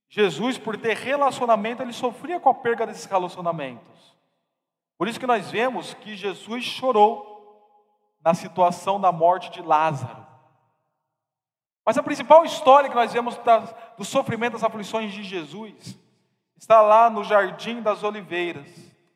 Jesus, 0.08 0.58
por 0.58 0.76
ter 0.76 0.96
relacionamento, 0.96 1.82
ele 1.82 1.92
sofria 1.92 2.40
com 2.40 2.50
a 2.50 2.54
perda 2.54 2.86
desses 2.86 3.06
relacionamentos. 3.06 4.16
Por 4.98 5.08
isso 5.08 5.18
que 5.18 5.26
nós 5.26 5.50
vemos 5.50 5.94
que 5.94 6.14
Jesus 6.14 6.64
chorou 6.64 7.32
na 8.22 8.34
situação 8.34 9.00
da 9.00 9.10
morte 9.10 9.50
de 9.50 9.62
Lázaro. 9.62 10.21
Mas 11.84 11.98
a 11.98 12.02
principal 12.02 12.44
história 12.44 12.88
que 12.88 12.94
nós 12.94 13.12
vemos 13.12 13.38
do 13.96 14.04
sofrimento 14.04 14.52
das 14.52 14.64
aflições 14.64 15.12
de 15.12 15.22
Jesus 15.22 15.98
está 16.56 16.80
lá 16.80 17.10
no 17.10 17.24
Jardim 17.24 17.82
das 17.82 18.04
Oliveiras. 18.04 18.68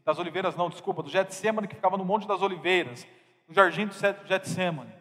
Das 0.05 0.19
Oliveiras, 0.19 0.57
não, 0.57 0.69
desculpa, 0.69 1.03
do 1.03 1.09
Getsemane, 1.09 1.69
que 1.69 1.77
ficava 1.77 1.97
no 1.97 2.05
Monte 2.05 2.27
das 2.27 2.43
Oliveiras, 2.43 3.07
no 3.47 3.55
Jardim 3.55 3.87
do 3.87 3.95
Getsemane. 4.27 4.93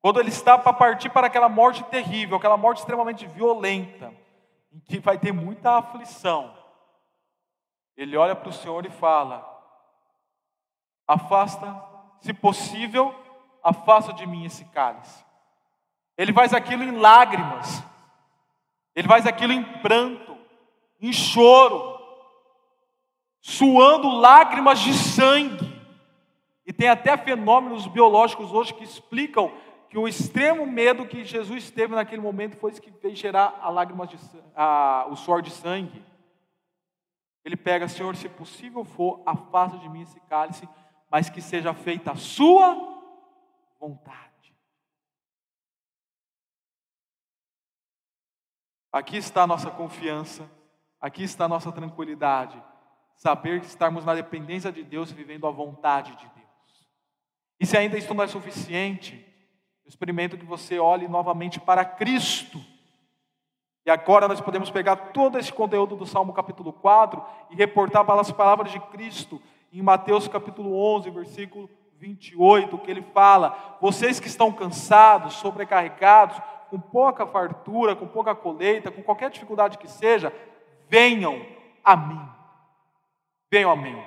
Quando 0.00 0.20
ele 0.20 0.30
está 0.30 0.56
para 0.56 0.72
partir 0.72 1.10
para 1.10 1.26
aquela 1.26 1.48
morte 1.48 1.82
terrível, 1.84 2.36
aquela 2.36 2.56
morte 2.56 2.78
extremamente 2.78 3.26
violenta, 3.26 4.14
em 4.72 4.80
que 4.80 4.98
vai 4.98 5.18
ter 5.18 5.32
muita 5.32 5.76
aflição, 5.76 6.56
ele 7.96 8.16
olha 8.16 8.34
para 8.34 8.48
o 8.48 8.52
Senhor 8.52 8.86
e 8.86 8.90
fala: 8.90 9.46
Afasta, 11.06 11.84
se 12.20 12.32
possível, 12.32 13.14
afasta 13.62 14.12
de 14.12 14.26
mim 14.26 14.44
esse 14.44 14.64
cálice. 14.66 15.27
Ele 16.18 16.32
faz 16.32 16.52
aquilo 16.52 16.82
em 16.82 16.90
lágrimas, 16.90 17.80
ele 18.92 19.06
faz 19.06 19.24
aquilo 19.24 19.52
em 19.52 19.62
pranto, 19.62 20.36
em 21.00 21.12
choro, 21.12 21.96
suando 23.40 24.08
lágrimas 24.08 24.80
de 24.80 24.92
sangue. 24.92 25.78
E 26.66 26.72
tem 26.72 26.88
até 26.88 27.16
fenômenos 27.16 27.86
biológicos 27.86 28.52
hoje 28.52 28.74
que 28.74 28.82
explicam 28.82 29.52
que 29.88 29.96
o 29.96 30.08
extremo 30.08 30.66
medo 30.66 31.06
que 31.06 31.24
Jesus 31.24 31.70
teve 31.70 31.94
naquele 31.94 32.20
momento 32.20 32.56
foi 32.56 32.72
isso 32.72 32.82
que 32.82 32.90
fez 32.90 33.16
gerar 33.16 33.58
a 33.62 33.70
lágrima 33.70 34.06
de, 34.06 34.18
a, 34.56 35.06
o 35.08 35.14
suor 35.14 35.40
de 35.40 35.50
sangue. 35.50 36.04
Ele 37.44 37.56
pega, 37.56 37.88
Senhor, 37.88 38.14
se 38.16 38.28
possível 38.28 38.84
for, 38.84 39.22
afasta 39.24 39.78
de 39.78 39.88
mim 39.88 40.02
esse 40.02 40.20
cálice, 40.28 40.68
mas 41.10 41.30
que 41.30 41.40
seja 41.40 41.72
feita 41.72 42.10
a 42.10 42.16
sua 42.16 42.76
vontade. 43.80 44.27
Aqui 48.98 49.16
está 49.16 49.44
a 49.44 49.46
nossa 49.46 49.70
confiança, 49.70 50.50
aqui 51.00 51.22
está 51.22 51.44
a 51.44 51.48
nossa 51.48 51.70
tranquilidade, 51.70 52.60
saber 53.14 53.60
que 53.60 53.66
estarmos 53.68 54.04
na 54.04 54.12
dependência 54.12 54.72
de 54.72 54.82
Deus, 54.82 55.12
vivendo 55.12 55.46
a 55.46 55.52
vontade 55.52 56.16
de 56.16 56.26
Deus. 56.34 56.88
E 57.60 57.64
se 57.64 57.76
ainda 57.76 57.96
isso 57.96 58.12
não 58.12 58.24
é 58.24 58.26
suficiente, 58.26 59.24
eu 59.84 59.88
experimento 59.88 60.36
que 60.36 60.44
você 60.44 60.80
olhe 60.80 61.06
novamente 61.06 61.60
para 61.60 61.84
Cristo. 61.84 62.60
E 63.86 63.90
agora 63.90 64.26
nós 64.26 64.40
podemos 64.40 64.68
pegar 64.68 64.96
todo 64.96 65.38
esse 65.38 65.52
conteúdo 65.52 65.94
do 65.94 66.04
Salmo 66.04 66.32
capítulo 66.32 66.72
4 66.72 67.24
e 67.50 67.54
reportar 67.54 68.04
para 68.04 68.20
as 68.20 68.32
palavras 68.32 68.72
de 68.72 68.80
Cristo 68.80 69.40
em 69.72 69.80
Mateus 69.80 70.26
capítulo 70.26 70.76
11, 70.96 71.08
versículo 71.10 71.70
28, 71.98 72.76
que 72.78 72.90
ele 72.90 73.02
fala: 73.02 73.78
Vocês 73.80 74.18
que 74.18 74.26
estão 74.26 74.50
cansados, 74.52 75.34
sobrecarregados, 75.34 76.42
com 76.70 76.78
pouca 76.80 77.26
fartura, 77.26 77.96
com 77.96 78.06
pouca 78.06 78.34
colheita, 78.34 78.90
com 78.90 79.02
qualquer 79.02 79.30
dificuldade 79.30 79.78
que 79.78 79.88
seja, 79.88 80.32
venham 80.88 81.44
a 81.82 81.96
mim. 81.96 82.28
Venham 83.50 83.70
a 83.70 83.76
mim. 83.76 84.02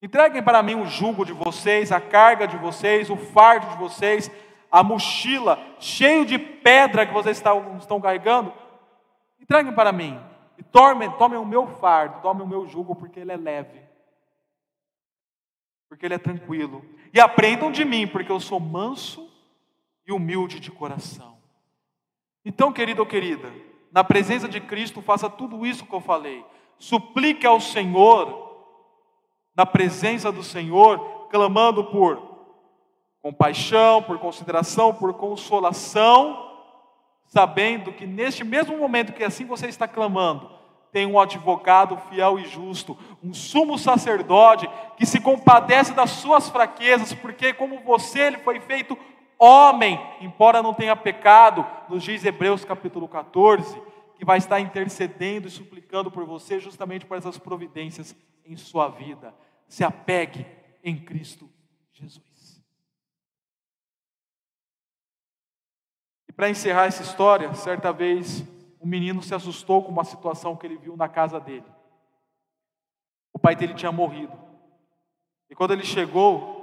Entreguem 0.00 0.42
para 0.42 0.62
mim 0.62 0.74
o 0.74 0.86
jugo 0.86 1.24
de 1.24 1.32
vocês, 1.32 1.90
a 1.90 2.00
carga 2.00 2.46
de 2.46 2.56
vocês, 2.56 3.10
o 3.10 3.16
fardo 3.16 3.68
de 3.68 3.76
vocês, 3.76 4.30
a 4.70 4.82
mochila 4.82 5.58
cheio 5.80 6.24
de 6.24 6.38
pedra 6.38 7.06
que 7.06 7.12
vocês 7.12 7.36
estão, 7.36 7.76
estão 7.78 8.00
carregando, 8.00 8.52
entreguem 9.40 9.74
para 9.74 9.92
mim. 9.92 10.20
E 10.56 10.62
tomem, 10.62 11.10
tomem 11.12 11.38
o 11.38 11.44
meu 11.44 11.66
fardo, 11.66 12.20
tomem 12.20 12.42
o 12.42 12.48
meu 12.48 12.66
jugo, 12.66 12.94
porque 12.94 13.20
ele 13.20 13.32
é 13.32 13.36
leve. 13.36 13.80
Porque 15.88 16.04
ele 16.04 16.14
é 16.14 16.18
tranquilo. 16.18 16.84
E 17.12 17.20
aprendam 17.20 17.70
de 17.70 17.84
mim, 17.84 18.06
porque 18.06 18.30
eu 18.30 18.40
sou 18.40 18.60
manso 18.60 19.27
e 20.08 20.12
humilde 20.12 20.58
de 20.58 20.70
coração. 20.70 21.36
Então, 22.42 22.72
querido 22.72 23.02
ou 23.02 23.06
querida, 23.06 23.52
na 23.92 24.02
presença 24.02 24.48
de 24.48 24.58
Cristo, 24.58 25.02
faça 25.02 25.28
tudo 25.28 25.66
isso 25.66 25.84
que 25.84 25.94
eu 25.94 26.00
falei. 26.00 26.42
Suplique 26.78 27.46
ao 27.46 27.60
Senhor, 27.60 28.56
na 29.54 29.66
presença 29.66 30.32
do 30.32 30.42
Senhor, 30.42 31.28
clamando 31.30 31.84
por 31.84 32.26
compaixão, 33.20 34.02
por 34.02 34.18
consideração, 34.18 34.94
por 34.94 35.12
consolação, 35.12 36.56
sabendo 37.26 37.92
que 37.92 38.06
neste 38.06 38.42
mesmo 38.42 38.78
momento 38.78 39.12
que 39.12 39.22
assim 39.22 39.44
você 39.44 39.66
está 39.66 39.86
clamando, 39.86 40.50
tem 40.90 41.04
um 41.04 41.20
advogado 41.20 41.98
fiel 42.08 42.38
e 42.38 42.46
justo, 42.46 42.96
um 43.22 43.34
sumo 43.34 43.76
sacerdote 43.76 44.70
que 44.96 45.04
se 45.04 45.20
compadece 45.20 45.92
das 45.92 46.10
suas 46.10 46.48
fraquezas, 46.48 47.12
porque 47.12 47.52
como 47.52 47.80
você 47.80 48.20
ele 48.20 48.38
foi 48.38 48.58
feito 48.60 48.96
homem, 49.38 49.98
embora 50.20 50.62
não 50.62 50.74
tenha 50.74 50.96
pecado, 50.96 51.66
nos 51.88 52.02
diz 52.02 52.24
Hebreus 52.24 52.64
capítulo 52.64 53.08
14, 53.08 53.80
que 54.16 54.24
vai 54.24 54.38
estar 54.38 54.60
intercedendo 54.60 55.46
e 55.46 55.50
suplicando 55.50 56.10
por 56.10 56.24
você 56.24 56.58
justamente 56.58 57.06
por 57.06 57.16
essas 57.16 57.38
providências 57.38 58.16
em 58.44 58.56
sua 58.56 58.88
vida. 58.88 59.34
Se 59.68 59.84
apegue 59.84 60.46
em 60.82 60.96
Cristo 60.96 61.48
Jesus. 61.92 62.38
Para 66.38 66.48
encerrar 66.48 66.86
essa 66.86 67.02
história, 67.02 67.52
certa 67.54 67.92
vez 67.92 68.44
um 68.80 68.86
menino 68.86 69.20
se 69.20 69.34
assustou 69.34 69.82
com 69.82 69.90
uma 69.90 70.04
situação 70.04 70.54
que 70.54 70.64
ele 70.64 70.76
viu 70.76 70.96
na 70.96 71.08
casa 71.08 71.40
dele. 71.40 71.64
O 73.32 73.40
pai 73.40 73.56
dele 73.56 73.74
tinha 73.74 73.90
morrido. 73.90 74.38
E 75.50 75.54
quando 75.56 75.72
ele 75.72 75.82
chegou, 75.82 76.57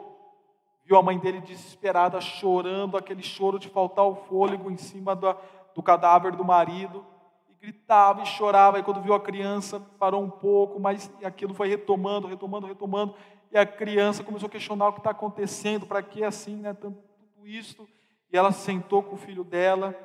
viu 0.85 0.97
a 0.97 1.01
mãe 1.01 1.17
dele 1.17 1.41
desesperada, 1.41 2.21
chorando, 2.21 2.95
aquele 2.95 3.23
choro 3.23 3.57
de 3.57 3.67
faltar 3.67 4.05
o 4.05 4.15
fôlego 4.15 4.69
em 4.69 4.77
cima 4.77 5.15
do, 5.15 5.35
do 5.73 5.81
cadáver 5.81 6.33
do 6.35 6.45
marido. 6.45 7.03
E 7.49 7.55
gritava 7.55 8.21
e 8.21 8.25
chorava. 8.25 8.79
E 8.79 8.83
quando 8.83 9.01
viu 9.01 9.13
a 9.13 9.19
criança, 9.19 9.79
parou 9.99 10.23
um 10.23 10.29
pouco, 10.29 10.79
mas 10.79 11.11
aquilo 11.23 11.55
foi 11.55 11.67
retomando, 11.67 12.27
retomando, 12.27 12.67
retomando. 12.67 13.15
E 13.51 13.57
a 13.57 13.65
criança 13.65 14.23
começou 14.23 14.47
a 14.47 14.51
questionar 14.51 14.89
o 14.89 14.93
que 14.93 14.99
está 14.99 15.09
acontecendo, 15.09 15.87
para 15.87 16.03
que 16.03 16.23
assim, 16.23 16.57
né, 16.57 16.73
tudo 16.73 16.97
isso. 17.43 17.87
E 18.31 18.37
ela 18.37 18.51
sentou 18.51 19.01
com 19.01 19.15
o 19.15 19.19
filho 19.19 19.43
dela, 19.43 19.95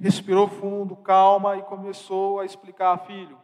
respirou 0.00 0.48
fundo, 0.48 0.96
calma, 0.96 1.56
e 1.56 1.62
começou 1.62 2.40
a 2.40 2.44
explicar: 2.44 2.96
filho, 3.06 3.38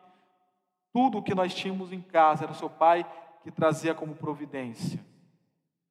tudo 0.92 1.18
o 1.18 1.22
que 1.22 1.34
nós 1.34 1.54
tínhamos 1.54 1.92
em 1.92 2.00
casa 2.00 2.44
era 2.44 2.52
o 2.52 2.56
seu 2.56 2.68
pai 2.68 3.06
que 3.42 3.50
trazia 3.50 3.94
como 3.94 4.14
providência. 4.14 5.09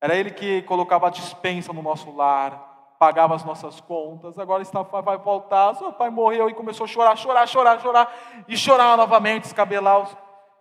Era 0.01 0.15
ele 0.15 0.31
que 0.31 0.61
colocava 0.63 1.07
a 1.07 1.11
dispensa 1.11 1.73
no 1.73 1.81
nosso 1.81 2.11
lar, 2.11 2.95
pagava 2.97 3.35
as 3.35 3.43
nossas 3.43 3.81
contas. 3.81 4.37
Agora 4.37 4.61
está, 4.61 4.81
vai 4.81 5.17
voltar, 5.17 5.75
seu 5.75 5.91
pai 5.91 6.09
morreu 6.09 6.49
e 6.49 6.53
começou 6.53 6.85
a 6.85 6.87
chorar, 6.87 7.17
chorar, 7.17 7.47
chorar, 7.47 7.81
chorar, 7.81 8.45
e 8.47 8.57
chorar 8.57 8.97
novamente, 8.97 9.43
descabelar, 9.43 10.07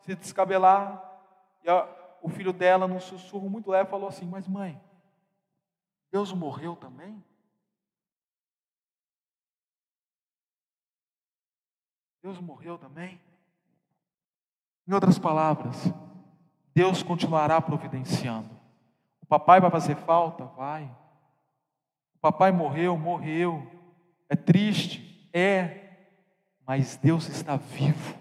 se 0.01 0.15
descabelar. 0.15 1.03
E 1.63 1.69
o 2.23 2.29
filho 2.29 2.53
dela, 2.53 2.89
num 2.89 3.01
sussurro 3.01 3.49
muito 3.49 3.71
leve, 3.71 3.91
falou 3.91 4.09
assim: 4.09 4.27
Mas 4.27 4.49
mãe, 4.49 4.81
Deus 6.11 6.33
morreu 6.33 6.75
também? 6.75 7.23
Deus 12.23 12.41
morreu 12.41 12.77
também? 12.77 13.21
Em 14.87 14.93
outras 14.93 15.19
palavras, 15.19 15.77
Deus 16.75 17.03
continuará 17.03 17.61
providenciando. 17.61 18.58
O 19.29 19.37
papai 19.39 19.61
vai 19.61 19.71
fazer 19.71 19.95
falta? 19.95 20.47
Vai. 20.57 20.85
O 22.15 22.19
papai 22.19 22.51
morreu? 22.51 22.97
Morreu. 22.97 23.71
É 24.27 24.35
triste? 24.35 25.29
É. 25.35 25.97
Mas 26.67 26.97
Deus 26.97 27.29
está 27.29 27.57
vivo. 27.57 28.17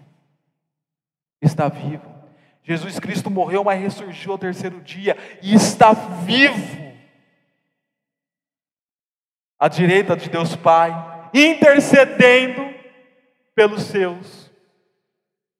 Está 1.40 1.66
vivo. 1.70 2.06
Jesus 2.62 3.00
Cristo 3.00 3.30
morreu, 3.30 3.64
mas 3.64 3.80
ressurgiu 3.80 4.32
ao 4.32 4.38
terceiro 4.38 4.82
dia 4.82 5.16
e 5.40 5.54
está 5.54 5.94
vivo. 5.94 6.92
À 9.58 9.66
direita 9.66 10.14
de 10.14 10.28
Deus 10.28 10.54
Pai, 10.54 10.92
intercedendo 11.32 12.74
pelos 13.54 13.84
seus, 13.84 14.52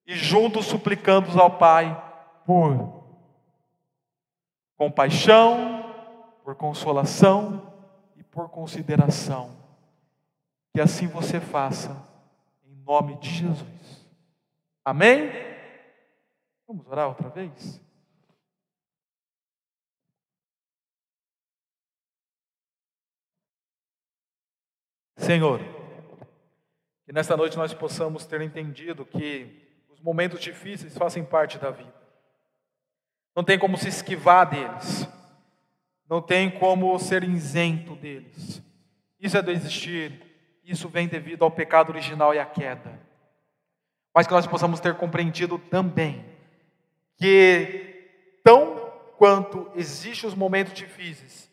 e 0.06 0.14
juntos 0.14 0.66
suplicando 0.66 1.40
ao 1.40 1.52
Pai 1.56 2.04
por 2.44 2.97
compaixão, 4.78 5.92
por 6.44 6.54
consolação 6.54 7.74
e 8.16 8.22
por 8.22 8.48
consideração. 8.48 9.58
Que 10.72 10.80
assim 10.80 11.08
você 11.08 11.40
faça, 11.40 12.08
em 12.64 12.74
nome 12.84 13.16
de 13.16 13.28
Jesus. 13.28 14.08
Amém? 14.84 15.30
Vamos 16.66 16.86
orar 16.86 17.08
outra 17.08 17.28
vez? 17.28 17.82
Senhor, 25.16 25.60
que 27.04 27.12
nesta 27.12 27.36
noite 27.36 27.56
nós 27.56 27.74
possamos 27.74 28.24
ter 28.24 28.40
entendido 28.40 29.04
que 29.04 29.84
os 29.88 30.00
momentos 30.00 30.40
difíceis 30.40 30.96
fazem 30.96 31.24
parte 31.24 31.58
da 31.58 31.70
vida. 31.70 31.97
Não 33.38 33.44
tem 33.44 33.56
como 33.56 33.78
se 33.78 33.86
esquivar 33.86 34.50
deles. 34.50 35.06
Não 36.10 36.20
tem 36.20 36.50
como 36.50 36.98
ser 36.98 37.22
isento 37.22 37.94
deles. 37.94 38.60
Isso 39.20 39.38
é 39.38 39.42
do 39.42 39.52
existir. 39.52 40.20
Isso 40.64 40.88
vem 40.88 41.06
devido 41.06 41.44
ao 41.44 41.50
pecado 41.52 41.90
original 41.90 42.34
e 42.34 42.40
à 42.40 42.44
queda. 42.44 43.00
Mas 44.12 44.26
que 44.26 44.32
nós 44.32 44.44
possamos 44.44 44.80
ter 44.80 44.96
compreendido 44.96 45.56
também 45.56 46.24
que 47.16 48.40
tão 48.42 48.90
quanto 49.16 49.70
existem 49.76 50.28
os 50.28 50.34
momentos 50.34 50.72
difíceis, 50.72 51.48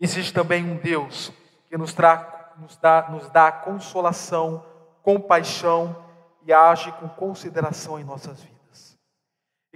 existe 0.00 0.34
também 0.34 0.64
um 0.64 0.76
Deus 0.76 1.32
que 1.68 1.78
nos, 1.78 1.94
tra, 1.94 2.52
nos, 2.58 2.76
dá, 2.78 3.08
nos 3.10 3.30
dá 3.30 3.52
consolação 3.52 4.66
compaixão 5.04 6.04
e 6.44 6.52
age 6.52 6.90
com 6.94 7.08
consideração 7.08 7.96
em 7.96 8.02
nossas 8.02 8.42
vidas. 8.42 8.57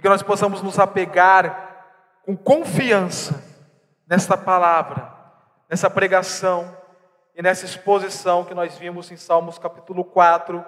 Que 0.03 0.09
nós 0.09 0.21
possamos 0.21 0.61
nos 0.61 0.77
apegar 0.79 2.19
com 2.25 2.35
confiança 2.35 3.41
nesta 4.05 4.35
palavra, 4.35 5.09
nessa 5.69 5.89
pregação 5.89 6.77
e 7.33 7.41
nessa 7.41 7.63
exposição 7.63 8.43
que 8.43 8.53
nós 8.53 8.77
vimos 8.77 9.09
em 9.11 9.15
Salmos 9.15 9.57
capítulo 9.57 10.03
4, 10.03 10.61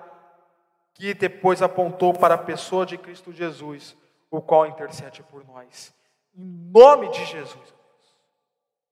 que 0.93 1.13
depois 1.13 1.61
apontou 1.61 2.13
para 2.13 2.35
a 2.35 2.37
pessoa 2.37 2.85
de 2.85 2.97
Cristo 2.97 3.33
Jesus, 3.33 3.93
o 4.31 4.41
qual 4.41 4.67
intercede 4.67 5.21
por 5.23 5.45
nós. 5.45 5.93
Em 6.33 6.71
nome 6.71 7.09
de 7.09 7.25
Jesus, 7.25 7.75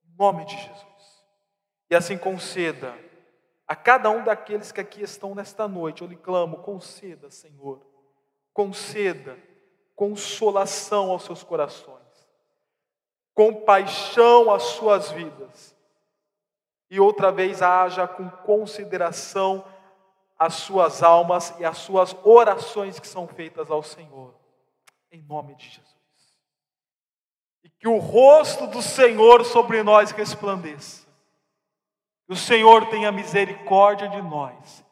em 0.04 0.14
nome 0.18 0.44
de 0.44 0.58
Jesus. 0.58 1.24
E 1.88 1.96
assim 1.96 2.18
conceda 2.18 2.94
a 3.66 3.74
cada 3.74 4.10
um 4.10 4.22
daqueles 4.22 4.70
que 4.70 4.80
aqui 4.82 5.02
estão 5.02 5.34
nesta 5.34 5.66
noite, 5.66 6.02
eu 6.02 6.06
lhe 6.06 6.16
clamo: 6.16 6.58
conceda, 6.58 7.30
Senhor, 7.30 7.80
conceda 8.52 9.38
consolação 9.94 11.10
aos 11.10 11.24
seus 11.24 11.42
corações, 11.42 12.00
compaixão 13.34 14.52
às 14.52 14.62
suas 14.62 15.10
vidas, 15.10 15.74
e 16.90 17.00
outra 17.00 17.32
vez 17.32 17.62
haja 17.62 18.06
com 18.06 18.28
consideração 18.28 19.64
as 20.38 20.54
suas 20.54 21.02
almas 21.02 21.54
e 21.58 21.64
as 21.64 21.78
suas 21.78 22.14
orações 22.22 23.00
que 23.00 23.06
são 23.06 23.26
feitas 23.26 23.70
ao 23.70 23.82
Senhor, 23.82 24.34
em 25.10 25.22
nome 25.22 25.54
de 25.54 25.64
Jesus. 25.64 25.94
E 27.62 27.68
que 27.70 27.88
o 27.88 27.98
rosto 27.98 28.66
do 28.66 28.82
Senhor 28.82 29.44
sobre 29.44 29.82
nós 29.82 30.10
resplandeça 30.10 31.04
que 32.26 32.32
o 32.32 32.36
Senhor 32.36 32.86
tenha 32.86 33.12
misericórdia 33.12 34.08
de 34.08 34.22
nós 34.22 34.84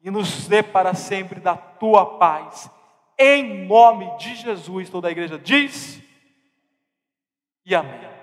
e 0.00 0.10
nos 0.10 0.46
dê 0.46 0.62
para 0.62 0.94
sempre 0.94 1.40
da 1.40 1.56
tua 1.56 2.18
paz. 2.18 2.70
Em 3.18 3.66
nome 3.66 4.16
de 4.18 4.34
Jesus, 4.34 4.90
toda 4.90 5.08
a 5.08 5.10
igreja 5.10 5.38
diz 5.38 6.02
e 7.64 7.74
amém. 7.74 8.15